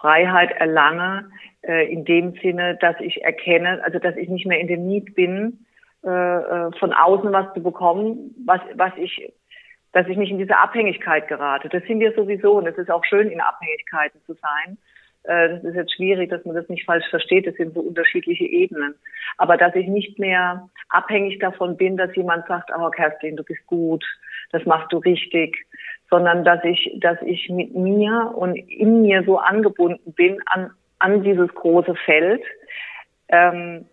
Freiheit 0.00 0.52
erlange, 0.52 1.30
äh, 1.62 1.90
in 1.92 2.04
dem 2.04 2.34
Sinne, 2.42 2.76
dass 2.80 2.96
ich 3.00 3.22
erkenne, 3.24 3.82
also 3.84 3.98
dass 3.98 4.16
ich 4.16 4.28
nicht 4.28 4.46
mehr 4.46 4.60
in 4.60 4.68
dem 4.68 4.86
Need 4.86 5.14
bin, 5.14 5.64
äh, 6.04 6.10
äh, 6.10 6.70
von 6.78 6.92
außen 6.92 7.32
was 7.32 7.52
zu 7.54 7.62
bekommen, 7.62 8.34
was, 8.46 8.60
was 8.74 8.92
ich, 8.96 9.32
dass 9.92 10.06
ich 10.06 10.16
nicht 10.16 10.30
in 10.30 10.38
diese 10.38 10.56
Abhängigkeit 10.56 11.26
gerate. 11.26 11.68
Das 11.68 11.82
sind 11.84 11.98
wir 11.98 12.12
sowieso 12.14 12.52
und 12.52 12.66
es 12.68 12.78
ist 12.78 12.90
auch 12.90 13.04
schön, 13.04 13.28
in 13.28 13.40
Abhängigkeiten 13.40 14.20
zu 14.24 14.34
sein. 14.34 14.78
Äh, 15.24 15.48
das 15.48 15.64
ist 15.64 15.74
jetzt 15.74 15.94
schwierig, 15.96 16.30
dass 16.30 16.44
man 16.44 16.54
das 16.54 16.68
nicht 16.68 16.84
falsch 16.84 17.08
versteht. 17.10 17.46
Das 17.46 17.56
sind 17.56 17.74
so 17.74 17.80
unterschiedliche 17.80 18.44
Ebenen. 18.44 18.94
Aber 19.38 19.56
dass 19.56 19.74
ich 19.74 19.88
nicht 19.88 20.18
mehr 20.20 20.68
abhängig 20.88 21.40
davon 21.40 21.76
bin, 21.76 21.96
dass 21.96 22.14
jemand 22.14 22.46
sagt, 22.46 22.70
oh 22.78 22.90
Kerstin, 22.90 23.36
du 23.36 23.42
bist 23.42 23.66
gut, 23.66 24.04
das 24.52 24.64
machst 24.64 24.92
du 24.92 24.98
richtig, 24.98 25.66
sondern 26.10 26.44
dass 26.44 26.62
ich, 26.64 26.90
dass 27.00 27.20
ich 27.22 27.48
mit 27.50 27.74
mir 27.74 28.32
und 28.34 28.56
in 28.56 29.02
mir 29.02 29.22
so 29.24 29.38
angebunden 29.38 30.12
bin 30.12 30.40
an, 30.46 30.70
an 30.98 31.22
dieses 31.22 31.52
große 31.54 31.94
Feld, 32.04 32.42
ähm, 33.28 33.86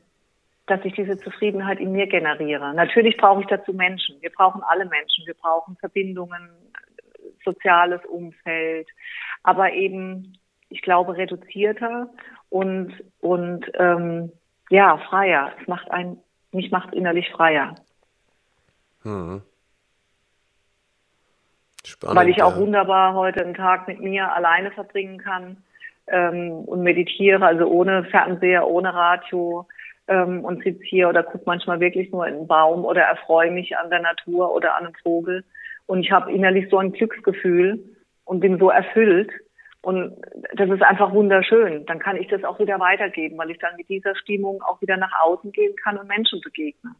dass 0.67 0.83
ich 0.83 0.93
diese 0.93 1.17
Zufriedenheit 1.19 1.79
in 1.79 1.91
mir 1.91 2.07
generiere. 2.07 2.73
Natürlich 2.73 3.17
brauche 3.17 3.41
ich 3.41 3.47
dazu 3.47 3.73
Menschen. 3.73 4.19
Wir 4.21 4.31
brauchen 4.31 4.63
alle 4.63 4.85
Menschen. 4.85 5.25
Wir 5.25 5.35
brauchen 5.35 5.75
Verbindungen, 5.77 6.49
soziales 7.43 8.03
Umfeld, 8.05 8.87
aber 9.43 9.73
eben, 9.73 10.37
ich 10.69 10.81
glaube, 10.81 11.15
reduzierter 11.15 12.09
und, 12.49 12.93
und 13.19 13.65
ähm, 13.75 14.31
ja, 14.69 14.97
freier. 14.97 15.51
Es 15.61 15.67
macht 15.67 15.91
ein, 15.91 16.17
mich 16.51 16.71
macht 16.71 16.93
innerlich 16.93 17.29
freier. 17.29 17.75
Mhm. 19.03 19.43
Spannend, 21.85 22.17
Weil 22.17 22.29
ich 22.29 22.41
auch 22.41 22.55
ja. 22.55 22.61
wunderbar 22.61 23.13
heute 23.13 23.43
einen 23.43 23.53
Tag 23.53 23.87
mit 23.87 24.01
mir 24.01 24.33
alleine 24.33 24.71
verbringen 24.71 25.19
kann 25.19 25.57
ähm, 26.07 26.51
und 26.51 26.81
meditiere, 26.81 27.45
also 27.45 27.65
ohne 27.65 28.03
Fernseher, 28.05 28.67
ohne 28.67 28.93
Radio 28.93 29.67
ähm, 30.07 30.43
und 30.43 30.63
sitze 30.63 30.83
hier 30.83 31.09
oder 31.09 31.23
gucke 31.23 31.43
manchmal 31.45 31.79
wirklich 31.79 32.11
nur 32.11 32.27
in 32.27 32.35
einen 32.35 32.47
Baum 32.47 32.85
oder 32.85 33.01
erfreue 33.03 33.51
mich 33.51 33.77
an 33.77 33.89
der 33.89 34.01
Natur 34.01 34.53
oder 34.53 34.75
an 34.75 34.85
einem 34.85 34.95
Vogel. 35.03 35.43
Und 35.85 35.99
ich 35.99 36.11
habe 36.11 36.31
innerlich 36.31 36.69
so 36.69 36.77
ein 36.77 36.91
Glücksgefühl 36.91 37.83
und 38.23 38.39
bin 38.39 38.57
so 38.57 38.69
erfüllt. 38.69 39.31
Und 39.81 40.17
das 40.55 40.69
ist 40.69 40.81
einfach 40.81 41.13
wunderschön. 41.13 41.85
Dann 41.85 41.99
kann 41.99 42.17
ich 42.17 42.27
das 42.27 42.43
auch 42.43 42.59
wieder 42.59 42.79
weitergeben, 42.79 43.37
weil 43.37 43.51
ich 43.51 43.59
dann 43.59 43.75
mit 43.77 43.87
dieser 43.87 44.15
Stimmung 44.15 44.63
auch 44.63 44.81
wieder 44.81 44.97
nach 44.97 45.11
außen 45.21 45.51
gehen 45.51 45.75
kann 45.75 45.99
und 45.99 46.07
Menschen 46.07 46.41
begegne. 46.41 46.95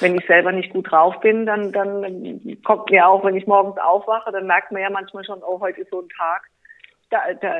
Wenn 0.00 0.16
ich 0.16 0.26
selber 0.26 0.52
nicht 0.52 0.72
gut 0.72 0.90
drauf 0.90 1.20
bin, 1.20 1.46
dann, 1.46 1.72
dann 1.72 2.58
kommt 2.64 2.90
mir 2.90 3.06
auch, 3.06 3.24
wenn 3.24 3.36
ich 3.36 3.46
morgens 3.46 3.78
aufwache, 3.78 4.32
dann 4.32 4.46
merkt 4.46 4.72
man 4.72 4.82
ja 4.82 4.90
manchmal 4.90 5.24
schon, 5.24 5.42
oh, 5.42 5.60
heute 5.60 5.82
ist 5.82 5.90
so 5.90 6.00
ein 6.00 6.08
Tag. 6.08 6.42
Da, 7.10 7.20
da, 7.40 7.54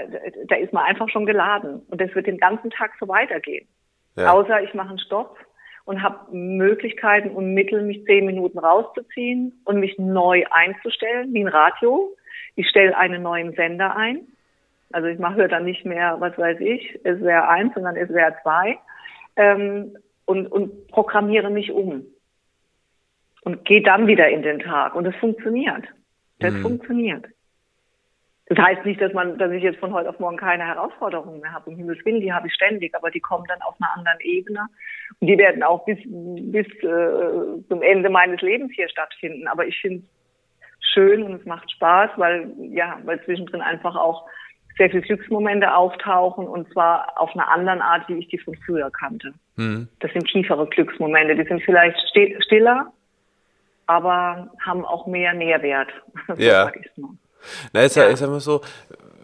da 0.47 0.57
ist 0.57 0.73
man 0.73 0.85
einfach 0.85 1.09
schon 1.09 1.27
geladen. 1.27 1.83
Und 1.89 2.01
das 2.01 2.15
wird 2.15 2.27
den 2.27 2.39
ganzen 2.39 2.71
Tag 2.71 2.93
so 2.99 3.09
weitergehen. 3.09 3.67
Ja. 4.17 4.33
Außer 4.33 4.63
ich 4.63 4.75
mache 4.75 4.91
einen 4.91 4.99
Stopp 4.99 5.39
und 5.85 6.03
habe 6.03 6.37
Möglichkeiten 6.37 7.31
und 7.31 7.55
Mittel, 7.55 7.83
mich 7.83 8.05
zehn 8.05 8.27
Minuten 8.27 8.59
rauszuziehen 8.59 9.63
und 9.65 9.81
mich 9.81 9.97
neu 9.99 10.45
einzustellen, 10.51 11.33
wie 11.33 11.45
ein 11.45 11.49
Radio. 11.49 12.15
Ich 12.57 12.69
stelle 12.69 12.97
einen 12.97 13.23
neuen 13.23 13.55
Sender 13.55 13.97
ein. 13.97 14.27
Also 14.93 15.09
ich 15.09 15.19
mache 15.19 15.49
dann 15.49 15.65
nicht 15.65 15.85
mehr, 15.85 16.17
was 16.19 16.37
weiß 16.37 16.61
ich, 16.61 16.99
SWR 17.05 17.49
1, 17.49 17.75
sondern 17.75 17.95
SWR 17.95 18.35
2. 18.43 18.79
Ähm, 19.37 19.97
und, 20.29 20.47
und 20.47 20.89
programmiere 20.89 21.49
mich 21.49 21.73
um. 21.73 22.05
Und 23.43 23.65
gehe 23.65 23.83
dann 23.83 24.07
wieder 24.07 24.29
in 24.29 24.43
den 24.43 24.59
Tag. 24.59 24.95
Und 24.95 25.07
es 25.07 25.17
funktioniert. 25.17 25.85
Das 26.39 26.53
mhm. 26.53 26.63
funktioniert. 26.63 27.25
Das 28.47 28.59
heißt 28.59 28.85
nicht, 28.85 29.01
dass 29.01 29.13
man, 29.15 29.39
dass 29.39 29.51
ich 29.53 29.63
jetzt 29.63 29.79
von 29.79 29.93
heute 29.95 30.11
auf 30.11 30.19
morgen 30.19 30.37
keine 30.37 30.67
Herausforderungen 30.67 31.41
mehr 31.41 31.53
habe. 31.53 31.71
Um 31.71 31.77
Himmels 31.77 32.05
Willen, 32.05 32.21
die 32.21 32.33
habe 32.33 32.49
ich 32.49 32.55
ständig, 32.55 32.95
aber 32.95 33.11
die 33.11 33.21
kommen 33.21 33.47
dann 33.49 33.63
auf 33.63 33.75
einer 33.81 33.95
anderen 33.97 34.21
Ebene. 34.21 34.67
Und 35.19 35.29
die 35.29 35.39
werden 35.39 35.63
auch 35.63 35.87
bis, 35.87 35.99
bis 36.05 36.67
äh, 36.83 37.63
zum 37.67 37.81
Ende 37.81 38.11
meines 38.11 38.43
Lebens 38.43 38.73
hier 38.75 38.89
stattfinden. 38.91 39.49
Aber 39.49 39.67
ich 39.67 39.81
finde 39.81 40.03
es 40.03 40.89
schön 40.93 41.23
und 41.23 41.41
es 41.41 41.47
macht 41.47 41.71
Spaß, 41.71 42.11
weil, 42.17 42.53
ja, 42.71 43.01
weil 43.05 43.23
zwischendrin 43.25 43.63
einfach 43.63 43.97
auch 43.97 44.27
sehr 44.79 44.89
viele 44.91 45.03
Glücksmomente 45.03 45.75
auftauchen 45.75 46.47
und 46.47 46.73
zwar 46.73 47.13
auf 47.17 47.31
einer 47.35 47.51
anderen 47.53 47.83
Art, 47.83 48.09
wie 48.09 48.19
ich 48.19 48.29
die 48.29 48.39
von 48.39 48.55
früher 48.65 48.91
kannte. 48.91 49.35
Mhm. 49.57 49.89
Das 50.01 50.13
sind 50.13 50.27
tiefere 50.27 50.67
Glücksmomente. 50.67 51.35
Die 51.35 51.47
sind 51.47 51.63
vielleicht 51.63 51.99
stiller, 52.09 52.93
aber 53.87 54.51
haben 54.65 54.85
auch 54.85 55.07
mehr 55.07 55.35
Nährwert. 55.35 55.89
so 56.29 56.35
ja. 56.39 56.71
Na, 57.73 57.83
jetzt 57.83 57.97
ja. 57.97 58.05
ist 58.05 58.23
immer 58.23 58.41
so, 58.41 58.63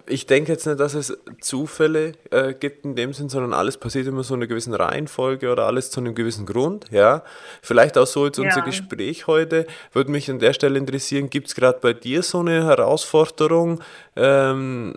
ich 0.07 0.27
denke 0.27 0.53
jetzt 0.53 0.67
nicht, 0.67 0.81
dass 0.81 0.95
es 0.95 1.17
Zufälle 1.41 2.13
äh, 2.31 2.53
gibt 2.53 2.85
in 2.85 2.95
dem 2.95 3.13
Sinn, 3.13 3.29
sondern 3.29 3.53
alles 3.53 3.79
passiert 3.79 4.07
immer 4.07 4.23
so 4.23 4.35
in 4.35 4.41
einer 4.41 4.49
gewissen 4.49 4.75
Reihenfolge 4.75 5.51
oder 5.51 5.67
alles 5.67 5.91
zu 5.91 6.01
einem 6.01 6.15
gewissen 6.15 6.47
Grund, 6.47 6.87
ja. 6.91 7.23
Vielleicht 7.63 7.97
auch 7.97 8.07
so 8.07 8.27
jetzt 8.27 8.39
unser 8.39 8.59
ja. 8.59 8.65
Gespräch 8.65 9.27
heute. 9.27 9.67
Würde 9.93 10.11
mich 10.11 10.31
an 10.31 10.39
der 10.39 10.53
Stelle 10.53 10.79
interessieren, 10.79 11.31
gibt 11.31 11.49
es 11.49 11.55
gerade 11.55 11.79
bei 11.81 11.93
dir 11.93 12.23
so 12.23 12.41
eine 12.41 12.65
Herausforderung, 12.65 13.81
ähm, 14.17 14.95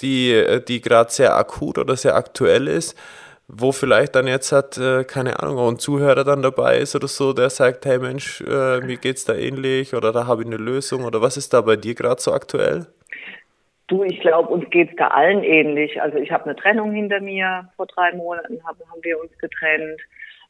die, 0.00 0.32
äh, 0.32 0.62
die 0.62 0.80
gerade 0.80 1.10
sehr 1.10 1.36
akut 1.36 1.78
oder 1.78 1.96
sehr 1.96 2.14
aktuell 2.14 2.68
ist, 2.68 2.96
wo 3.48 3.72
vielleicht 3.72 4.14
dann 4.14 4.26
jetzt 4.26 4.52
hat, 4.52 4.78
äh, 4.78 5.04
keine 5.04 5.40
Ahnung, 5.40 5.74
ein 5.74 5.78
Zuhörer 5.78 6.24
dann 6.24 6.42
dabei 6.42 6.78
ist 6.78 6.94
oder 6.94 7.08
so, 7.08 7.32
der 7.32 7.50
sagt, 7.50 7.84
hey 7.86 7.98
Mensch, 7.98 8.40
äh, 8.42 8.80
mir 8.80 8.96
geht's 8.96 9.24
da 9.24 9.34
ähnlich 9.34 9.94
oder 9.94 10.12
da 10.12 10.26
habe 10.26 10.42
ich 10.42 10.46
eine 10.46 10.56
Lösung 10.56 11.04
oder 11.04 11.20
was 11.20 11.36
ist 11.36 11.52
da 11.52 11.60
bei 11.60 11.76
dir 11.76 11.94
gerade 11.94 12.20
so 12.20 12.32
aktuell? 12.32 12.86
Du, 13.88 14.04
ich 14.04 14.20
glaube, 14.20 14.48
uns 14.50 14.70
geht's 14.70 14.94
da 14.96 15.08
allen 15.08 15.42
ähnlich. 15.42 16.00
Also 16.00 16.18
ich 16.18 16.30
habe 16.30 16.44
eine 16.44 16.54
Trennung 16.54 16.92
hinter 16.92 17.20
mir. 17.20 17.68
Vor 17.76 17.86
drei 17.86 18.12
Monaten 18.12 18.62
haben 18.64 18.78
wir 19.02 19.18
uns 19.18 19.36
getrennt. 19.38 20.00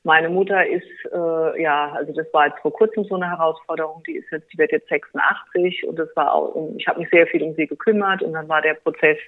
Meine 0.03 0.30
Mutter 0.30 0.66
ist, 0.66 0.86
äh, 1.12 1.62
ja, 1.62 1.92
also 1.92 2.12
das 2.14 2.26
war 2.32 2.46
jetzt 2.46 2.61
vor 2.61 2.72
kurzem 2.72 3.05
so 3.05 3.16
eine 3.16 3.28
Herausforderung. 3.28 4.03
Die 4.07 4.16
ist 4.16 4.30
jetzt, 4.30 4.51
die 4.53 4.57
wird 4.57 4.72
jetzt 4.72 4.88
86 4.88 5.86
und 5.86 5.98
das 5.98 6.09
war 6.16 6.34
auch, 6.34 6.55
ich 6.78 6.86
habe 6.86 7.01
mich 7.01 7.11
sehr 7.11 7.26
viel 7.26 7.42
um 7.42 7.55
sie 7.55 7.66
gekümmert 7.66 8.22
und 8.22 8.32
dann 8.32 8.48
war 8.48 8.62
der 8.62 8.74
Prozess, 8.74 9.18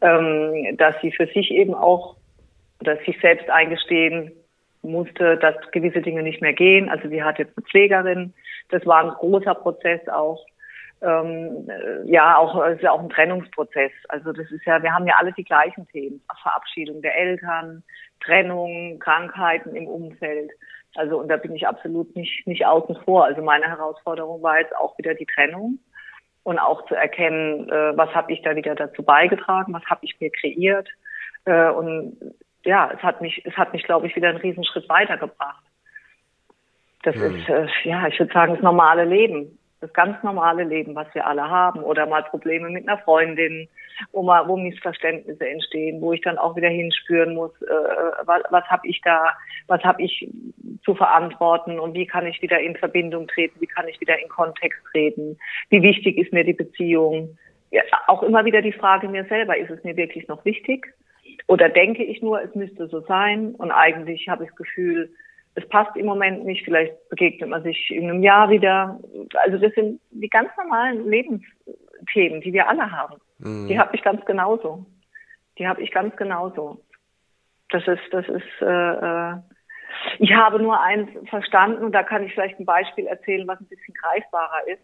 ähm, 0.00 0.76
dass 0.76 0.96
sie 1.00 1.12
für 1.12 1.26
sich 1.26 1.52
eben 1.52 1.74
auch, 1.74 2.16
dass 2.80 2.98
sich 3.04 3.20
selbst 3.20 3.48
eingestehen 3.50 4.32
musste, 4.82 5.36
dass 5.36 5.54
gewisse 5.70 6.00
Dinge 6.00 6.22
nicht 6.22 6.40
mehr 6.40 6.54
gehen. 6.54 6.88
Also 6.88 7.08
sie 7.08 7.22
hat 7.22 7.38
jetzt 7.38 7.56
eine 7.56 7.66
Pflegerin. 7.66 8.34
Das 8.70 8.84
war 8.86 9.04
ein 9.04 9.10
großer 9.10 9.54
Prozess 9.54 10.00
auch 10.08 10.44
ähm, 11.02 11.68
äh, 11.68 12.10
ja 12.10 12.36
auch 12.36 12.64
ist 12.66 12.82
ja 12.82 12.92
auch 12.92 13.00
ein 13.00 13.08
Trennungsprozess. 13.08 13.92
Also 14.08 14.32
das 14.32 14.50
ist 14.50 14.64
ja, 14.66 14.82
wir 14.82 14.92
haben 14.92 15.06
ja 15.06 15.14
alle 15.18 15.32
die 15.32 15.44
gleichen 15.44 15.86
Themen: 15.88 16.22
Verabschiedung 16.42 17.00
der 17.02 17.16
Eltern, 17.16 17.82
Trennung, 18.22 18.98
Krankheiten 18.98 19.74
im 19.74 19.86
Umfeld. 19.86 20.50
Also 20.96 21.18
und 21.18 21.28
da 21.28 21.36
bin 21.36 21.54
ich 21.54 21.66
absolut 21.66 22.14
nicht 22.16 22.46
nicht 22.46 22.66
außen 22.66 22.96
vor. 23.04 23.24
Also 23.24 23.42
meine 23.42 23.66
Herausforderung 23.66 24.42
war 24.42 24.60
jetzt 24.60 24.76
auch 24.76 24.96
wieder 24.98 25.14
die 25.14 25.26
Trennung 25.26 25.78
und 26.42 26.58
auch 26.58 26.84
zu 26.86 26.94
erkennen, 26.94 27.68
äh, 27.70 27.96
was 27.96 28.14
habe 28.14 28.32
ich 28.32 28.42
da 28.42 28.56
wieder 28.56 28.74
dazu 28.74 29.02
beigetragen, 29.02 29.72
was 29.72 29.84
habe 29.86 30.04
ich 30.04 30.20
mir 30.20 30.30
kreiert 30.30 30.88
äh, 31.44 31.70
und 31.70 32.16
ja, 32.64 32.90
es 32.94 33.02
hat 33.02 33.22
mich 33.22 33.40
es 33.46 33.56
hat 33.56 33.72
mich 33.72 33.84
glaube 33.84 34.06
ich 34.06 34.16
wieder 34.16 34.28
einen 34.28 34.38
Riesenschritt 34.38 34.88
weitergebracht. 34.88 35.64
Das 37.04 37.16
mhm. 37.16 37.36
ist 37.36 37.48
äh, 37.48 37.66
ja, 37.84 38.06
ich 38.06 38.18
würde 38.18 38.32
sagen, 38.34 38.54
das 38.54 38.62
normale 38.62 39.04
Leben 39.04 39.58
das 39.80 39.92
ganz 39.94 40.22
normale 40.22 40.64
Leben, 40.64 40.94
was 40.94 41.06
wir 41.14 41.26
alle 41.26 41.48
haben, 41.48 41.82
oder 41.82 42.06
mal 42.06 42.22
Probleme 42.24 42.68
mit 42.68 42.86
einer 42.86 42.98
Freundin, 42.98 43.68
wo 44.12 44.22
mal, 44.22 44.46
wo 44.46 44.56
Missverständnisse 44.56 45.48
entstehen, 45.48 46.00
wo 46.00 46.12
ich 46.12 46.20
dann 46.20 46.38
auch 46.38 46.54
wieder 46.54 46.68
hinspüren 46.68 47.34
muss, 47.34 47.50
äh, 47.62 47.66
was, 48.24 48.42
was 48.50 48.64
habe 48.64 48.86
ich 48.86 49.00
da, 49.02 49.28
was 49.68 49.82
habe 49.82 50.02
ich 50.02 50.28
zu 50.84 50.94
verantworten 50.94 51.78
und 51.78 51.94
wie 51.94 52.06
kann 52.06 52.26
ich 52.26 52.40
wieder 52.42 52.60
in 52.60 52.76
Verbindung 52.76 53.26
treten, 53.26 53.60
wie 53.60 53.66
kann 53.66 53.88
ich 53.88 54.00
wieder 54.00 54.18
in 54.18 54.28
Kontext 54.28 54.80
treten, 54.92 55.38
wie 55.70 55.82
wichtig 55.82 56.18
ist 56.18 56.32
mir 56.32 56.44
die 56.44 56.52
Beziehung. 56.52 57.38
Ja, 57.70 57.82
auch 58.06 58.22
immer 58.22 58.44
wieder 58.44 58.62
die 58.62 58.72
Frage 58.72 59.08
mir 59.08 59.24
selber, 59.26 59.56
ist 59.56 59.70
es 59.70 59.82
mir 59.84 59.96
wirklich 59.96 60.28
noch 60.28 60.44
wichtig? 60.44 60.92
Oder 61.46 61.68
denke 61.68 62.04
ich 62.04 62.20
nur, 62.20 62.42
es 62.42 62.54
müsste 62.54 62.88
so 62.88 63.00
sein 63.00 63.54
und 63.54 63.70
eigentlich 63.70 64.28
habe 64.28 64.44
ich 64.44 64.50
das 64.50 64.58
Gefühl, 64.58 65.10
es 65.54 65.68
passt 65.68 65.96
im 65.96 66.06
Moment 66.06 66.44
nicht, 66.44 66.64
vielleicht 66.64 67.08
begegnet 67.08 67.48
man 67.48 67.62
sich 67.62 67.90
in 67.90 68.08
einem 68.08 68.22
Jahr 68.22 68.50
wieder. 68.50 68.98
Also 69.34 69.58
das 69.58 69.72
sind 69.74 70.00
die 70.10 70.28
ganz 70.28 70.50
normalen 70.56 71.08
Lebensthemen, 71.08 72.40
die 72.40 72.52
wir 72.52 72.68
alle 72.68 72.90
haben. 72.90 73.16
Mhm. 73.38 73.68
Die 73.68 73.78
habe 73.78 73.94
ich 73.94 74.02
ganz 74.02 74.24
genauso. 74.24 74.86
Die 75.58 75.66
habe 75.66 75.82
ich 75.82 75.90
ganz 75.90 76.14
genauso. 76.16 76.80
Das 77.70 77.86
ist, 77.86 78.02
das 78.12 78.28
ist, 78.28 78.62
äh, 78.62 79.32
äh, 79.32 79.36
ich 80.18 80.32
habe 80.32 80.60
nur 80.60 80.80
eins 80.80 81.10
verstanden 81.28 81.84
und 81.84 81.92
da 81.92 82.02
kann 82.02 82.24
ich 82.24 82.32
vielleicht 82.32 82.58
ein 82.58 82.66
Beispiel 82.66 83.06
erzählen, 83.06 83.46
was 83.46 83.60
ein 83.60 83.68
bisschen 83.68 83.94
greifbarer 83.94 84.68
ist. 84.68 84.82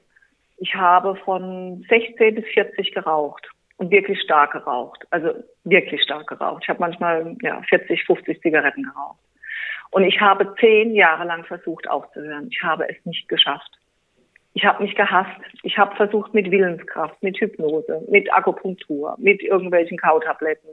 Ich 0.58 0.74
habe 0.74 1.16
von 1.16 1.84
16 1.88 2.34
bis 2.34 2.44
40 2.54 2.92
geraucht 2.92 3.48
und 3.76 3.90
wirklich 3.90 4.20
stark 4.22 4.52
geraucht. 4.52 5.06
Also 5.10 5.32
wirklich 5.64 6.02
stark 6.02 6.26
geraucht. 6.26 6.62
Ich 6.64 6.68
habe 6.68 6.80
manchmal 6.80 7.36
ja, 7.42 7.62
40, 7.62 8.04
50 8.04 8.40
Zigaretten 8.40 8.84
geraucht. 8.84 9.18
Und 9.91 10.05
ich 10.05 10.20
habe 10.20 10.55
zehn 10.61 10.95
Jahre 10.95 11.24
lang 11.24 11.45
versucht 11.45 11.89
aufzuhören. 11.89 12.49
Ich 12.51 12.62
habe 12.62 12.89
es 12.89 12.97
nicht 13.05 13.28
geschafft. 13.28 13.70
Ich 14.55 14.64
habe 14.64 14.82
mich 14.82 14.95
gehasst. 14.95 15.41
Ich 15.62 15.76
habe 15.76 15.95
versucht 15.97 16.32
mit 16.32 16.51
Willenskraft, 16.51 17.22
mit 17.22 17.37
Hypnose, 17.39 18.03
mit 18.09 18.32
Akupunktur, 18.32 19.14
mit 19.18 19.43
irgendwelchen 19.43 19.99
Kautabletten. 19.99 20.70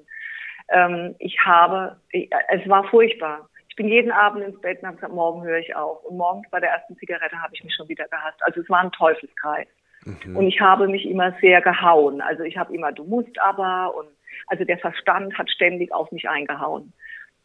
Ähm, 0.70 1.16
ich 1.20 1.38
habe, 1.46 1.98
ich, 2.12 2.30
es 2.50 2.68
war 2.70 2.86
furchtbar. 2.86 3.50
Ich 3.68 3.76
bin 3.76 3.88
jeden 3.88 4.12
Abend 4.12 4.46
ins 4.46 4.62
Bett 4.62 4.80
und 4.82 4.88
habe 4.88 4.96
gesagt, 4.98 5.14
morgen 5.14 5.44
höre 5.44 5.58
ich 5.58 5.76
auf. 5.76 6.04
Und 6.06 6.18
morgens 6.18 6.50
bei 6.50 6.60
der 6.60 6.70
ersten 6.70 6.96
Zigarette 6.96 7.42
habe 7.42 7.54
ich 7.56 7.64
mich 7.64 7.76
schon 7.76 7.90
wieder 7.90 8.08
gehasst. 8.08 8.42
Also 8.42 8.62
es 8.62 8.70
war 8.70 8.82
ein 8.82 8.92
Teufelskreis. 8.92 9.68
Mhm. 10.06 10.38
Und 10.38 10.48
ich 10.48 10.62
habe 10.62 10.88
mich 10.88 11.06
immer 11.06 11.34
sehr 11.42 11.62
gehauen. 11.62 12.22
Also 12.22 12.44
ich 12.44 12.58
habe 12.58 12.74
immer, 12.74 12.92
du 12.92 13.04
musst 13.04 13.40
aber 13.42 13.96
und 13.96 14.08
also 14.48 14.64
der 14.64 14.78
Verstand 14.78 15.38
hat 15.38 15.50
ständig 15.50 15.94
auf 15.94 16.12
mich 16.12 16.30
eingehauen. 16.30 16.94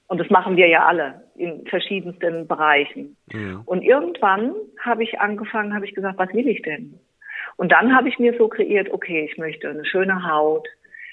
Und 0.08 0.18
das 0.18 0.30
machen 0.30 0.56
wir 0.56 0.66
ja 0.68 0.86
alle 0.86 1.22
in 1.36 1.66
verschiedensten 1.66 2.48
Bereichen. 2.48 3.16
Ja. 3.30 3.62
Und 3.66 3.82
irgendwann 3.82 4.54
habe 4.80 5.04
ich 5.04 5.20
angefangen, 5.20 5.74
habe 5.74 5.86
ich 5.86 5.94
gesagt, 5.94 6.18
was 6.18 6.32
will 6.32 6.48
ich 6.48 6.62
denn? 6.62 6.98
Und 7.56 7.72
dann 7.72 7.94
habe 7.94 8.08
ich 8.08 8.18
mir 8.18 8.36
so 8.36 8.48
kreiert, 8.48 8.90
okay, 8.90 9.28
ich 9.30 9.36
möchte 9.38 9.68
eine 9.68 9.84
schöne 9.84 10.26
Haut, 10.26 10.66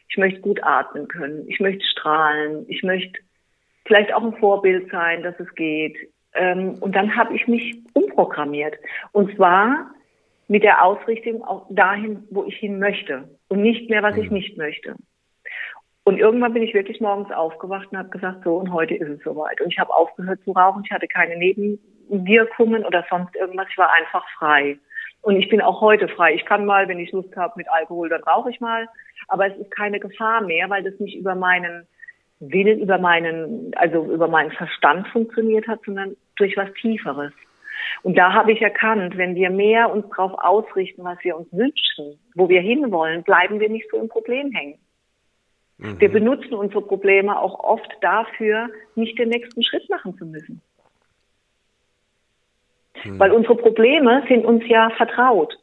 ich 0.09 0.17
möchte 0.17 0.41
gut 0.41 0.63
atmen 0.63 1.07
können, 1.07 1.45
ich 1.47 1.59
möchte 1.59 1.85
strahlen, 1.85 2.65
ich 2.67 2.83
möchte 2.83 3.19
vielleicht 3.85 4.13
auch 4.13 4.23
ein 4.23 4.37
Vorbild 4.37 4.89
sein, 4.91 5.23
dass 5.23 5.39
es 5.39 5.53
geht. 5.55 5.97
Ähm, 6.33 6.75
und 6.79 6.95
dann 6.95 7.15
habe 7.15 7.35
ich 7.35 7.47
mich 7.47 7.77
umprogrammiert. 7.93 8.75
Und 9.11 9.35
zwar 9.35 9.91
mit 10.47 10.63
der 10.63 10.83
Ausrichtung 10.83 11.43
auch 11.43 11.67
dahin, 11.69 12.23
wo 12.29 12.43
ich 12.45 12.55
hin 12.57 12.79
möchte 12.79 13.27
und 13.47 13.61
nicht 13.61 13.89
mehr, 13.89 14.03
was 14.03 14.17
ich 14.17 14.29
nicht 14.29 14.57
möchte. 14.57 14.95
Und 16.05 16.19
irgendwann 16.19 16.53
bin 16.53 16.61
ich 16.61 16.75
wirklich 16.75 17.01
morgens 17.01 17.31
aufgewacht 17.31 17.87
und 17.91 17.97
habe 17.97 18.09
gesagt, 18.09 18.43
so, 18.43 18.57
und 18.57 18.71
heute 18.71 18.93
ist 18.93 19.09
es 19.09 19.23
soweit. 19.23 19.59
Und 19.59 19.73
ich 19.73 19.79
habe 19.79 19.91
aufgehört 19.91 20.39
zu 20.43 20.51
rauchen. 20.51 20.83
Ich 20.85 20.91
hatte 20.91 21.07
keine 21.07 21.35
Nebenwirkungen 21.35 22.85
oder 22.85 23.03
sonst 23.09 23.35
irgendwas. 23.35 23.67
Ich 23.71 23.77
war 23.77 23.91
einfach 23.91 24.23
frei. 24.37 24.77
Und 25.23 25.35
ich 25.37 25.49
bin 25.49 25.61
auch 25.61 25.81
heute 25.81 26.07
frei. 26.07 26.35
Ich 26.35 26.45
kann 26.45 26.63
mal, 26.63 26.87
wenn 26.87 26.99
ich 26.99 27.11
Lust 27.11 27.35
habe 27.35 27.53
mit 27.55 27.67
Alkohol, 27.71 28.09
dann 28.09 28.21
rauche 28.21 28.51
ich 28.51 28.61
mal. 28.61 28.87
Aber 29.27 29.47
es 29.47 29.57
ist 29.57 29.71
keine 29.71 29.99
Gefahr 29.99 30.41
mehr, 30.41 30.69
weil 30.69 30.83
das 30.83 30.99
nicht 30.99 31.17
über 31.17 31.33
meinen 31.33 31.87
Willen, 32.39 32.81
über 32.81 32.99
meinen, 32.99 33.71
also 33.75 34.05
über 34.05 34.27
meinen 34.27 34.51
Verstand 34.51 35.07
funktioniert 35.07 35.67
hat, 35.67 35.79
sondern 35.85 36.15
durch 36.35 36.55
was 36.55 36.71
Tieferes. 36.73 37.33
Und 38.03 38.15
da 38.15 38.31
habe 38.31 38.51
ich 38.51 38.61
erkannt, 38.61 39.17
wenn 39.17 39.33
wir 39.33 39.49
mehr 39.49 39.91
uns 39.91 40.07
darauf 40.09 40.33
ausrichten, 40.37 41.03
was 41.03 41.17
wir 41.23 41.35
uns 41.35 41.51
wünschen, 41.51 42.19
wo 42.35 42.47
wir 42.47 42.61
hinwollen, 42.61 43.23
bleiben 43.23 43.59
wir 43.59 43.69
nicht 43.69 43.89
so 43.89 43.97
im 43.97 44.07
Problem 44.07 44.51
hängen. 44.51 44.77
Mhm. 45.77 45.99
Wir 45.99 46.09
benutzen 46.09 46.53
unsere 46.53 46.81
Probleme 46.81 47.39
auch 47.39 47.59
oft 47.59 47.91
dafür, 48.01 48.69
nicht 48.95 49.17
den 49.17 49.29
nächsten 49.29 49.63
Schritt 49.63 49.89
machen 49.89 50.17
zu 50.17 50.25
müssen. 50.25 50.61
Mhm. 53.03 53.19
Weil 53.19 53.31
unsere 53.31 53.55
Probleme 53.55 54.23
sind 54.27 54.45
uns 54.45 54.63
ja 54.67 54.89
vertraut. 54.91 55.57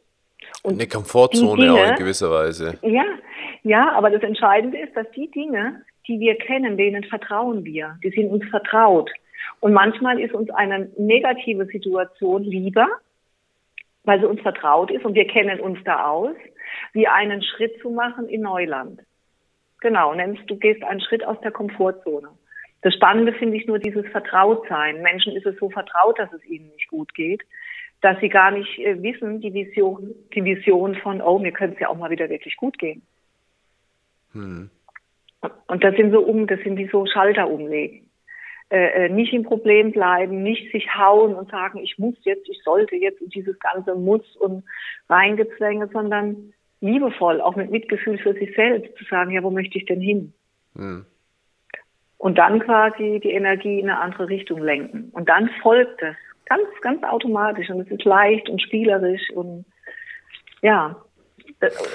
Und 0.63 0.75
Eine 0.75 0.87
Komfortzone 0.87 1.63
Dinge, 1.63 1.73
auch 1.73 1.91
in 1.91 1.97
gewisser 1.97 2.31
Weise. 2.31 2.79
Ja, 2.83 3.05
ja, 3.63 3.93
aber 3.93 4.11
das 4.11 4.23
Entscheidende 4.23 4.79
ist, 4.79 4.97
dass 4.97 5.11
die 5.13 5.31
Dinge, 5.31 5.83
die 6.09 6.21
wir 6.21 6.37
kennen, 6.37 6.77
denen 6.77 7.05
vertrauen 7.05 7.65
wir. 7.65 7.99
Die 8.03 8.11
sind 8.11 8.31
uns 8.31 8.45
vertraut. 8.49 9.11
Und 9.61 9.73
manchmal 9.73 10.21
ist 10.21 10.35
uns 10.35 10.51
eine 10.51 10.91
negative 10.97 11.67
Situation 11.67 12.43
lieber, 12.43 12.89
weil 14.05 14.21
sie 14.21 14.27
uns 14.27 14.41
vertraut 14.41 14.91
ist 14.91 15.05
und 15.05 15.15
wir 15.15 15.27
kennen 15.27 15.61
uns 15.61 15.79
da 15.85 16.07
aus, 16.07 16.35
wie 16.93 17.07
einen 17.07 17.43
Schritt 17.43 17.81
zu 17.81 17.91
machen 17.91 18.29
in 18.29 18.43
Neuland. 18.43 19.01
Genau, 19.83 20.15
nennst 20.15 20.49
du 20.49 20.57
gehst 20.57 20.85
einen 20.85 21.01
Schritt 21.01 21.25
aus 21.25 21.41
der 21.41 21.51
Komfortzone. 21.51 22.29
Das 22.83 22.95
Spannende 22.95 23.33
finde 23.33 23.57
ich 23.57 23.67
nur 23.67 23.81
dieses 23.81 24.07
Vertrautsein. 24.13 25.03
Menschen 25.03 25.35
ist 25.35 25.45
es 25.45 25.59
so 25.59 25.71
vertraut, 25.71 26.21
dass 26.21 26.33
es 26.33 26.45
ihnen 26.45 26.69
nicht 26.69 26.87
gut 26.87 27.13
geht, 27.15 27.43
dass 28.01 28.19
sie 28.21 28.29
gar 28.29 28.53
nicht 28.53 28.79
äh, 28.79 29.03
wissen, 29.03 29.41
die 29.41 29.53
Vision, 29.53 30.15
die 30.35 30.45
Vision 30.45 30.95
von, 30.95 31.21
oh, 31.21 31.41
mir 31.41 31.51
könnte 31.51 31.75
es 31.75 31.81
ja 31.81 31.89
auch 31.89 31.97
mal 31.97 32.11
wieder 32.11 32.31
wirklich 32.31 32.57
gut 32.57 32.79
gehen. 32.79 33.03
Hm. 34.33 34.71
Und 35.67 35.83
das 35.83 35.97
sind 35.97 36.13
so 36.13 36.21
um, 36.21 36.47
das 36.47 36.61
sind 36.61 36.77
wie 36.77 36.89
so 36.89 37.05
Schalter 37.07 37.51
umlegen. 37.51 38.09
Äh, 38.71 39.07
äh, 39.07 39.09
nicht 39.09 39.33
im 39.33 39.43
Problem 39.43 39.91
bleiben, 39.91 40.45
nicht 40.45 40.71
sich 40.71 40.95
hauen 40.95 41.35
und 41.35 41.51
sagen, 41.51 41.81
ich 41.81 41.99
muss 41.99 42.15
jetzt, 42.23 42.49
ich 42.49 42.63
sollte 42.63 42.95
jetzt 42.95 43.21
und 43.21 43.35
dieses 43.35 43.59
ganze 43.59 43.97
Muss 43.97 44.37
und 44.37 44.63
Reingezwänge, 45.09 45.89
sondern 45.93 46.55
liebevoll, 46.83 47.41
auch 47.41 47.57
mit 47.57 47.71
Mitgefühl 47.71 48.19
für 48.19 48.35
sich 48.35 48.55
selbst, 48.55 48.97
zu 48.99 49.05
sagen, 49.05 49.31
ja, 49.31 49.43
wo 49.43 49.51
möchte 49.51 49.79
ich 49.79 49.87
denn 49.87 50.01
hin? 50.01 50.35
Mhm. 50.75 51.07
Und 52.19 52.39
dann 52.39 52.61
quasi 52.61 53.21
die 53.23 53.31
Energie 53.31 53.81
in 53.81 53.89
eine 53.89 54.01
andere 54.01 54.29
Richtung 54.29 54.63
lenken. 54.63 55.11
Und 55.13 55.29
dann 55.29 55.49
folgt 55.63 56.03
es 56.03 56.15
ganz, 56.47 56.69
ganz 56.83 57.03
automatisch 57.03 57.71
und 57.71 57.81
es 57.81 57.91
ist 57.91 58.05
leicht 58.05 58.49
und 58.49 58.61
spielerisch 58.61 59.31
und 59.35 59.65
ja, 60.61 60.97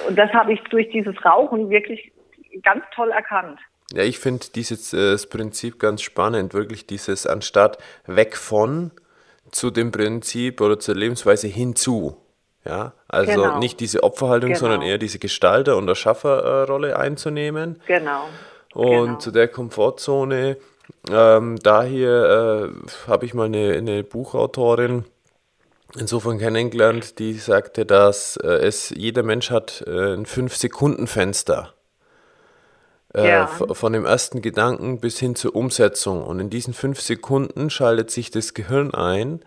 und 0.07 0.17
das 0.17 0.31
habe 0.33 0.53
ich 0.53 0.61
durch 0.69 0.89
dieses 0.89 1.15
Rauchen 1.23 1.69
wirklich 1.69 2.11
ganz 2.63 2.83
toll 2.93 3.11
erkannt. 3.11 3.59
Ja, 3.93 4.03
ich 4.03 4.19
finde 4.19 4.45
dieses 4.53 4.93
äh, 4.93 5.17
Prinzip 5.29 5.79
ganz 5.79 6.01
spannend, 6.01 6.53
wirklich 6.53 6.87
dieses 6.87 7.25
anstatt 7.25 7.77
weg 8.05 8.35
von 8.35 8.91
zu 9.51 9.71
dem 9.71 9.91
Prinzip 9.91 10.59
oder 10.59 10.79
zur 10.79 10.95
Lebensweise 10.95 11.47
hinzu. 11.47 12.17
Ja, 12.67 12.93
also 13.07 13.31
genau. 13.31 13.59
nicht 13.59 13.79
diese 13.79 14.03
Opferhaltung, 14.03 14.49
genau. 14.49 14.59
sondern 14.59 14.81
eher 14.81 14.97
diese 14.97 15.19
Gestalter- 15.19 15.77
und 15.77 15.87
Erschafferrolle 15.87 16.97
einzunehmen. 16.97 17.81
Genau. 17.87 18.25
Und 18.73 19.05
genau. 19.05 19.17
zu 19.19 19.31
der 19.31 19.47
Komfortzone, 19.47 20.57
ähm, 21.09 21.57
daher 21.63 22.69
äh, 22.69 23.09
habe 23.09 23.25
ich 23.25 23.33
mal 23.33 23.45
eine, 23.45 23.73
eine 23.73 24.03
Buchautorin 24.03 25.05
insofern 25.95 26.39
kennengelernt, 26.39 27.19
die 27.19 27.33
sagte, 27.33 27.85
dass 27.85 28.37
äh, 28.37 28.47
es 28.47 28.89
jeder 28.89 29.23
Mensch 29.23 29.51
hat 29.51 29.83
äh, 29.87 30.13
ein 30.13 30.25
5-Sekunden-Fenster. 30.25 31.73
Äh, 33.13 33.29
ja. 33.29 33.47
Von 33.47 33.93
dem 33.93 34.05
ersten 34.05 34.41
Gedanken 34.41 34.99
bis 34.99 35.19
hin 35.19 35.35
zur 35.35 35.55
Umsetzung. 35.55 36.23
Und 36.23 36.39
in 36.39 36.49
diesen 36.49 36.73
fünf 36.73 37.01
Sekunden 37.01 37.69
schaltet 37.69 38.11
sich 38.11 38.31
das 38.31 38.53
Gehirn 38.53 38.93
ein. 38.93 39.41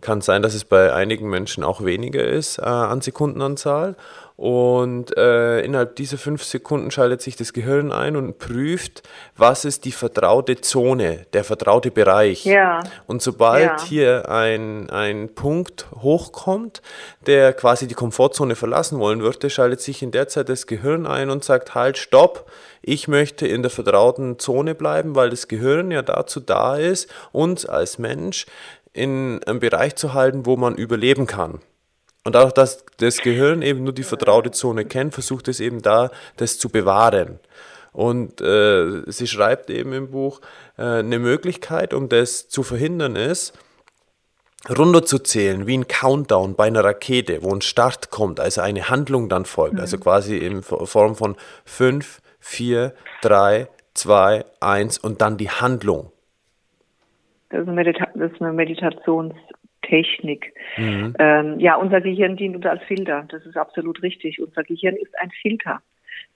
Kann 0.00 0.20
sein, 0.20 0.42
dass 0.42 0.54
es 0.54 0.64
bei 0.64 0.92
einigen 0.92 1.28
Menschen 1.28 1.64
auch 1.64 1.84
weniger 1.84 2.24
ist 2.24 2.58
äh, 2.58 2.62
an 2.62 3.00
Sekundenanzahl. 3.00 3.96
Und 4.36 5.16
äh, 5.16 5.60
innerhalb 5.60 5.96
dieser 5.96 6.18
fünf 6.18 6.44
Sekunden 6.44 6.90
schaltet 6.90 7.22
sich 7.22 7.36
das 7.36 7.54
Gehirn 7.54 7.90
ein 7.90 8.16
und 8.16 8.38
prüft, 8.38 9.02
was 9.34 9.64
ist 9.64 9.86
die 9.86 9.92
vertraute 9.92 10.60
Zone, 10.60 11.24
der 11.32 11.42
vertraute 11.42 11.90
Bereich. 11.90 12.44
Ja. 12.44 12.80
Und 13.06 13.22
sobald 13.22 13.80
ja. 13.80 13.86
hier 13.86 14.28
ein, 14.28 14.90
ein 14.90 15.34
Punkt 15.34 15.86
hochkommt, 16.02 16.82
der 17.26 17.54
quasi 17.54 17.88
die 17.88 17.94
Komfortzone 17.94 18.56
verlassen 18.56 18.98
wollen 18.98 19.22
würde, 19.22 19.48
schaltet 19.48 19.80
sich 19.80 20.02
in 20.02 20.10
der 20.10 20.28
Zeit 20.28 20.50
das 20.50 20.66
Gehirn 20.66 21.06
ein 21.06 21.30
und 21.30 21.42
sagt, 21.42 21.74
halt, 21.74 21.96
stopp, 21.96 22.50
ich 22.82 23.08
möchte 23.08 23.46
in 23.48 23.62
der 23.62 23.70
vertrauten 23.70 24.38
Zone 24.38 24.74
bleiben, 24.74 25.14
weil 25.16 25.30
das 25.30 25.48
Gehirn 25.48 25.90
ja 25.90 26.02
dazu 26.02 26.40
da 26.40 26.76
ist, 26.76 27.10
uns 27.32 27.64
als 27.64 27.98
Mensch 27.98 28.46
in 28.96 29.42
einem 29.44 29.60
Bereich 29.60 29.96
zu 29.96 30.14
halten, 30.14 30.46
wo 30.46 30.56
man 30.56 30.74
überleben 30.74 31.26
kann. 31.26 31.60
Und 32.24 32.34
dadurch, 32.34 32.54
dass 32.54 32.84
das 32.96 33.18
Gehirn 33.18 33.62
eben 33.62 33.84
nur 33.84 33.92
die 33.92 34.02
vertraute 34.02 34.50
Zone 34.50 34.84
kennt, 34.84 35.14
versucht 35.14 35.46
es 35.48 35.60
eben 35.60 35.82
da, 35.82 36.10
das 36.36 36.58
zu 36.58 36.68
bewahren. 36.70 37.38
Und 37.92 38.40
äh, 38.40 39.02
sie 39.06 39.26
schreibt 39.26 39.70
eben 39.70 39.92
im 39.92 40.10
Buch, 40.10 40.40
äh, 40.76 40.82
eine 40.82 41.18
Möglichkeit, 41.18 41.94
um 41.94 42.08
das 42.08 42.48
zu 42.48 42.62
verhindern, 42.62 43.16
ist, 43.16 43.52
runterzuzählen, 44.68 45.66
wie 45.66 45.78
ein 45.78 45.88
Countdown 45.88 46.56
bei 46.56 46.64
einer 46.64 46.82
Rakete, 46.82 47.42
wo 47.42 47.54
ein 47.54 47.60
Start 47.60 48.10
kommt, 48.10 48.40
also 48.40 48.60
eine 48.60 48.88
Handlung 48.88 49.28
dann 49.28 49.44
folgt, 49.44 49.74
mhm. 49.74 49.80
also 49.80 49.98
quasi 49.98 50.36
in 50.36 50.62
Form 50.62 51.14
von 51.14 51.36
5, 51.64 52.20
4, 52.40 52.92
3, 53.22 53.68
2, 53.94 54.44
1 54.60 54.98
und 54.98 55.20
dann 55.20 55.36
die 55.36 55.50
Handlung. 55.50 56.12
Das 57.50 57.62
ist 57.62 57.68
eine, 57.68 57.76
Medita 57.76 58.08
das 58.14 58.32
ist 58.32 58.42
eine 58.42 58.52
Meditations- 58.52 59.34
Technik. 59.86 60.52
Mhm. 60.76 61.14
Ähm, 61.18 61.60
ja, 61.60 61.76
unser 61.76 62.00
Gehirn 62.00 62.36
dient 62.36 62.56
uns 62.56 62.66
als 62.66 62.82
Filter. 62.84 63.24
Das 63.28 63.44
ist 63.46 63.56
absolut 63.56 64.02
richtig. 64.02 64.40
Unser 64.40 64.64
Gehirn 64.64 64.96
ist 64.96 65.16
ein 65.20 65.30
Filter. 65.42 65.80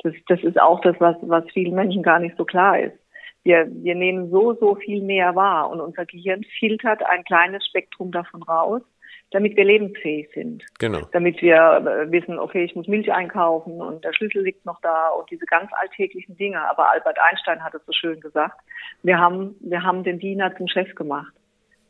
Das, 0.02 0.14
das 0.28 0.42
ist 0.42 0.60
auch 0.60 0.80
das, 0.80 0.96
was, 0.98 1.16
was 1.22 1.44
vielen 1.52 1.74
Menschen 1.74 2.02
gar 2.02 2.18
nicht 2.18 2.36
so 2.36 2.44
klar 2.44 2.78
ist. 2.78 2.96
Wir, 3.42 3.68
wir 3.70 3.94
nehmen 3.94 4.30
so, 4.30 4.54
so 4.54 4.74
viel 4.74 5.02
mehr 5.02 5.34
wahr 5.34 5.70
und 5.70 5.80
unser 5.80 6.04
Gehirn 6.04 6.44
filtert 6.58 7.02
ein 7.06 7.24
kleines 7.24 7.66
Spektrum 7.66 8.12
davon 8.12 8.42
raus, 8.42 8.82
damit 9.30 9.56
wir 9.56 9.64
lebensfähig 9.64 10.28
sind. 10.34 10.64
Genau. 10.78 11.00
Damit 11.12 11.40
wir 11.40 11.56
äh, 11.56 12.10
wissen, 12.10 12.38
okay, 12.38 12.64
ich 12.64 12.74
muss 12.74 12.88
Milch 12.88 13.12
einkaufen 13.12 13.80
und 13.80 14.04
der 14.04 14.12
Schlüssel 14.12 14.42
liegt 14.42 14.66
noch 14.66 14.80
da 14.80 15.08
und 15.10 15.30
diese 15.30 15.46
ganz 15.46 15.70
alltäglichen 15.72 16.36
Dinge. 16.36 16.60
Aber 16.68 16.90
Albert 16.90 17.18
Einstein 17.30 17.62
hat 17.62 17.74
es 17.74 17.84
so 17.86 17.92
schön 17.92 18.20
gesagt. 18.20 18.58
Wir 19.02 19.18
haben, 19.18 19.54
wir 19.60 19.82
haben 19.82 20.02
den 20.02 20.18
Diener 20.18 20.54
zum 20.56 20.66
Chef 20.66 20.94
gemacht. 20.94 21.32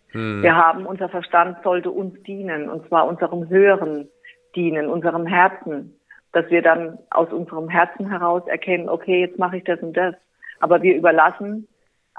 Hm. 0.08 0.42
Wir 0.42 0.54
haben, 0.54 0.86
unser 0.86 1.08
Verstand 1.08 1.58
sollte 1.62 1.90
uns 1.90 2.20
dienen, 2.24 2.68
und 2.68 2.86
zwar 2.88 3.06
unserem 3.06 3.48
Höheren 3.48 4.08
dienen, 4.54 4.88
unserem 4.88 5.26
Herzen, 5.26 5.98
dass 6.32 6.48
wir 6.50 6.62
dann 6.62 6.98
aus 7.10 7.32
unserem 7.32 7.68
Herzen 7.68 8.08
heraus 8.08 8.46
erkennen, 8.46 8.88
okay, 8.88 9.20
jetzt 9.20 9.38
mache 9.38 9.56
ich 9.56 9.64
das 9.64 9.80
und 9.80 9.96
das. 9.96 10.14
Aber 10.58 10.82
wir 10.82 10.94
überlassen 10.94 11.68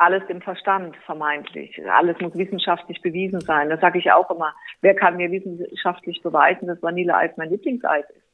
alles 0.01 0.25
dem 0.25 0.41
Verstand 0.41 0.97
vermeintlich. 1.05 1.79
Alles 1.87 2.19
muss 2.19 2.35
wissenschaftlich 2.35 3.01
bewiesen 3.01 3.39
sein. 3.39 3.69
Das 3.69 3.81
sage 3.81 3.99
ich 3.99 4.11
auch 4.11 4.31
immer. 4.31 4.53
Wer 4.81 4.95
kann 4.95 5.17
mir 5.17 5.31
wissenschaftlich 5.31 6.23
beweisen, 6.23 6.67
dass 6.67 6.81
Vanilleeis 6.81 7.31
mein 7.37 7.51
Lieblingseis 7.51 8.05
ist? 8.09 8.25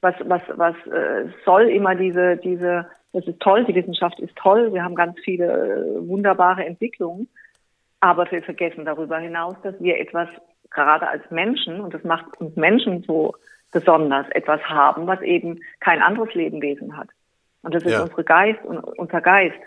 Was, 0.00 0.14
was, 0.20 0.42
was 0.54 0.76
äh, 0.86 1.28
soll 1.44 1.68
immer 1.70 1.96
diese, 1.96 2.36
diese, 2.36 2.86
das 3.12 3.26
ist 3.26 3.40
toll, 3.40 3.64
die 3.64 3.74
Wissenschaft 3.74 4.20
ist 4.20 4.36
toll, 4.36 4.72
wir 4.72 4.84
haben 4.84 4.94
ganz 4.94 5.18
viele 5.24 5.46
äh, 5.46 6.08
wunderbare 6.08 6.64
Entwicklungen. 6.64 7.28
Aber 7.98 8.30
wir 8.30 8.42
vergessen 8.42 8.84
darüber 8.84 9.18
hinaus, 9.18 9.56
dass 9.64 9.74
wir 9.80 9.98
etwas 9.98 10.28
gerade 10.70 11.08
als 11.08 11.28
Menschen, 11.30 11.80
und 11.80 11.94
das 11.94 12.04
macht 12.04 12.40
uns 12.40 12.54
Menschen 12.54 13.02
so 13.02 13.34
besonders, 13.72 14.28
etwas 14.30 14.60
haben, 14.62 15.08
was 15.08 15.20
eben 15.22 15.60
kein 15.80 16.00
anderes 16.00 16.32
Lebenwesen 16.34 16.96
hat. 16.96 17.08
Und 17.62 17.74
das 17.74 17.82
ist 17.82 17.92
ja. 17.92 18.02
unsere 18.02 18.22
Geist, 18.22 18.60
unser 18.64 19.20
Geist 19.20 19.58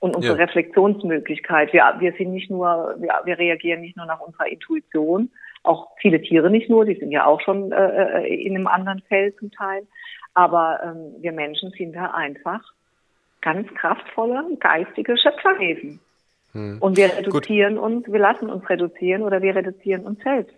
und 0.00 0.14
unsere 0.14 0.38
ja. 0.38 0.44
Reflexionsmöglichkeit. 0.44 1.72
Wir, 1.72 1.96
wir 1.98 2.12
sind 2.12 2.32
nicht 2.32 2.50
nur, 2.50 2.94
wir, 2.98 3.20
wir 3.24 3.38
reagieren 3.38 3.80
nicht 3.80 3.96
nur 3.96 4.06
nach 4.06 4.20
unserer 4.20 4.46
Intuition, 4.46 5.30
auch 5.64 5.88
viele 6.00 6.22
Tiere 6.22 6.50
nicht 6.50 6.70
nur, 6.70 6.84
die 6.84 6.94
sind 6.94 7.10
ja 7.10 7.26
auch 7.26 7.40
schon 7.40 7.72
äh, 7.72 8.22
äh 8.22 8.44
in 8.46 8.54
einem 8.54 8.66
anderen 8.66 9.02
Feld 9.02 9.36
zum 9.38 9.50
Teil. 9.50 9.86
Aber 10.34 10.80
ähm, 10.84 11.20
wir 11.20 11.32
Menschen 11.32 11.70
sind 11.70 11.94
da 11.94 12.12
einfach 12.12 12.60
ganz 13.40 13.68
kraftvolle, 13.74 14.44
geistige 14.60 15.16
Schöpferwesen. 15.18 16.00
Hm. 16.52 16.78
Und 16.80 16.96
wir 16.96 17.16
reduzieren 17.16 17.74
Gut. 17.74 17.84
uns, 17.84 18.06
wir 18.12 18.20
lassen 18.20 18.48
uns 18.48 18.68
reduzieren 18.68 19.22
oder 19.22 19.42
wir 19.42 19.54
reduzieren 19.54 20.04
uns 20.04 20.22
selbst. 20.22 20.54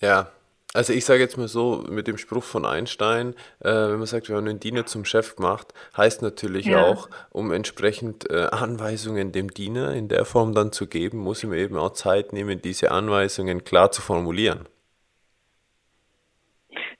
Ja, 0.00 0.28
also 0.74 0.92
ich 0.92 1.04
sage 1.04 1.20
jetzt 1.20 1.38
mal 1.38 1.48
so, 1.48 1.84
mit 1.88 2.08
dem 2.08 2.18
Spruch 2.18 2.42
von 2.42 2.66
Einstein, 2.66 3.34
äh, 3.60 3.70
wenn 3.70 3.98
man 3.98 4.06
sagt, 4.06 4.28
wir 4.28 4.36
haben 4.36 4.44
den 4.44 4.58
Diener 4.58 4.84
zum 4.86 5.04
Chef 5.04 5.36
gemacht, 5.36 5.72
heißt 5.96 6.20
natürlich 6.20 6.66
ja. 6.66 6.82
auch, 6.82 7.08
um 7.30 7.52
entsprechend 7.52 8.28
äh, 8.28 8.48
Anweisungen 8.50 9.30
dem 9.30 9.48
Diener 9.48 9.94
in 9.94 10.08
der 10.08 10.24
Form 10.24 10.52
dann 10.52 10.72
zu 10.72 10.88
geben, 10.88 11.18
muss 11.18 11.42
ich 11.44 11.48
mir 11.48 11.58
eben 11.58 11.76
auch 11.76 11.92
Zeit 11.92 12.32
nehmen, 12.32 12.60
diese 12.60 12.90
Anweisungen 12.90 13.62
klar 13.62 13.92
zu 13.92 14.02
formulieren. 14.02 14.68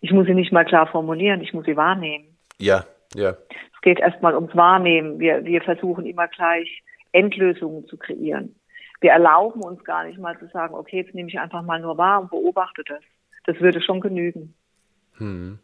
Ich 0.00 0.12
muss 0.12 0.26
sie 0.26 0.34
nicht 0.34 0.52
mal 0.52 0.64
klar 0.64 0.86
formulieren, 0.86 1.40
ich 1.40 1.52
muss 1.52 1.64
sie 1.64 1.76
wahrnehmen. 1.76 2.36
Ja, 2.58 2.84
ja. 3.14 3.30
Es 3.74 3.80
geht 3.82 3.98
erstmal 3.98 4.34
ums 4.34 4.54
Wahrnehmen. 4.54 5.18
Wir, 5.18 5.44
wir 5.44 5.62
versuchen 5.62 6.06
immer 6.06 6.28
gleich 6.28 6.82
Endlösungen 7.10 7.86
zu 7.86 7.96
kreieren. 7.96 8.54
Wir 9.00 9.10
erlauben 9.10 9.62
uns 9.62 9.82
gar 9.82 10.04
nicht 10.04 10.18
mal 10.18 10.38
zu 10.38 10.46
sagen, 10.46 10.74
okay, 10.74 10.98
jetzt 10.98 11.14
nehme 11.14 11.28
ich 11.28 11.38
einfach 11.38 11.62
mal 11.62 11.80
nur 11.80 11.98
wahr 11.98 12.20
und 12.20 12.30
beobachte 12.30 12.82
das. 12.86 13.02
Das 13.44 13.60
würde 13.60 13.80
schon 13.80 14.00
genügen. 14.00 14.54
Hm. 15.18 15.58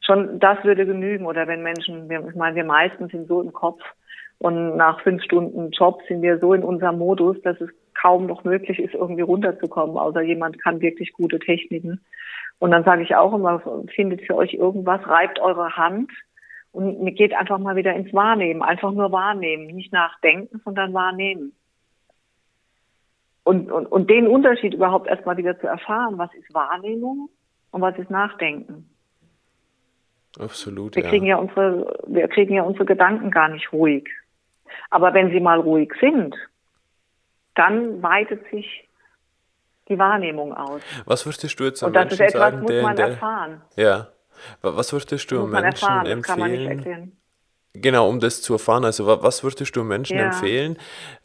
Schon 0.00 0.38
das 0.38 0.62
würde 0.64 0.86
genügen. 0.86 1.26
Oder 1.26 1.46
wenn 1.46 1.62
Menschen, 1.62 2.08
wir, 2.08 2.26
ich 2.28 2.34
meine, 2.34 2.56
wir 2.56 2.64
meisten 2.64 3.08
sind 3.08 3.28
so 3.28 3.40
im 3.40 3.52
Kopf 3.52 3.82
und 4.38 4.76
nach 4.76 5.00
fünf 5.02 5.22
Stunden 5.22 5.70
Job 5.70 6.00
sind 6.08 6.22
wir 6.22 6.38
so 6.38 6.52
in 6.52 6.64
unserem 6.64 6.98
Modus, 6.98 7.40
dass 7.42 7.60
es 7.60 7.70
kaum 7.94 8.26
noch 8.26 8.42
möglich 8.42 8.78
ist, 8.78 8.94
irgendwie 8.94 9.22
runterzukommen, 9.22 9.96
außer 9.96 10.22
jemand 10.22 10.60
kann 10.60 10.80
wirklich 10.80 11.12
gute 11.12 11.38
Techniken. 11.38 12.00
Und 12.58 12.72
dann 12.72 12.84
sage 12.84 13.02
ich 13.02 13.14
auch 13.14 13.32
immer, 13.34 13.62
findet 13.94 14.22
für 14.22 14.34
euch 14.34 14.54
irgendwas, 14.54 15.06
reibt 15.06 15.40
eure 15.40 15.76
Hand 15.76 16.10
und 16.72 17.14
geht 17.14 17.34
einfach 17.34 17.58
mal 17.58 17.76
wieder 17.76 17.94
ins 17.94 18.12
Wahrnehmen, 18.12 18.62
einfach 18.62 18.92
nur 18.92 19.12
wahrnehmen, 19.12 19.66
nicht 19.66 19.92
nachdenken, 19.92 20.60
sondern 20.64 20.92
wahrnehmen. 20.92 21.52
Und, 23.44 23.72
und, 23.72 23.86
und 23.86 24.08
den 24.08 24.28
Unterschied 24.28 24.74
überhaupt 24.74 25.08
erstmal 25.08 25.36
wieder 25.36 25.58
zu 25.58 25.66
erfahren, 25.66 26.16
was 26.16 26.32
ist 26.34 26.52
Wahrnehmung 26.54 27.28
und 27.72 27.80
was 27.80 27.98
ist 27.98 28.10
Nachdenken. 28.10 28.88
Absolut. 30.38 30.96
Wir 30.96 31.02
ja. 31.02 31.08
kriegen 31.10 31.26
ja 31.26 31.36
unsere, 31.36 31.98
wir 32.06 32.28
kriegen 32.28 32.54
ja 32.54 32.62
unsere 32.62 32.84
Gedanken 32.84 33.30
gar 33.30 33.48
nicht 33.48 33.72
ruhig. 33.72 34.08
Aber 34.90 35.12
wenn 35.12 35.30
sie 35.30 35.40
mal 35.40 35.60
ruhig 35.60 35.92
sind, 36.00 36.34
dann 37.54 38.02
weitet 38.02 38.48
sich 38.50 38.88
die 39.88 39.98
Wahrnehmung 39.98 40.54
aus. 40.54 40.80
Was 41.04 41.26
würdest 41.26 41.58
du 41.58 41.64
jetzt 41.64 41.82
am 41.82 41.88
Und 41.88 41.94
das 41.94 42.18
Menschen 42.18 42.38
sagen, 42.38 42.60
muss 42.60 42.82
man 42.82 42.96
der, 42.96 43.08
erfahren. 43.08 43.62
Ja. 43.76 44.08
Was 44.62 44.92
würdest 44.92 45.30
du 45.30 45.46
Menschen 45.46 45.88
erfahren, 45.88 46.06
empfehlen? 46.06 47.16
Genau, 47.74 48.08
um 48.08 48.20
das 48.20 48.42
zu 48.42 48.52
erfahren. 48.52 48.84
Also, 48.84 49.06
was 49.06 49.42
würdest 49.42 49.74
du 49.74 49.82
Menschen 49.82 50.18
ja. 50.18 50.26
empfehlen? 50.26 50.76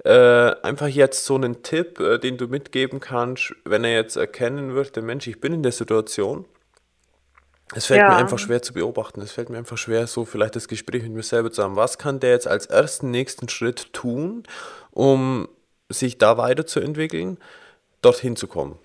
Äh, 0.05 0.55
einfach 0.63 0.87
jetzt 0.87 1.25
so 1.25 1.35
einen 1.35 1.61
Tipp, 1.61 1.99
äh, 1.99 2.19
den 2.19 2.37
du 2.37 2.47
mitgeben 2.47 3.01
kannst, 3.01 3.53
wenn 3.65 3.83
er 3.83 3.93
jetzt 3.93 4.15
erkennen 4.15 4.73
würde, 4.73 5.01
Mensch, 5.01 5.27
ich 5.27 5.41
bin 5.41 5.53
in 5.53 5.63
der 5.63 5.73
Situation. 5.73 6.45
Es 7.75 7.87
fällt 7.87 7.99
ja. 7.99 8.09
mir 8.09 8.15
einfach 8.15 8.39
schwer 8.39 8.61
zu 8.61 8.71
beobachten. 8.71 9.19
Es 9.19 9.33
fällt 9.33 9.49
mir 9.49 9.57
einfach 9.57 9.77
schwer, 9.77 10.07
so 10.07 10.23
vielleicht 10.23 10.55
das 10.55 10.69
Gespräch 10.69 11.03
mit 11.03 11.11
mir 11.11 11.23
selber 11.23 11.51
zu 11.51 11.63
haben. 11.63 11.75
Was 11.75 11.97
kann 11.97 12.21
der 12.21 12.31
jetzt 12.31 12.47
als 12.47 12.65
ersten 12.67 13.11
nächsten 13.11 13.49
Schritt 13.49 13.91
tun, 13.91 14.43
um 14.91 15.49
sich 15.89 16.17
da 16.17 16.37
weiterzuentwickeln, 16.37 17.39
dorthin 18.01 18.37
zu 18.37 18.47
kommen? 18.47 18.79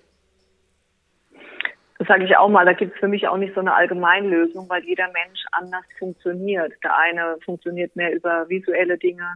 Das 1.99 2.07
sage 2.07 2.25
ich 2.25 2.35
auch 2.37 2.49
mal, 2.49 2.65
da 2.65 2.73
gibt 2.73 2.93
es 2.93 2.99
für 2.99 3.07
mich 3.07 3.27
auch 3.27 3.37
nicht 3.37 3.53
so 3.53 3.59
eine 3.59 3.73
Allgemeinlösung, 3.73 4.67
weil 4.69 4.83
jeder 4.83 5.07
Mensch 5.07 5.43
anders 5.51 5.85
funktioniert. 5.99 6.73
Der 6.83 6.97
eine 6.97 7.37
funktioniert 7.45 7.95
mehr 7.95 8.13
über 8.13 8.49
visuelle 8.49 8.97
Dinge, 8.97 9.35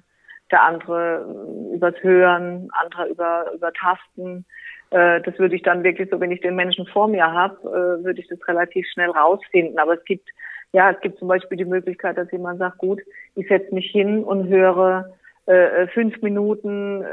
der 0.52 0.64
andere 0.64 1.26
äh, 1.72 1.76
übers 1.76 1.96
Hören, 2.02 2.70
andere 2.72 3.10
über, 3.10 3.52
über 3.54 3.72
Tasten. 3.74 4.46
Äh, 4.90 5.22
das 5.22 5.38
würde 5.38 5.56
ich 5.56 5.62
dann 5.62 5.84
wirklich 5.84 6.10
so, 6.10 6.20
wenn 6.20 6.32
ich 6.32 6.42
den 6.42 6.56
Menschen 6.56 6.88
vor 6.88 7.08
mir 7.08 7.32
habe, 7.32 7.58
äh, 7.64 8.04
würde 8.04 8.20
ich 8.20 8.28
das 8.28 8.46
relativ 8.48 8.88
schnell 8.92 9.12
rausfinden. 9.12 9.78
Aber 9.78 9.94
es 9.94 10.04
gibt, 10.06 10.28
ja, 10.74 10.92
es 10.92 11.00
gibt 11.02 11.20
zum 11.20 11.28
Beispiel 11.28 11.58
die 11.58 11.66
Möglichkeit, 11.66 12.18
dass 12.18 12.32
jemand 12.32 12.60
sagt, 12.60 12.80
gut, 12.80 13.02
ich 13.36 13.48
setze 13.48 13.74
mich 13.74 13.92
hin 13.92 14.24
und 14.24 14.48
höre 14.48 15.14
äh, 15.46 15.88
fünf 15.88 16.22
Minuten 16.22 17.06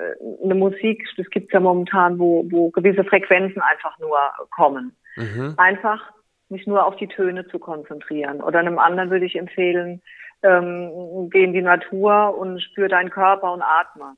eine 0.42 0.54
Musik, 0.54 1.06
das 1.16 1.28
gibt's 1.30 1.52
ja 1.52 1.60
momentan, 1.60 2.18
wo, 2.18 2.44
wo 2.50 2.70
gewisse 2.70 3.04
Frequenzen 3.04 3.60
einfach 3.60 3.98
nur 3.98 4.18
kommen. 4.50 4.96
Mhm. 5.16 5.54
Einfach 5.56 6.12
mich 6.48 6.66
nur 6.66 6.84
auf 6.84 6.96
die 6.96 7.08
Töne 7.08 7.46
zu 7.48 7.58
konzentrieren. 7.58 8.40
Oder 8.40 8.60
einem 8.60 8.78
anderen 8.78 9.10
würde 9.10 9.26
ich 9.26 9.36
empfehlen, 9.36 10.02
ähm, 10.42 11.30
geh 11.30 11.44
in 11.44 11.52
die 11.52 11.62
Natur 11.62 12.36
und 12.36 12.60
spür 12.60 12.88
deinen 12.88 13.10
Körper 13.10 13.52
und 13.52 13.62
atme. 13.62 14.16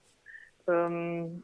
Ähm, 0.69 1.43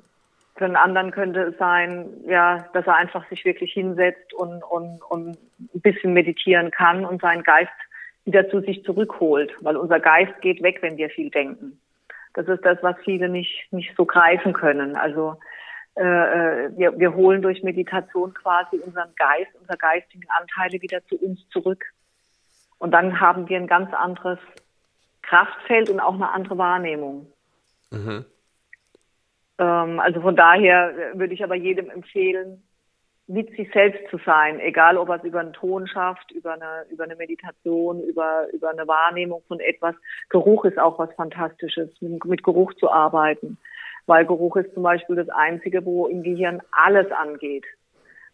für 0.56 0.64
einen 0.66 0.76
anderen 0.76 1.12
könnte 1.12 1.40
es 1.42 1.58
sein, 1.58 2.08
ja, 2.26 2.68
dass 2.74 2.86
er 2.86 2.96
einfach 2.96 3.26
sich 3.28 3.44
wirklich 3.44 3.72
hinsetzt 3.72 4.34
und, 4.34 4.62
und, 4.62 5.00
und 5.08 5.38
ein 5.74 5.80
bisschen 5.80 6.12
meditieren 6.12 6.70
kann 6.70 7.04
und 7.04 7.22
seinen 7.22 7.42
Geist 7.42 7.72
wieder 8.24 8.48
zu 8.50 8.60
sich 8.60 8.84
zurückholt, 8.84 9.52
weil 9.60 9.76
unser 9.76 9.98
Geist 9.98 10.40
geht 10.40 10.62
weg, 10.62 10.78
wenn 10.82 10.96
wir 10.96 11.10
viel 11.10 11.30
denken. 11.30 11.80
Das 12.34 12.46
ist 12.48 12.64
das, 12.64 12.78
was 12.82 12.96
viele 13.04 13.28
nicht, 13.28 13.72
nicht 13.72 13.94
so 13.96 14.04
greifen 14.04 14.52
können. 14.52 14.96
Also 14.96 15.36
wir, 15.94 16.98
wir 16.98 17.14
holen 17.14 17.42
durch 17.42 17.62
Meditation 17.62 18.32
quasi 18.32 18.76
unseren 18.78 19.14
Geist, 19.16 19.50
unsere 19.60 19.76
geistigen 19.76 20.26
Anteile 20.30 20.80
wieder 20.80 21.04
zu 21.06 21.16
uns 21.16 21.46
zurück. 21.50 21.84
Und 22.78 22.92
dann 22.92 23.20
haben 23.20 23.48
wir 23.48 23.58
ein 23.58 23.66
ganz 23.66 23.92
anderes 23.92 24.38
Kraftfeld 25.22 25.88
und 25.88 26.00
auch 26.00 26.14
eine 26.14 26.30
andere 26.30 26.58
Wahrnehmung. 26.58 27.26
Mhm. 27.90 28.24
Ähm, 29.58 30.00
also 30.00 30.20
von 30.20 30.36
daher 30.36 31.12
würde 31.14 31.34
ich 31.34 31.44
aber 31.44 31.54
jedem 31.54 31.90
empfehlen, 31.90 32.62
mit 33.28 33.54
sich 33.56 33.70
selbst 33.72 34.10
zu 34.10 34.18
sein, 34.26 34.60
egal 34.60 34.98
ob 34.98 35.08
er 35.08 35.16
es 35.16 35.24
über 35.24 35.40
einen 35.40 35.52
Ton 35.52 35.86
schafft, 35.86 36.32
über 36.32 36.54
eine, 36.54 36.84
über 36.90 37.04
eine 37.04 37.16
Meditation, 37.16 38.02
über, 38.02 38.46
über 38.52 38.70
eine 38.70 38.86
Wahrnehmung 38.88 39.42
von 39.46 39.60
etwas. 39.60 39.94
Geruch 40.28 40.64
ist 40.64 40.78
auch 40.78 40.98
was 40.98 41.14
Fantastisches, 41.14 41.88
mit, 42.00 42.24
mit 42.24 42.42
Geruch 42.42 42.74
zu 42.74 42.90
arbeiten 42.90 43.58
weil 44.06 44.26
Geruch 44.26 44.56
ist 44.56 44.74
zum 44.74 44.82
Beispiel 44.82 45.16
das 45.16 45.28
Einzige, 45.28 45.84
wo 45.84 46.06
im 46.06 46.22
Gehirn 46.22 46.60
alles 46.70 47.10
angeht. 47.12 47.64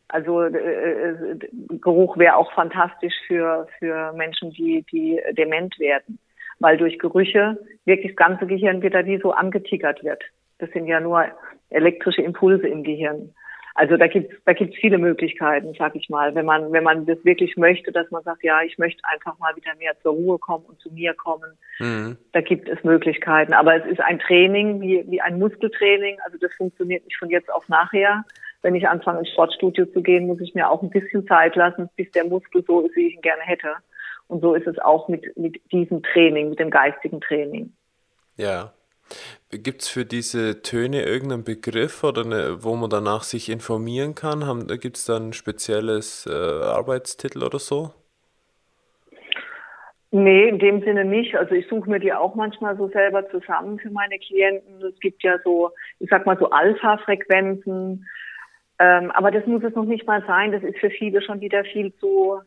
Also 0.09 0.43
äh, 0.43 0.53
äh 0.57 1.39
Geruch 1.81 2.17
wäre 2.17 2.37
auch 2.37 2.53
fantastisch 2.53 3.15
für, 3.27 3.69
für 3.79 4.13
Menschen, 4.15 4.51
die, 4.51 4.85
die 4.91 5.21
dement 5.33 5.79
werden, 5.79 6.19
weil 6.59 6.79
durch 6.79 6.99
Gerüche 6.99 7.59
wirklich 7.85 8.15
das 8.15 8.27
ganze 8.27 8.47
Gehirn 8.47 8.83
wieder 8.83 9.05
wie 9.05 9.19
so 9.19 9.33
angetickert 9.33 10.03
wird. 10.03 10.23
Das 10.59 10.71
sind 10.71 10.87
ja 10.87 11.01
nur 11.01 11.27
elektrische 11.71 12.23
Impulse 12.23 12.67
im 12.67 12.83
Gehirn. 12.83 13.35
Also 13.79 13.97
da 13.97 14.09
gibt's 14.09 14.35
da 14.45 14.55
gibt's 14.55 14.77
viele 14.81 14.99
Möglichkeiten, 14.99 15.73
sag 15.79 15.95
ich 15.95 16.09
mal, 16.09 16.35
wenn 16.35 16.45
man 16.45 16.73
wenn 16.73 16.83
man 16.83 17.07
das 17.07 17.25
wirklich 17.25 17.57
möchte, 17.57 17.93
dass 17.93 18.11
man 18.11 18.25
sagt, 18.25 18.43
ja, 18.43 18.61
ich 18.63 18.77
möchte 18.77 19.01
einfach 19.05 19.39
mal 19.39 19.55
wieder 19.55 19.73
mehr 19.77 19.93
zur 20.03 20.15
Ruhe 20.15 20.37
kommen 20.37 20.65
und 20.65 20.81
zu 20.81 20.91
mir 20.91 21.15
kommen. 21.15 21.57
Mhm. 21.79 22.17
Da 22.33 22.41
gibt 22.41 22.69
es 22.69 22.83
Möglichkeiten, 22.83 23.53
aber 23.53 23.77
es 23.77 23.87
ist 23.87 24.01
ein 24.01 24.19
Training 24.19 24.81
wie 24.81 25.05
wie 25.07 25.21
ein 25.21 25.39
Muskeltraining. 25.39 26.19
Also 26.25 26.39
das 26.39 26.53
funktioniert 26.55 27.05
nicht 27.05 27.17
von 27.19 27.31
jetzt 27.31 27.53
auf 27.53 27.69
nachher. 27.69 28.25
Wenn 28.63 28.75
ich 28.75 28.89
anfange 28.89 29.21
ins 29.21 29.31
Sportstudio 29.31 29.87
zu 29.87 30.03
gehen, 30.03 30.27
muss 30.27 30.41
ich 30.41 30.57
mir 30.57 30.69
auch 30.69 30.83
ein 30.83 30.91
bisschen 30.91 31.25
Zeit 31.29 31.55
lassen, 31.55 31.89
bis 31.95 32.11
der 32.11 32.25
Muskel 32.25 32.65
so 32.67 32.81
ist, 32.81 32.97
wie 32.97 33.07
ich 33.07 33.15
ihn 33.15 33.23
gerne 33.23 33.43
hätte. 33.43 33.75
Und 34.27 34.41
so 34.41 34.55
ist 34.55 34.67
es 34.67 34.81
auch 34.81 35.07
mit 35.07 35.37
mit 35.37 35.61
diesem 35.71 36.03
Training, 36.03 36.49
mit 36.49 36.59
dem 36.59 36.71
geistigen 36.71 37.21
Training. 37.21 37.73
Ja. 38.37 38.73
Gibt 39.51 39.83
es 39.83 39.89
für 39.89 40.05
diese 40.05 40.63
Töne 40.63 41.05
irgendeinen 41.05 41.45
Begriff 41.45 42.05
oder 42.05 42.25
eine, 42.25 42.63
wo 42.63 42.77
man 42.77 42.91
danach 42.91 43.23
sich 43.23 43.49
informieren 43.49 44.15
kann? 44.15 44.67
Gibt 44.81 44.97
es 44.97 45.07
da 45.07 45.17
ein 45.17 45.33
spezielles 45.33 46.27
äh, 46.27 46.33
Arbeitstitel 46.33 47.43
oder 47.43 47.59
so? 47.59 47.95
Nee, 50.11 50.49
in 50.49 50.59
dem 50.59 50.83
Sinne 50.83 51.05
nicht. 51.05 51.37
Also 51.37 51.55
ich 51.55 51.67
suche 51.69 51.89
mir 51.91 52.01
die 52.01 52.13
auch 52.13 52.35
manchmal 52.35 52.77
so 52.77 52.89
selber 52.89 53.29
zusammen 53.29 53.79
für 53.79 53.91
meine 53.91 54.19
Klienten. 54.19 54.83
Es 54.83 54.99
gibt 55.01 55.23
ja 55.23 55.39
so, 55.45 55.71
ich 55.99 56.09
sag 56.09 56.25
mal 56.25 56.39
so 56.39 56.51
Alpha-Frequenzen. 56.51 58.07
Ähm, 58.79 59.11
aber 59.11 59.31
das 59.31 59.45
muss 59.47 59.63
es 59.65 59.75
noch 59.75 59.85
nicht 59.85 60.07
mal 60.07 60.25
sein. 60.27 60.53
Das 60.53 60.63
ist 60.63 60.79
für 60.79 60.91
viele 60.91 61.21
schon 61.21 61.41
wieder 61.41 61.63
viel 61.65 61.93
zu, 61.97 62.41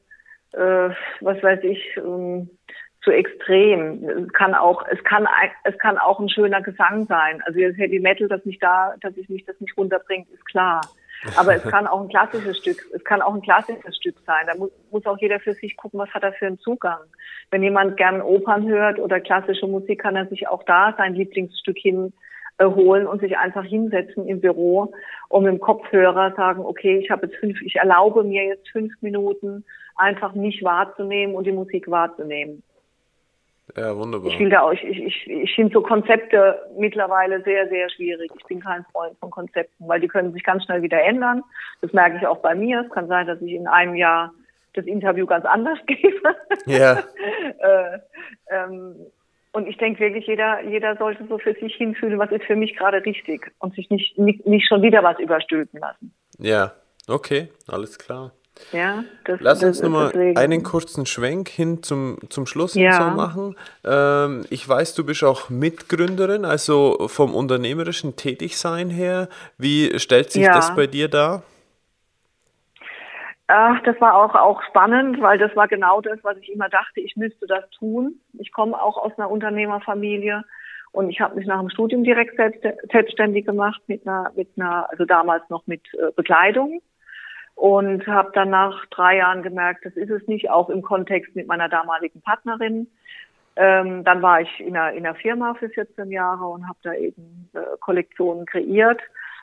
äh, 0.53 0.89
was 1.19 1.43
weiß 1.43 1.59
ich, 1.63 1.97
ähm, 1.97 2.49
zu 3.01 3.11
extrem. 3.11 4.07
Es 4.07 4.33
kann 4.33 4.53
auch, 4.53 4.85
es 4.91 5.03
kann, 5.03 5.27
es 5.63 5.77
kann 5.79 5.97
auch 5.97 6.19
ein 6.19 6.29
schöner 6.29 6.61
Gesang 6.61 7.05
sein. 7.07 7.41
Also 7.45 7.59
das 7.59 7.77
Heavy 7.77 7.99
Metal, 7.99 8.27
das 8.27 8.45
nicht 8.45 8.61
da, 8.61 8.93
dass 9.01 9.17
ich 9.17 9.27
mich 9.29 9.45
das 9.45 9.59
nicht 9.59 9.75
runterbringt, 9.75 10.29
ist 10.29 10.45
klar. 10.45 10.81
Aber 11.37 11.55
es 11.55 11.63
kann 11.71 11.87
auch 11.87 12.01
ein 12.01 12.09
klassisches 12.09 12.57
Stück, 12.57 12.77
es 12.93 13.03
kann 13.03 13.21
auch 13.21 13.33
ein 13.33 13.41
klassisches 13.41 13.95
Stück 13.97 14.15
sein. 14.25 14.45
Da 14.47 14.55
muss, 14.55 14.71
muss 14.91 15.05
auch 15.05 15.17
jeder 15.19 15.39
für 15.39 15.53
sich 15.53 15.75
gucken, 15.77 15.99
was 15.99 16.13
hat 16.13 16.23
er 16.23 16.33
für 16.33 16.47
einen 16.47 16.59
Zugang. 16.59 16.99
Wenn 17.49 17.63
jemand 17.63 17.97
gern 17.97 18.21
Opern 18.21 18.67
hört 18.67 18.99
oder 18.99 19.19
klassische 19.19 19.67
Musik, 19.67 20.01
kann 20.01 20.15
er 20.15 20.27
sich 20.27 20.47
auch 20.47 20.63
da 20.63 20.93
sein 20.97 21.15
Lieblingsstück 21.15 21.77
hin 21.77 22.13
äh, 22.59 22.65
holen 22.65 23.07
und 23.07 23.21
sich 23.21 23.37
einfach 23.37 23.65
hinsetzen 23.65 24.27
im 24.27 24.41
Büro 24.41 24.93
und 25.29 25.43
mit 25.43 25.53
dem 25.53 25.59
Kopfhörer 25.59 26.33
sagen, 26.35 26.63
okay, 26.63 26.99
ich 26.99 27.09
habe 27.09 27.25
jetzt 27.25 27.37
fünf, 27.37 27.59
ich 27.61 27.77
erlaube 27.77 28.23
mir 28.23 28.45
jetzt 28.45 28.69
fünf 28.69 28.93
Minuten 29.01 29.65
einfach 29.95 30.35
mich 30.35 30.63
wahrzunehmen 30.63 31.35
und 31.35 31.45
die 31.45 31.51
Musik 31.51 31.89
wahrzunehmen. 31.89 32.61
Ja, 33.75 33.95
wunderbar. 33.95 34.31
Ich, 34.31 34.49
da 34.49 34.61
auch, 34.61 34.71
ich, 34.71 34.83
ich, 34.83 35.27
ich 35.27 35.55
finde 35.55 35.73
so 35.73 35.81
Konzepte 35.81 36.59
mittlerweile 36.77 37.41
sehr, 37.43 37.67
sehr 37.69 37.89
schwierig. 37.89 38.31
Ich 38.37 38.45
bin 38.45 38.59
kein 38.59 38.83
Freund 38.91 39.17
von 39.19 39.29
Konzepten, 39.29 39.87
weil 39.87 39.99
die 39.99 40.07
können 40.07 40.33
sich 40.33 40.43
ganz 40.43 40.65
schnell 40.65 40.81
wieder 40.81 41.01
ändern. 41.01 41.43
Das 41.81 41.93
merke 41.93 42.17
ich 42.17 42.27
auch 42.27 42.39
bei 42.39 42.55
mir. 42.55 42.81
Es 42.85 42.91
kann 42.91 43.07
sein, 43.07 43.27
dass 43.27 43.41
ich 43.41 43.53
in 43.53 43.67
einem 43.67 43.95
Jahr 43.95 44.33
das 44.73 44.85
Interview 44.85 45.25
ganz 45.25 45.45
anders 45.45 45.79
gebe. 45.87 46.35
Ja. 46.65 46.99
äh, 47.59 47.99
ähm, 48.49 48.95
und 49.53 49.67
ich 49.67 49.77
denke 49.77 49.99
wirklich, 49.99 50.27
jeder, 50.27 50.61
jeder 50.61 50.95
sollte 50.95 51.25
so 51.27 51.37
für 51.37 51.53
sich 51.53 51.75
hinfühlen, 51.75 52.19
was 52.19 52.31
ist 52.31 52.45
für 52.45 52.55
mich 52.55 52.75
gerade 52.75 53.03
richtig 53.05 53.51
und 53.59 53.75
sich 53.75 53.89
nicht, 53.89 54.17
nicht, 54.17 54.45
nicht 54.45 54.67
schon 54.67 54.81
wieder 54.81 55.03
was 55.03 55.19
überstülpen 55.19 55.79
lassen. 55.79 56.13
Ja, 56.37 56.73
okay, 57.07 57.49
alles 57.67 57.99
klar. 57.99 58.31
Ja, 58.71 59.03
das, 59.25 59.39
Lass 59.41 59.63
uns 59.63 59.81
nochmal 59.81 60.11
einen 60.35 60.63
kurzen 60.63 61.05
Schwenk 61.05 61.49
hin 61.49 61.83
zum, 61.83 62.17
zum 62.29 62.45
Schluss 62.45 62.75
ja. 62.75 62.91
so 62.93 63.15
machen. 63.15 63.55
Ähm, 63.83 64.45
ich 64.49 64.67
weiß, 64.67 64.95
du 64.95 65.05
bist 65.05 65.23
auch 65.23 65.49
Mitgründerin, 65.49 66.45
also 66.45 67.07
vom 67.07 67.35
unternehmerischen 67.35 68.15
Tätigsein 68.15 68.89
her. 68.89 69.27
Wie 69.57 69.97
stellt 69.99 70.31
sich 70.31 70.43
ja. 70.43 70.53
das 70.53 70.75
bei 70.75 70.87
dir 70.87 71.09
dar? 71.09 71.43
Ach, 73.47 73.81
das 73.83 73.99
war 73.99 74.15
auch, 74.15 74.33
auch 74.35 74.63
spannend, 74.63 75.21
weil 75.21 75.37
das 75.37 75.53
war 75.57 75.67
genau 75.67 75.99
das, 75.99 76.19
was 76.23 76.37
ich 76.37 76.53
immer 76.53 76.69
dachte, 76.69 77.01
ich 77.01 77.17
müsste 77.17 77.47
das 77.47 77.69
tun. 77.71 78.21
Ich 78.39 78.53
komme 78.53 78.81
auch 78.81 78.97
aus 78.97 79.11
einer 79.17 79.29
Unternehmerfamilie 79.29 80.43
und 80.93 81.09
ich 81.09 81.19
habe 81.19 81.35
mich 81.35 81.45
nach 81.47 81.59
dem 81.59 81.69
Studium 81.69 82.05
direkt 82.05 82.37
selbst, 82.37 82.61
selbstständig 82.89 83.45
gemacht 83.45 83.81
mit 83.87 84.07
einer, 84.07 84.31
mit 84.35 84.49
einer, 84.55 84.89
also 84.89 85.03
damals 85.03 85.43
noch 85.49 85.67
mit 85.67 85.81
äh, 85.95 86.11
Bekleidung 86.15 86.81
und 87.61 88.07
habe 88.07 88.31
dann 88.33 88.49
nach 88.49 88.87
drei 88.87 89.17
Jahren 89.17 89.43
gemerkt, 89.43 89.85
das 89.85 89.93
ist 89.93 90.09
es 90.09 90.27
nicht, 90.27 90.49
auch 90.49 90.71
im 90.71 90.81
Kontext 90.81 91.35
mit 91.35 91.45
meiner 91.45 91.69
damaligen 91.69 92.19
Partnerin. 92.21 92.87
Ähm, 93.55 94.03
dann 94.03 94.23
war 94.23 94.41
ich 94.41 94.59
in 94.59 94.75
einer, 94.75 94.97
in 94.97 95.05
einer 95.05 95.13
Firma 95.13 95.53
für 95.53 95.69
14 95.69 96.09
Jahre 96.09 96.47
und 96.47 96.67
habe 96.67 96.79
da 96.81 96.95
eben 96.95 97.51
äh, 97.53 97.59
Kollektionen 97.79 98.47
kreiert, 98.47 98.99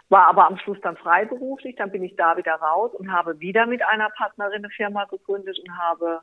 war 0.09 0.27
aber 0.27 0.49
am 0.49 0.59
Schluss 0.59 0.79
dann 0.83 0.97
freiberuflich. 0.97 1.77
Dann 1.77 1.93
bin 1.93 2.03
ich 2.03 2.17
da 2.17 2.37
wieder 2.37 2.55
raus 2.55 2.91
und 2.93 3.13
habe 3.13 3.39
wieder 3.39 3.67
mit 3.67 3.87
einer 3.87 4.11
Partnerin 4.11 4.65
eine 4.65 4.71
Firma 4.71 5.05
gegründet 5.05 5.57
und 5.61 5.79
habe 5.79 6.19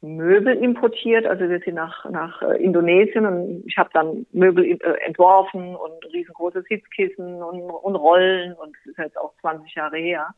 Möbel 0.00 0.56
importiert. 0.56 1.24
Also 1.24 1.48
wir 1.48 1.60
sind 1.60 1.74
nach, 1.74 2.04
nach 2.10 2.42
äh, 2.42 2.60
Indonesien 2.60 3.26
und 3.26 3.62
ich 3.64 3.78
habe 3.78 3.90
dann 3.92 4.26
Möbel 4.32 4.64
äh, 4.64 5.06
entworfen 5.06 5.76
und 5.76 6.04
riesengroße 6.12 6.64
Sitzkissen 6.68 7.40
und, 7.40 7.60
und 7.62 7.94
Rollen 7.94 8.54
und 8.54 8.74
das 8.78 8.86
ist 8.86 8.98
jetzt 8.98 9.18
auch 9.18 9.34
20 9.40 9.72
Jahre 9.76 9.98
her. 9.98 10.34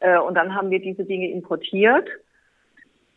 Äh, 0.00 0.18
und 0.18 0.34
dann 0.34 0.54
haben 0.54 0.70
wir 0.70 0.80
diese 0.80 1.04
Dinge 1.04 1.30
importiert. 1.30 2.08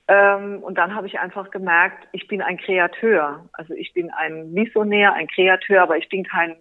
Ähm, 0.08 0.64
und 0.64 0.78
dann 0.78 0.96
habe 0.96 1.08
ich 1.08 1.20
einfach 1.20 1.52
gemerkt, 1.52 2.08
ich 2.14 2.28
bin 2.28 2.42
ein 2.42 2.58
Kreateur. 2.58 3.46
Also 3.54 3.74
ich 3.74 3.94
bin 3.94 4.10
ein 4.12 4.54
Missionär, 4.54 5.14
ein 5.14 5.28
Kreateur, 5.28 5.82
aber 5.82 5.98
ich 5.98 6.08
bin 6.10 6.24
kein, 6.24 6.56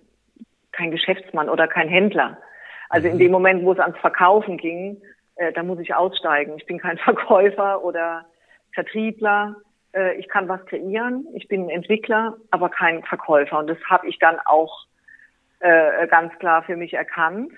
kein 0.72 0.90
Geschäftsmann 0.90 1.48
oder 1.48 1.68
kein 1.68 1.88
Händler. 1.88 2.38
Also 2.88 3.08
in 3.08 3.14
mhm. 3.14 3.18
dem 3.18 3.32
Moment, 3.32 3.64
wo 3.64 3.72
es 3.72 3.78
ans 3.78 3.98
Verkaufen 3.98 4.56
ging, 4.56 5.00
äh, 5.36 5.52
da 5.52 5.62
muss 5.62 5.78
ich 5.78 5.94
aussteigen. 5.94 6.54
Ich 6.56 6.66
bin 6.66 6.78
kein 6.78 6.98
Verkäufer 7.04 7.84
oder 7.84 8.26
Vertriebler. 8.74 9.56
Äh, 9.92 10.16
ich 10.16 10.28
kann 10.28 10.48
was 10.48 10.64
kreieren. 10.66 11.26
Ich 11.34 11.46
bin 11.46 11.64
ein 11.64 11.70
Entwickler, 11.70 12.36
aber 12.50 12.68
kein 12.68 13.04
Verkäufer. 13.04 13.60
Und 13.60 13.68
das 13.68 13.78
habe 13.88 14.08
ich 14.08 14.18
dann 14.18 14.40
auch 14.44 14.86
äh, 15.60 16.08
ganz 16.08 16.36
klar 16.38 16.64
für 16.64 16.76
mich 16.76 16.94
erkannt 16.94 17.52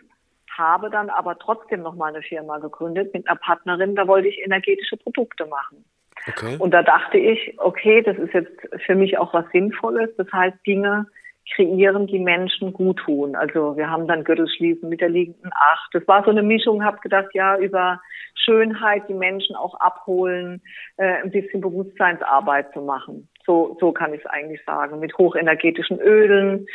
habe 0.59 0.91
dann 0.91 1.09
aber 1.09 1.39
trotzdem 1.39 1.83
noch 1.83 1.95
mal 1.95 2.13
eine 2.13 2.23
Firma 2.23 2.59
gegründet 2.59 3.15
mit 3.15 3.29
einer 3.29 3.39
Partnerin, 3.39 3.95
da 3.95 4.07
wollte 4.07 4.29
ich 4.29 4.39
energetische 4.45 4.97
Produkte 4.97 5.47
machen. 5.47 5.85
Okay. 6.27 6.57
Und 6.59 6.73
da 6.73 6.83
dachte 6.83 7.17
ich, 7.17 7.55
okay, 7.59 8.03
das 8.03 8.19
ist 8.19 8.35
jetzt 8.35 8.53
für 8.85 8.95
mich 8.95 9.19
auch 9.19 9.33
was 9.33 9.47
Sinnvolles. 9.53 10.11
Das 10.17 10.31
heißt, 10.33 10.57
Dinge 10.67 11.07
kreieren, 11.55 12.07
die 12.07 12.19
Menschen 12.19 12.73
gut 12.73 12.99
tun. 12.99 13.35
Also 13.35 13.77
wir 13.77 13.89
haben 13.89 14.07
dann 14.07 14.25
Gürtelschließen 14.25 14.89
mit 14.89 15.01
der 15.01 15.09
liegenden 15.09 15.51
Acht. 15.55 15.89
Das 15.95 16.07
war 16.07 16.23
so 16.25 16.31
eine 16.31 16.43
Mischung, 16.43 16.85
habe 16.85 16.99
gedacht, 16.99 17.29
ja, 17.33 17.57
über 17.57 18.01
Schönheit 18.35 19.09
die 19.09 19.15
Menschen 19.15 19.57
auch 19.57 19.75
abholen, 19.81 20.61
äh, 20.97 21.23
ein 21.23 21.31
bisschen 21.31 21.61
Bewusstseinsarbeit 21.61 22.73
zu 22.73 22.81
machen. 22.81 23.29
So, 23.47 23.77
so 23.81 23.93
kann 23.93 24.13
ich 24.13 24.21
es 24.21 24.27
eigentlich 24.27 24.63
sagen. 24.65 25.01
Mit 25.01 25.17
hochenergetischen 25.17 26.01
Ölen, 26.01 26.67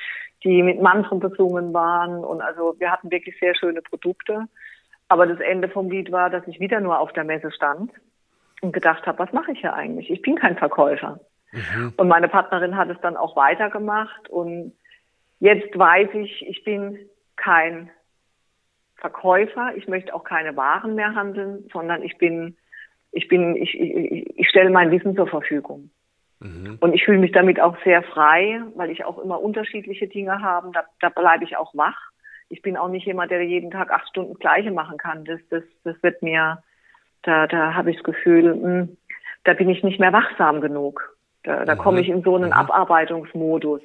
die 0.44 0.62
mit 0.64 0.82
Mantren 0.82 1.20
besungen 1.20 1.74
waren. 1.74 2.24
Und 2.24 2.42
also 2.42 2.76
wir 2.80 2.92
hatten 2.92 3.12
wirklich 3.12 3.38
sehr 3.40 3.56
schöne 3.56 3.82
Produkte. 3.82 4.46
Aber 5.08 5.28
das 5.28 5.40
Ende 5.40 5.70
vom 5.70 5.90
Lied 5.90 6.12
war, 6.12 6.30
dass 6.30 6.48
ich 6.48 6.60
wieder 6.60 6.80
nur 6.80 7.00
auf 7.00 7.14
der 7.14 7.24
Messe 7.24 7.52
stand 7.52 7.92
und 8.62 8.74
gedacht 8.74 9.06
habe, 9.06 9.20
was 9.20 9.32
mache 9.34 9.52
ich 9.52 9.60
hier 9.60 9.74
eigentlich? 9.74 10.10
Ich 10.10 10.22
bin 10.22 10.36
kein 10.36 10.58
Verkäufer. 10.58 11.20
Mhm. 11.52 11.94
Und 11.98 12.08
meine 12.08 12.28
Partnerin 12.28 12.78
hat 12.78 12.90
es 12.90 13.00
dann 13.02 13.18
auch 13.18 13.36
weitergemacht. 13.36 14.30
Und 14.30 14.74
jetzt 15.40 15.78
weiß 15.78 16.10
ich, 16.14 16.48
ich 16.48 16.64
bin 16.64 16.98
kein 17.36 17.90
Verkäufer. 18.98 19.74
Ich 19.76 19.88
möchte 19.88 20.14
auch 20.14 20.24
keine 20.24 20.56
Waren 20.56 20.96
mehr 20.96 21.14
handeln, 21.16 21.70
sondern 21.72 22.04
ich 22.04 22.18
bin, 22.18 22.58
ich 23.12 23.28
bin, 23.28 23.56
ich, 23.56 23.80
ich, 23.80 24.40
ich 24.40 24.50
stelle 24.50 24.70
mein 24.70 24.92
Wissen 24.92 25.16
zur 25.16 25.28
Verfügung. 25.28 25.90
Mhm. 26.44 26.78
Und 26.80 26.94
ich 26.94 27.04
fühle 27.06 27.20
mich 27.20 27.32
damit 27.32 27.60
auch 27.60 27.76
sehr 27.84 28.04
frei, 28.04 28.62
weil 28.76 28.92
ich 28.92 29.06
auch 29.06 29.18
immer 29.18 29.42
unterschiedliche 29.42 30.08
Dinge 30.08 30.42
habe. 30.42 30.72
Da, 30.74 30.84
da 31.00 31.10
bleibe 31.10 31.46
ich 31.46 31.58
auch 31.58 31.74
wach. 31.74 31.98
Ich 32.50 32.62
bin 32.62 32.78
auch 32.78 32.90
nicht 32.90 33.08
jemand, 33.08 33.32
der 33.32 33.42
jeden 33.44 33.72
Tag 33.72 33.92
acht 33.92 34.08
Stunden 34.10 34.36
Gleiche 34.36 34.72
machen 34.72 34.98
kann. 34.98 35.26
Das, 35.26 35.40
das, 35.50 35.64
das 35.84 35.96
wird 36.04 36.22
mir, 36.22 36.62
da, 37.24 37.48
da 37.48 37.74
habe 37.74 37.90
ich 37.90 37.98
das 37.98 38.04
Gefühl, 38.04 38.54
mh, 38.54 38.64
hm, 38.64 38.98
da 39.46 39.54
bin 39.54 39.70
ich 39.70 39.84
nicht 39.84 40.00
mehr 40.00 40.14
wachsam 40.14 40.62
genug. 40.62 41.18
Da, 41.44 41.66
da 41.66 41.76
mhm. 41.76 41.80
komme 41.80 42.02
ich 42.02 42.10
in 42.10 42.22
so 42.22 42.36
einen 42.36 42.48
mhm. 42.48 42.54
Abarbeitungsmodus. 42.54 43.82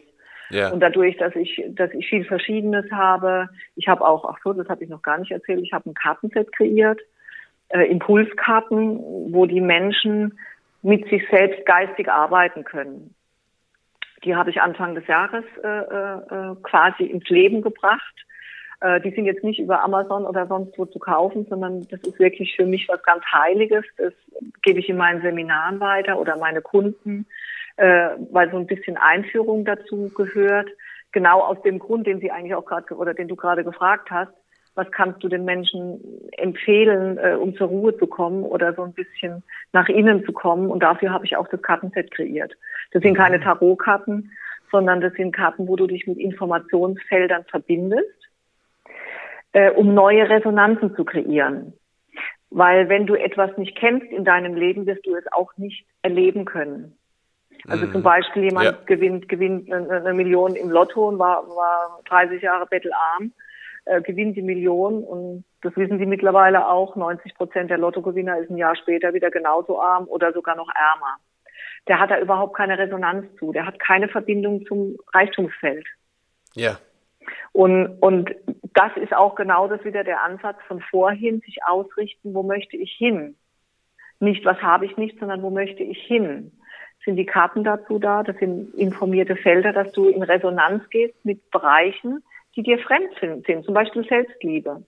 Ja. 0.51 0.71
Und 0.71 0.81
dadurch, 0.81 1.17
dass 1.19 1.35
ich, 1.37 1.63
dass 1.69 1.93
ich 1.93 2.09
viel 2.09 2.25
Verschiedenes 2.25 2.91
habe, 2.91 3.49
ich 3.77 3.87
habe 3.87 4.07
auch, 4.07 4.25
ach 4.25 4.39
so, 4.43 4.53
das 4.53 4.69
habe 4.69 4.83
ich 4.83 4.91
noch 4.91 5.03
gar 5.03 5.19
nicht 5.19 5.31
erzählt, 5.31 5.61
ich 5.63 5.73
habe 5.73 5.91
ein 5.91 5.95
Kartenset 5.95 6.53
kreiert, 6.53 7.01
äh, 7.69 7.85
Impulskarten, 7.85 9.33
wo 9.33 9.45
die 9.45 9.61
Menschen 9.61 10.39
mit 10.83 11.09
sich 11.09 11.23
selbst 11.31 11.65
geistig 11.67 12.09
arbeiten 12.09 12.65
können. 12.65 13.15
Die 14.25 14.35
habe 14.35 14.51
ich 14.51 14.61
Anfang 14.61 14.95
des 14.95 15.07
Jahres 15.07 15.45
äh, 15.63 15.69
äh, 15.69 16.57
quasi 16.63 17.05
ins 17.05 17.29
Leben 17.29 17.63
gebracht. 17.63 18.27
Äh, 18.81 19.01
die 19.01 19.11
sind 19.11 19.27
jetzt 19.27 19.45
nicht 19.45 19.61
über 19.61 19.83
Amazon 19.83 20.25
oder 20.25 20.47
sonst 20.47 20.77
wo 20.79 20.87
zu 20.87 20.99
kaufen, 20.99 21.47
sondern 21.49 21.87
das 21.89 22.01
ist 22.01 22.19
wirklich 22.19 22.57
für 22.57 22.67
mich 22.67 22.89
was 22.89 23.03
ganz 23.03 23.25
Heiliges. 23.33 23.85
Das 23.97 24.13
gebe 24.63 24.81
ich 24.81 24.89
in 24.89 24.97
meinen 24.97 25.23
Seminaren 25.23 25.81
weiter 25.81 26.19
oder 26.19 26.37
meine 26.37 26.63
Kunden 26.63 27.27
äh, 27.79 28.11
weil 28.33 28.51
so 28.51 28.57
ein 28.57 28.67
bisschen 28.67 28.97
Einführung 28.97 29.65
dazu 29.65 30.11
gehört. 30.15 30.69
Genau 31.13 31.41
aus 31.41 31.63
dem 31.63 31.79
Grund, 31.79 32.07
den 32.07 32.21
Sie 32.21 32.31
eigentlich 32.31 32.55
auch 32.55 32.67
gerade 32.67 32.95
oder 32.95 33.15
den 33.15 33.29
du 33.29 33.37
gerade 33.37 33.65
gefragt 33.65 34.11
hast, 34.11 34.33
was 34.79 34.91
kannst 34.93 35.25
du 35.25 35.29
den 35.29 35.45
Menschen 35.45 36.01
empfehlen, 36.37 37.19
äh, 37.19 37.35
um 37.35 37.57
zur 37.57 37.67
Ruhe 37.67 37.99
zu 37.99 38.07
kommen 38.07 38.45
oder 38.45 38.73
so 38.75 38.83
ein 38.85 38.93
bisschen 38.93 39.43
nach 39.73 39.89
innen 39.89 40.25
zu 40.25 40.33
kommen? 40.33 40.71
Und 40.71 40.85
dafür 40.85 41.11
habe 41.11 41.27
ich 41.27 41.37
auch 41.37 41.49
das 41.49 41.61
Kartenset 41.61 42.13
kreiert. 42.13 42.53
Das 42.93 43.03
sind 43.03 43.17
keine 43.17 43.39
mhm. 43.39 43.43
Tarotkarten, 43.43 44.31
sondern 44.71 45.01
das 45.01 45.13
sind 45.15 45.33
Karten, 45.33 45.67
wo 45.67 45.75
du 45.75 45.89
dich 45.89 46.07
mit 46.07 46.17
Informationsfeldern 46.19 47.45
verbindest, 47.51 48.31
äh, 49.53 49.73
um 49.73 49.95
neue 49.95 50.31
Resonanzen 50.31 50.95
zu 50.95 51.05
kreieren. 51.05 51.73
Weil 52.51 52.89
wenn 52.89 53.07
du 53.07 53.17
etwas 53.17 53.59
nicht 53.59 53.77
kennst 53.77 54.07
in 54.13 54.25
deinem 54.25 54.55
Leben, 54.55 54.87
wirst 54.87 55.05
du 55.05 55.17
es 55.17 55.25
auch 55.33 55.57
nicht 55.57 55.85
erleben 56.03 56.45
können. 56.45 56.97
Also 57.67 57.87
mhm. 57.87 57.93
zum 57.93 58.03
Beispiel 58.05 58.45
jemand 58.45 58.67
ja. 58.67 58.79
gewinnt, 58.87 59.29
gewinnt 59.29 59.73
eine 59.73 60.15
Million 60.15 60.55
im 60.55 60.71
Lotto 60.71 61.09
und 61.09 61.19
war, 61.19 61.45
war 61.49 62.01
30 62.09 62.43
Jahre 62.43 62.67
bettelarm, 62.67 63.33
äh, 63.89 64.01
gewinnt 64.03 64.37
die 64.37 64.43
Million 64.43 65.03
und 65.03 65.45
das 65.63 65.77
wissen 65.77 65.99
Sie 65.99 66.07
mittlerweile 66.07 66.69
auch, 66.69 66.95
90 66.95 67.35
Prozent 67.35 67.71
der 67.71 67.79
Lottogewinner 67.79 68.39
ist 68.39 68.51
ein 68.51 68.57
Jahr 68.57 68.77
später 68.77 69.15
wieder 69.15 69.31
genauso 69.31 69.81
arm 69.81 70.07
oder 70.09 70.33
sogar 70.33 70.57
noch 70.57 70.69
ärmer. 70.69 71.17
Der 71.89 71.99
hat 71.99 72.11
da 72.11 72.19
überhaupt 72.19 72.57
keine 72.57 72.79
Resonanz 72.79 73.27
zu, 73.39 73.53
der 73.53 73.67
hat 73.67 73.79
keine 73.79 74.09
Verbindung 74.09 74.65
zum 74.67 74.97
Reichtumsfeld. 75.13 75.87
Ja. 76.55 76.79
Und, 77.53 77.99
und 78.01 78.35
das 78.75 78.93
ist 78.97 79.15
auch 79.15 79.35
genau 79.35 79.69
das 79.69 79.85
wieder 79.85 80.05
der 80.05 80.23
Ansatz 80.23 80.59
von 80.67 80.81
vorhin, 80.81 81.41
sich 81.41 81.65
ausrichten, 81.67 82.35
wo 82.35 82.43
möchte 82.43 82.77
ich 82.77 82.93
hin? 82.93 83.37
Nicht, 84.21 84.45
was 84.45 84.59
habe 84.59 84.87
ich 84.87 84.97
nicht, 84.97 85.19
sondern 85.19 85.43
wo 85.43 85.51
möchte 85.51 85.83
ich 85.83 86.01
hin? 86.03 86.53
sind 87.09 87.17
die 87.17 87.25
Karten 87.25 87.65
dazu 87.65 87.99
da. 87.99 88.23
Das 88.23 88.37
sind 88.37 88.75
informierte 88.75 89.35
Felder, 89.35 89.73
dass 89.73 89.91
du 89.93 90.07
in 90.07 90.23
Resonanz 90.23 90.89
gehst 90.91 91.25
mit 91.25 91.51
Bereichen, 91.51 92.23
die 92.59 92.65
dir 92.65 92.79
fremd 92.81 93.15
sind, 93.21 93.65
zum 93.65 93.73
Beispiel 93.73 94.05
Selbstliebe. 94.09 94.83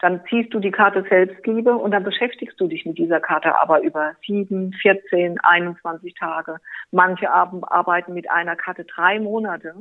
Dann 0.00 0.20
ziehst 0.28 0.52
du 0.52 0.60
die 0.60 0.70
Karte 0.70 1.02
Selbstliebe 1.08 1.74
und 1.74 1.92
dann 1.92 2.04
beschäftigst 2.04 2.60
du 2.60 2.68
dich 2.68 2.84
mit 2.84 2.98
dieser 2.98 3.20
Karte 3.20 3.58
aber 3.58 3.80
über 3.80 4.12
sieben, 4.26 4.74
14, 4.74 5.40
21 5.40 6.14
Tage. 6.14 6.58
Manche 6.90 7.30
arbeiten 7.30 8.12
mit 8.12 8.30
einer 8.30 8.54
Karte 8.54 8.84
drei 8.84 9.18
Monate, 9.18 9.74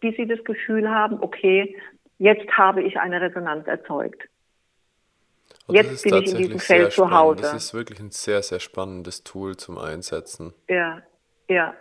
bis 0.00 0.16
sie 0.16 0.26
das 0.26 0.42
Gefühl 0.42 0.90
haben, 0.90 1.18
okay, 1.20 1.76
jetzt 2.18 2.50
habe 2.50 2.82
ich 2.82 2.98
eine 2.98 3.20
Resonanz 3.20 3.68
erzeugt. 3.68 4.28
Und 5.68 5.76
Jetzt 5.76 6.02
bin 6.02 6.14
ich 6.16 6.32
in 6.32 6.38
diesem 6.38 6.58
Feld 6.58 6.90
zu 6.90 7.12
Hause. 7.12 7.42
Das 7.42 7.54
ist 7.54 7.74
wirklich 7.74 8.00
ein 8.00 8.10
sehr, 8.10 8.42
sehr 8.42 8.58
spannendes 8.58 9.22
Tool 9.22 9.56
zum 9.56 9.78
Einsetzen. 9.78 10.52
Ja, 10.68 11.00
ja. 11.48 11.74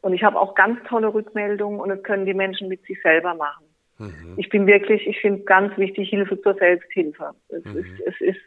Und 0.00 0.12
ich 0.12 0.22
habe 0.22 0.38
auch 0.38 0.54
ganz 0.54 0.78
tolle 0.88 1.12
Rückmeldungen 1.12 1.80
und 1.80 1.88
das 1.88 2.04
können 2.04 2.24
die 2.24 2.34
Menschen 2.34 2.68
mit 2.68 2.84
sich 2.84 3.02
selber 3.02 3.34
machen. 3.34 3.65
Mhm. 3.98 4.34
Ich 4.36 4.48
bin 4.48 4.66
wirklich, 4.66 5.06
ich 5.06 5.20
finde 5.20 5.44
ganz 5.44 5.76
wichtig, 5.78 6.08
Hilfe 6.10 6.40
zur 6.40 6.54
Selbsthilfe. 6.54 7.34
Es, 7.48 7.64
mhm. 7.64 7.78
ist, 7.78 8.00
es 8.06 8.20
ist, 8.20 8.40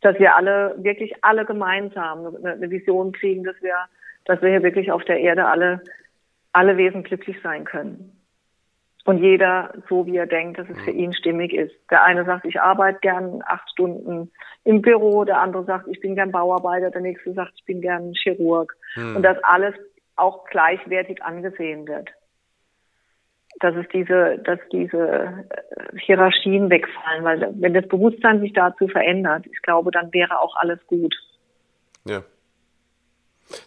dass 0.00 0.18
wir 0.18 0.36
alle, 0.36 0.74
wirklich 0.78 1.12
alle 1.22 1.44
gemeinsam 1.44 2.26
eine, 2.26 2.52
eine 2.52 2.70
Vision 2.70 3.12
kriegen, 3.12 3.44
dass 3.44 3.60
wir, 3.62 3.74
dass 4.24 4.40
wir 4.42 4.50
hier 4.50 4.62
wirklich 4.62 4.90
auf 4.92 5.04
der 5.04 5.20
Erde 5.20 5.46
alle, 5.46 5.82
alle 6.52 6.76
Wesen 6.76 7.02
glücklich 7.02 7.36
sein 7.42 7.64
können. 7.64 8.12
Und 9.04 9.18
jeder 9.18 9.72
so, 9.88 10.04
wie 10.06 10.16
er 10.16 10.26
denkt, 10.26 10.58
dass 10.58 10.68
es 10.68 10.80
für 10.82 10.90
mhm. 10.92 10.98
ihn 10.98 11.12
stimmig 11.12 11.54
ist. 11.54 11.74
Der 11.90 12.02
eine 12.02 12.24
sagt, 12.24 12.44
ich 12.44 12.60
arbeite 12.60 12.98
gern 13.00 13.40
acht 13.46 13.70
Stunden 13.70 14.32
im 14.64 14.82
Büro, 14.82 15.24
der 15.24 15.40
andere 15.40 15.64
sagt, 15.64 15.86
ich 15.86 16.00
bin 16.00 16.16
gern 16.16 16.32
Bauarbeiter, 16.32 16.90
der 16.90 17.02
nächste 17.02 17.32
sagt, 17.32 17.52
ich 17.54 17.64
bin 17.64 17.80
gern 17.80 18.14
Chirurg. 18.14 18.76
Hm. 18.94 19.16
Und 19.16 19.22
dass 19.22 19.38
alles 19.44 19.74
auch 20.16 20.44
gleichwertig 20.46 21.22
angesehen 21.22 21.86
wird. 21.86 22.10
Dass 23.60 23.74
es 23.74 23.86
diese, 23.92 24.38
dass 24.44 24.58
diese 24.70 24.98
äh, 24.98 25.98
Hierarchien 25.98 26.68
wegfallen, 26.68 27.24
weil 27.24 27.54
wenn 27.58 27.74
das 27.74 27.88
Bewusstsein 27.88 28.40
sich 28.40 28.52
dazu 28.52 28.86
verändert, 28.88 29.46
ich 29.46 29.62
glaube, 29.62 29.90
dann 29.90 30.12
wäre 30.12 30.40
auch 30.40 30.56
alles 30.56 30.78
gut. 30.86 31.14
Ja. 32.04 32.22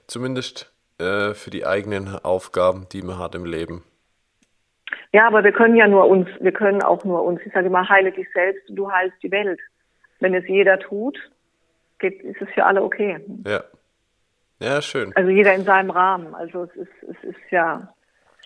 Zumindest 0.07 0.71
äh, 0.99 1.33
für 1.33 1.49
die 1.49 1.65
eigenen 1.65 2.15
Aufgaben, 2.23 2.87
die 2.91 3.01
man 3.01 3.17
hat 3.17 3.33
im 3.35 3.45
Leben. 3.45 3.83
Ja, 5.11 5.27
aber 5.27 5.43
wir 5.43 5.51
können 5.51 5.75
ja 5.75 5.87
nur 5.87 6.07
uns, 6.07 6.27
wir 6.39 6.51
können 6.51 6.83
auch 6.83 7.03
nur 7.03 7.23
uns. 7.23 7.41
Ich 7.45 7.53
sage 7.53 7.67
immer, 7.67 7.87
heile 7.89 8.11
dich 8.11 8.27
selbst 8.33 8.69
und 8.69 8.75
du 8.75 8.91
heilst 8.91 9.17
die 9.23 9.31
Welt. 9.31 9.59
Wenn 10.19 10.35
es 10.35 10.47
jeder 10.47 10.77
tut, 10.79 11.17
geht, 11.97 12.21
ist 12.21 12.41
es 12.41 12.49
für 12.49 12.65
alle 12.65 12.83
okay. 12.83 13.19
Ja. 13.45 13.63
Ja, 14.61 14.81
schön. 14.81 15.15
Also 15.15 15.29
jeder 15.29 15.55
in 15.55 15.63
seinem 15.63 15.89
Rahmen. 15.89 16.35
Also 16.35 16.63
es 16.65 16.75
ist, 16.75 17.03
es 17.03 17.29
ist 17.29 17.51
ja. 17.51 17.93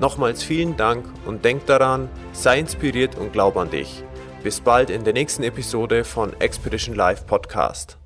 Nochmals 0.00 0.42
vielen 0.42 0.76
Dank 0.76 1.04
und 1.26 1.44
denk 1.44 1.66
daran, 1.66 2.08
sei 2.32 2.58
inspiriert 2.58 3.16
und 3.16 3.32
glaub 3.32 3.56
an 3.56 3.70
dich. 3.70 4.02
Bis 4.42 4.60
bald 4.60 4.90
in 4.90 5.04
der 5.04 5.12
nächsten 5.12 5.42
Episode 5.44 6.04
von 6.04 6.32
Expedition 6.40 6.96
Live 6.96 7.26
Podcast. 7.26 7.98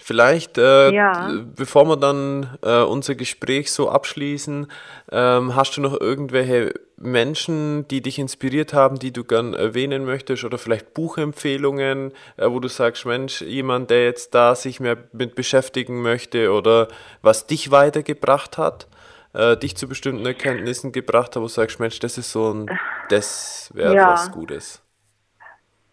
Vielleicht, 0.00 0.58
äh, 0.58 0.90
ja. 0.90 1.30
bevor 1.54 1.86
wir 1.86 1.96
dann 1.96 2.58
äh, 2.62 2.82
unser 2.82 3.14
Gespräch 3.14 3.70
so 3.70 3.88
abschließen, 3.88 4.66
ähm, 5.12 5.54
hast 5.54 5.76
du 5.76 5.80
noch 5.80 6.00
irgendwelche 6.00 6.74
Menschen, 6.96 7.86
die 7.88 8.00
dich 8.00 8.18
inspiriert 8.18 8.72
haben, 8.72 8.98
die 8.98 9.12
du 9.12 9.22
gern 9.22 9.54
erwähnen 9.54 10.04
möchtest 10.04 10.42
oder 10.44 10.58
vielleicht 10.58 10.94
Buchempfehlungen, 10.94 12.12
äh, 12.36 12.50
wo 12.50 12.58
du 12.58 12.68
sagst, 12.68 13.06
Mensch, 13.06 13.40
jemand, 13.42 13.90
der 13.90 14.04
jetzt 14.04 14.34
da 14.34 14.56
sich 14.56 14.80
mehr 14.80 14.96
mit 15.12 15.36
beschäftigen 15.36 16.02
möchte 16.02 16.50
oder 16.52 16.88
was 17.22 17.46
dich 17.46 17.70
weitergebracht 17.70 18.58
hat, 18.58 18.88
äh, 19.34 19.56
dich 19.56 19.76
zu 19.76 19.88
bestimmten 19.88 20.24
Erkenntnissen 20.24 20.92
gebracht 20.92 21.28
hat, 21.28 21.36
wo 21.36 21.42
du 21.42 21.48
sagst, 21.48 21.80
Mensch, 21.80 21.98
das 21.98 22.18
ist 22.18 22.32
so 22.32 22.52
ein, 22.52 22.78
das 23.08 23.70
wäre 23.74 23.94
ja. 23.94 24.12
was 24.12 24.30
Gutes. 24.32 24.80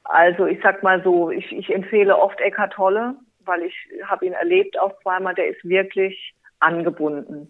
Also 0.04 0.46
ich 0.46 0.60
sag 0.62 0.84
mal 0.84 1.02
so, 1.04 1.30
ich, 1.30 1.52
ich 1.52 1.74
empfehle 1.74 2.18
oft 2.18 2.40
Eckhart 2.42 2.74
Tolle 2.74 3.16
weil 3.46 3.64
ich 3.64 3.76
habe 4.06 4.26
ihn 4.26 4.34
erlebt 4.34 4.80
auch 4.80 4.94
zweimal, 5.02 5.36
der 5.36 5.48
ist 5.48 5.64
wirklich 5.64 6.34
angebunden. 6.60 7.50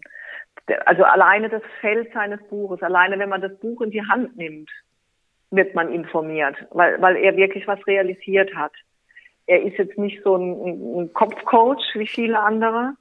Also 0.86 1.04
alleine 1.04 1.50
das 1.50 1.64
Feld 1.80 2.12
seines 2.14 2.42
Buches, 2.48 2.82
alleine 2.82 3.20
wenn 3.20 3.30
man 3.30 3.42
das 3.42 3.58
Buch 3.60 3.82
in 3.82 3.92
die 3.92 4.06
Hand 4.08 4.38
nimmt, 4.38 4.70
wird 5.50 5.76
man 5.76 5.92
informiert, 5.92 6.56
weil, 6.72 7.02
weil 7.02 7.18
er 7.18 7.36
wirklich 7.36 7.68
was 7.68 7.86
realisiert 7.88 8.56
hat. 8.56 8.72
Er 9.48 9.62
ist 9.64 9.78
jetzt 9.78 9.98
nicht 9.98 10.24
so 10.24 10.36
ein, 10.36 11.02
ein 11.02 11.14
Kopfcoach 11.14 11.84
wie 11.96 12.08
viele 12.08 12.40
andere, 12.40 12.94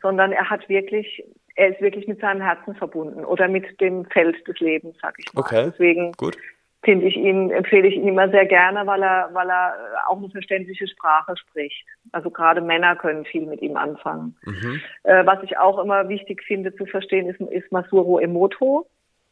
sondern 0.00 0.32
er 0.32 0.48
hat 0.48 0.66
wirklich, 0.68 1.24
er 1.60 1.68
ist 1.68 1.80
wirklich 1.82 2.08
mit 2.08 2.20
seinem 2.20 2.40
Herzen 2.40 2.74
verbunden 2.74 3.22
oder 3.22 3.46
mit 3.46 3.78
dem 3.82 4.06
Feld 4.06 4.48
des 4.48 4.58
Lebens, 4.60 4.96
sag 5.02 5.14
ich 5.18 5.32
mal. 5.34 5.40
Okay. 5.40 5.64
Deswegen 5.66 6.12
Gut. 6.12 6.38
finde 6.82 7.06
ich 7.06 7.16
ihn, 7.16 7.50
empfehle 7.50 7.86
ich 7.86 7.96
ihn 7.96 8.08
immer 8.08 8.30
sehr 8.30 8.46
gerne, 8.46 8.86
weil 8.86 9.02
er, 9.02 9.28
weil 9.34 9.50
er 9.50 9.74
auch 10.08 10.16
eine 10.16 10.30
verständliche 10.30 10.88
Sprache 10.88 11.36
spricht. 11.36 11.84
Also 12.12 12.30
gerade 12.30 12.62
Männer 12.62 12.96
können 12.96 13.26
viel 13.26 13.44
mit 13.44 13.60
ihm 13.60 13.76
anfangen. 13.76 14.36
Mhm. 14.46 14.80
Äh, 15.02 15.26
was 15.26 15.42
ich 15.42 15.58
auch 15.58 15.78
immer 15.78 16.08
wichtig 16.08 16.42
finde 16.42 16.74
zu 16.74 16.86
verstehen, 16.86 17.28
ist, 17.28 17.40
ist 17.42 17.70
Masuro 17.70 18.18
Emoto, 18.18 18.86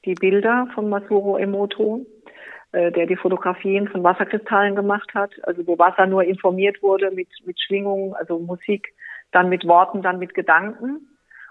die 0.04 0.14
Bilder 0.14 0.68
von 0.74 0.90
Masuro 0.90 1.38
Emoto, 1.38 2.04
äh, 2.72 2.92
der 2.92 3.06
die 3.06 3.16
Fotografien 3.16 3.88
von 3.88 4.04
Wasserkristallen 4.04 4.76
gemacht 4.76 5.14
hat, 5.14 5.30
also 5.44 5.66
wo 5.66 5.78
Wasser 5.78 6.04
nur 6.04 6.24
informiert 6.24 6.82
wurde 6.82 7.10
mit, 7.10 7.28
mit 7.46 7.58
Schwingungen, 7.58 8.12
also 8.12 8.38
Musik, 8.38 8.92
dann 9.32 9.48
mit 9.48 9.66
Worten, 9.66 10.02
dann 10.02 10.18
mit 10.18 10.34
Gedanken, 10.34 11.08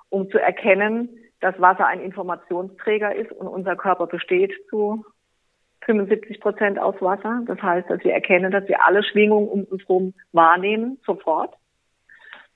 um 0.10 0.30
zu 0.30 0.38
erkennen, 0.38 1.10
dass 1.40 1.60
Wasser 1.60 1.86
ein 1.86 2.02
Informationsträger 2.02 3.16
ist 3.16 3.32
und 3.32 3.48
unser 3.48 3.76
Körper 3.76 4.08
besteht 4.08 4.54
zu 4.70 5.06
75 5.86 6.40
Prozent 6.40 6.80
aus 6.80 6.96
Wasser. 7.00 7.42
Das 7.46 7.62
heißt, 7.62 7.90
dass 7.90 8.04
wir 8.04 8.14
erkennen, 8.14 8.52
dass 8.52 8.68
wir 8.68 8.86
alle 8.86 9.04
Schwingungen 9.04 9.48
um 9.48 9.64
uns 9.64 9.82
herum 9.84 10.14
wahrnehmen, 10.32 11.00
sofort. 11.06 11.54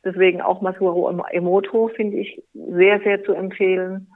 Deswegen 0.03 0.41
auch 0.41 0.61
Masuro 0.61 1.09
Emoto 1.29 1.89
finde 1.89 2.17
ich 2.17 2.43
sehr, 2.53 2.99
sehr 3.01 3.23
zu 3.23 3.33
empfehlen. 3.33 4.07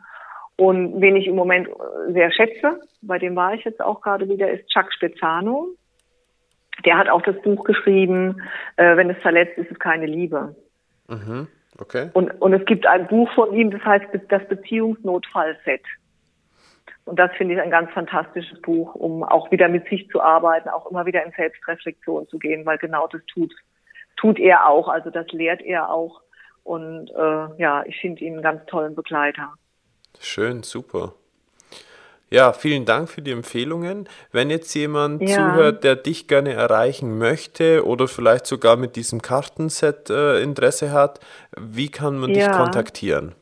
Und 0.57 1.01
wen 1.01 1.15
ich 1.15 1.27
im 1.27 1.36
Moment 1.36 1.67
sehr 2.09 2.31
schätze, 2.31 2.79
bei 3.01 3.19
dem 3.19 3.36
war 3.36 3.53
ich 3.53 3.63
jetzt 3.65 3.81
auch 3.81 4.01
gerade 4.01 4.27
wieder, 4.27 4.49
ist 4.49 4.69
Chuck 4.69 4.91
Spezzano. 4.93 5.67
Der 6.86 6.97
hat 6.97 7.09
auch 7.09 7.21
das 7.21 7.39
Buch 7.41 7.63
geschrieben, 7.63 8.41
äh, 8.77 8.97
wenn 8.97 9.09
es 9.09 9.17
verletzt 9.21 9.57
ist, 9.57 9.65
ist 9.65 9.73
es 9.73 9.79
keine 9.79 10.05
Liebe. 10.05 10.55
Mhm. 11.07 11.47
Okay. 11.78 12.09
Und, 12.13 12.30
und 12.41 12.53
es 12.53 12.65
gibt 12.65 12.86
ein 12.86 13.07
Buch 13.07 13.30
von 13.34 13.53
ihm, 13.53 13.71
das 13.71 13.84
heißt 13.84 14.05
das 14.30 14.47
Beziehungsnotfallset. 14.47 15.82
Und 17.05 17.19
das 17.19 17.32
finde 17.34 17.53
ich 17.55 17.61
ein 17.61 17.69
ganz 17.69 17.91
fantastisches 17.91 18.59
Buch, 18.61 18.95
um 18.95 19.23
auch 19.23 19.51
wieder 19.51 19.67
mit 19.67 19.88
sich 19.89 20.07
zu 20.09 20.21
arbeiten, 20.21 20.69
auch 20.69 20.89
immer 20.89 21.05
wieder 21.05 21.23
in 21.23 21.32
Selbstreflexion 21.34 22.28
zu 22.28 22.39
gehen, 22.39 22.65
weil 22.65 22.80
genau 22.80 23.07
das 23.07 23.21
tut, 23.26 23.53
tut 24.17 24.39
er 24.39 24.67
auch. 24.67 24.88
Also 24.88 25.11
das 25.11 25.28
lehrt 25.32 25.61
er 25.61 25.89
auch. 25.91 26.21
Und 26.63 27.11
äh, 27.11 27.61
ja, 27.61 27.84
ich 27.86 27.99
finde 27.99 28.23
ihn 28.23 28.34
einen 28.34 28.41
ganz 28.41 28.65
tollen 28.65 28.95
Begleiter. 28.95 29.53
Schön, 30.19 30.63
super. 30.63 31.13
Ja, 32.32 32.53
vielen 32.53 32.86
Dank 32.86 33.07
für 33.09 33.21
die 33.21 33.30
Empfehlungen. 33.32 34.09
Wenn 34.32 34.49
jetzt 34.49 34.73
jemand 34.73 35.30
Ja. 35.30 35.36
zuhört, 35.36 35.84
der 35.84 35.95
dich 35.95 36.28
gerne 36.28 36.53
erreichen 36.53 37.19
möchte 37.19 37.86
oder 37.86 38.07
vielleicht 38.07 38.47
sogar 38.47 38.78
mit 38.78 38.95
diesem 38.95 39.21
Kartenset 39.21 40.09
äh, 40.09 40.41
Interesse 40.41 40.91
hat, 40.91 41.19
wie 41.57 41.89
kann 41.89 42.17
man 42.17 42.34
dich 42.34 42.45
Ja. 42.45 42.51
kontaktieren? 42.51 43.36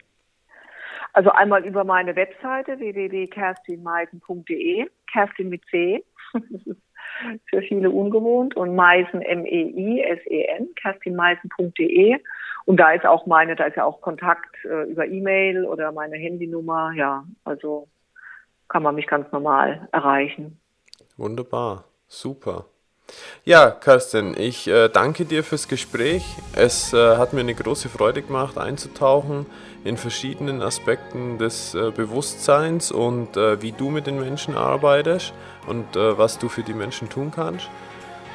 Also 1.14 1.30
einmal 1.32 1.66
über 1.66 1.84
meine 1.86 2.16
Webseite 2.16 2.78
www.kerstinmeisen.de, 2.80 4.88
Kerstin 5.12 5.50
mit 5.50 5.62
C. 5.70 6.04
Das 6.34 6.42
ist 6.66 6.82
für 7.46 7.62
viele 7.62 7.90
ungewohnt 7.92 8.56
und 8.58 8.76
Meisen 8.76 9.22
M-E-I-S-E-N, 9.22 10.70
kerstinmeisen.de. 10.76 12.18
Und 12.66 12.80
da 12.80 12.92
ist 12.92 13.06
auch 13.06 13.28
meine, 13.28 13.56
da 13.56 13.66
ist 13.66 13.78
ja 13.78 13.86
auch 13.86 14.02
Kontakt 14.02 14.56
äh, 14.66 14.90
über 14.90 15.06
E-Mail 15.06 15.64
oder 15.66 15.92
meine 15.92 16.16
Handynummer. 16.18 16.92
Ja, 16.96 17.24
also 17.44 17.88
kann 18.74 18.82
man 18.82 18.96
mich 18.96 19.06
ganz 19.06 19.32
normal 19.32 19.88
erreichen. 19.92 20.60
Wunderbar, 21.16 21.84
super. 22.08 22.66
Ja, 23.46 23.70
Kerstin, 23.70 24.34
ich 24.36 24.68
äh, 24.68 24.90
danke 24.90 25.26
dir 25.26 25.44
fürs 25.44 25.68
Gespräch. 25.68 26.26
Es 26.56 26.92
äh, 26.92 27.18
hat 27.18 27.34
mir 27.34 27.42
eine 27.42 27.54
große 27.54 27.88
Freude 27.88 28.24
gemacht, 28.24 28.58
einzutauchen 28.58 29.46
in 29.84 29.98
verschiedenen 29.98 30.64
Aspekten 30.64 31.38
des 31.38 31.76
äh, 31.76 31.92
Bewusstseins 31.92 32.92
und 32.92 33.38
äh, 33.38 33.62
wie 33.62 33.74
du 33.74 33.92
mit 33.92 34.08
den 34.08 34.20
Menschen 34.20 34.56
arbeitest 34.56 35.34
und 35.68 35.96
äh, 35.96 36.18
was 36.18 36.40
du 36.40 36.50
für 36.50 36.64
die 36.64 36.74
Menschen 36.74 37.10
tun 37.10 37.30
kannst, 37.30 37.70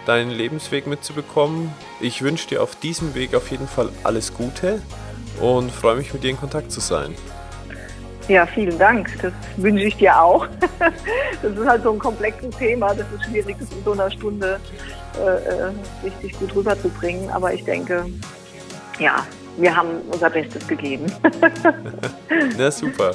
deinen 0.06 0.30
Lebensweg 0.30 0.86
mitzubekommen. 0.86 1.74
Ich 1.98 2.22
wünsche 2.22 2.46
dir 2.46 2.62
auf 2.62 2.76
diesem 2.76 3.16
Weg 3.16 3.34
auf 3.34 3.50
jeden 3.50 3.66
Fall 3.66 3.88
alles 4.04 4.32
Gute 4.34 4.80
und 5.40 5.72
freue 5.72 5.96
mich, 5.96 6.12
mit 6.12 6.22
dir 6.22 6.30
in 6.30 6.36
Kontakt 6.36 6.70
zu 6.70 6.78
sein. 6.78 7.16
Ja, 8.28 8.46
vielen 8.46 8.78
Dank. 8.78 9.10
Das 9.22 9.32
wünsche 9.56 9.84
ich 9.84 9.96
dir 9.96 10.20
auch. 10.20 10.46
Das 11.40 11.52
ist 11.52 11.68
halt 11.68 11.84
so 11.84 11.92
ein 11.92 12.00
komplexes 12.00 12.50
Thema. 12.56 12.88
Das 12.94 13.06
ist 13.16 13.24
schwierig, 13.26 13.54
das 13.60 13.70
in 13.70 13.84
so 13.84 13.92
einer 13.92 14.10
Stunde 14.10 14.58
äh, 15.16 15.20
äh, 15.28 15.70
richtig 16.02 16.36
gut 16.36 16.52
rüberzubringen. 16.56 17.30
Aber 17.30 17.54
ich 17.54 17.62
denke, 17.64 18.06
ja, 18.98 19.24
wir 19.56 19.74
haben 19.76 20.00
unser 20.10 20.30
Bestes 20.30 20.66
gegeben. 20.66 21.06
Na 22.58 22.72
super. 22.72 23.12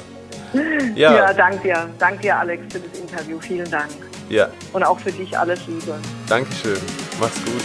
Ja, 0.94 1.14
Ja, 1.16 1.32
danke 1.34 1.58
dir. 1.64 1.86
Danke 1.98 2.22
dir, 2.22 2.38
Alex, 2.38 2.62
für 2.72 2.80
das 2.80 2.98
Interview. 2.98 3.38
Vielen 3.40 3.70
Dank. 3.70 3.90
ja, 4.30 4.48
Und 4.72 4.82
auch 4.84 4.98
für 4.98 5.12
dich 5.12 5.36
alles 5.38 5.60
Liebe. 5.66 5.96
Dankeschön. 6.28 6.78
Mach's 7.20 7.44
gut. 7.44 7.62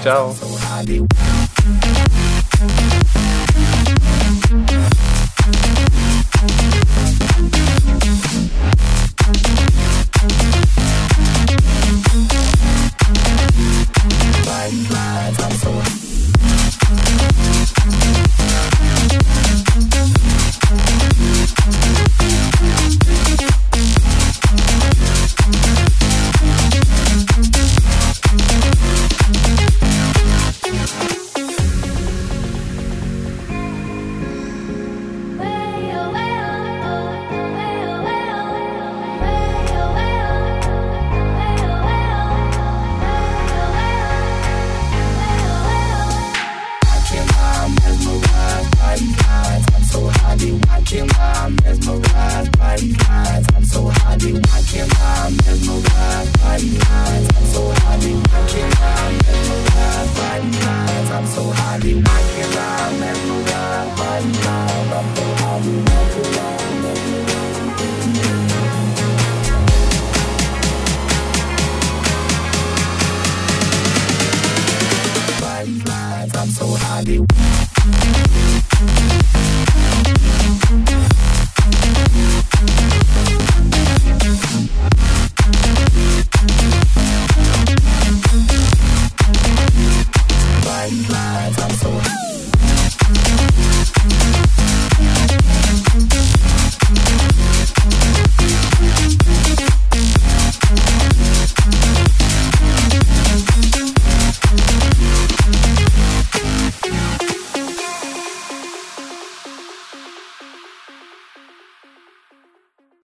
Ciao. 0.00 0.32
Ciao. 0.32 0.36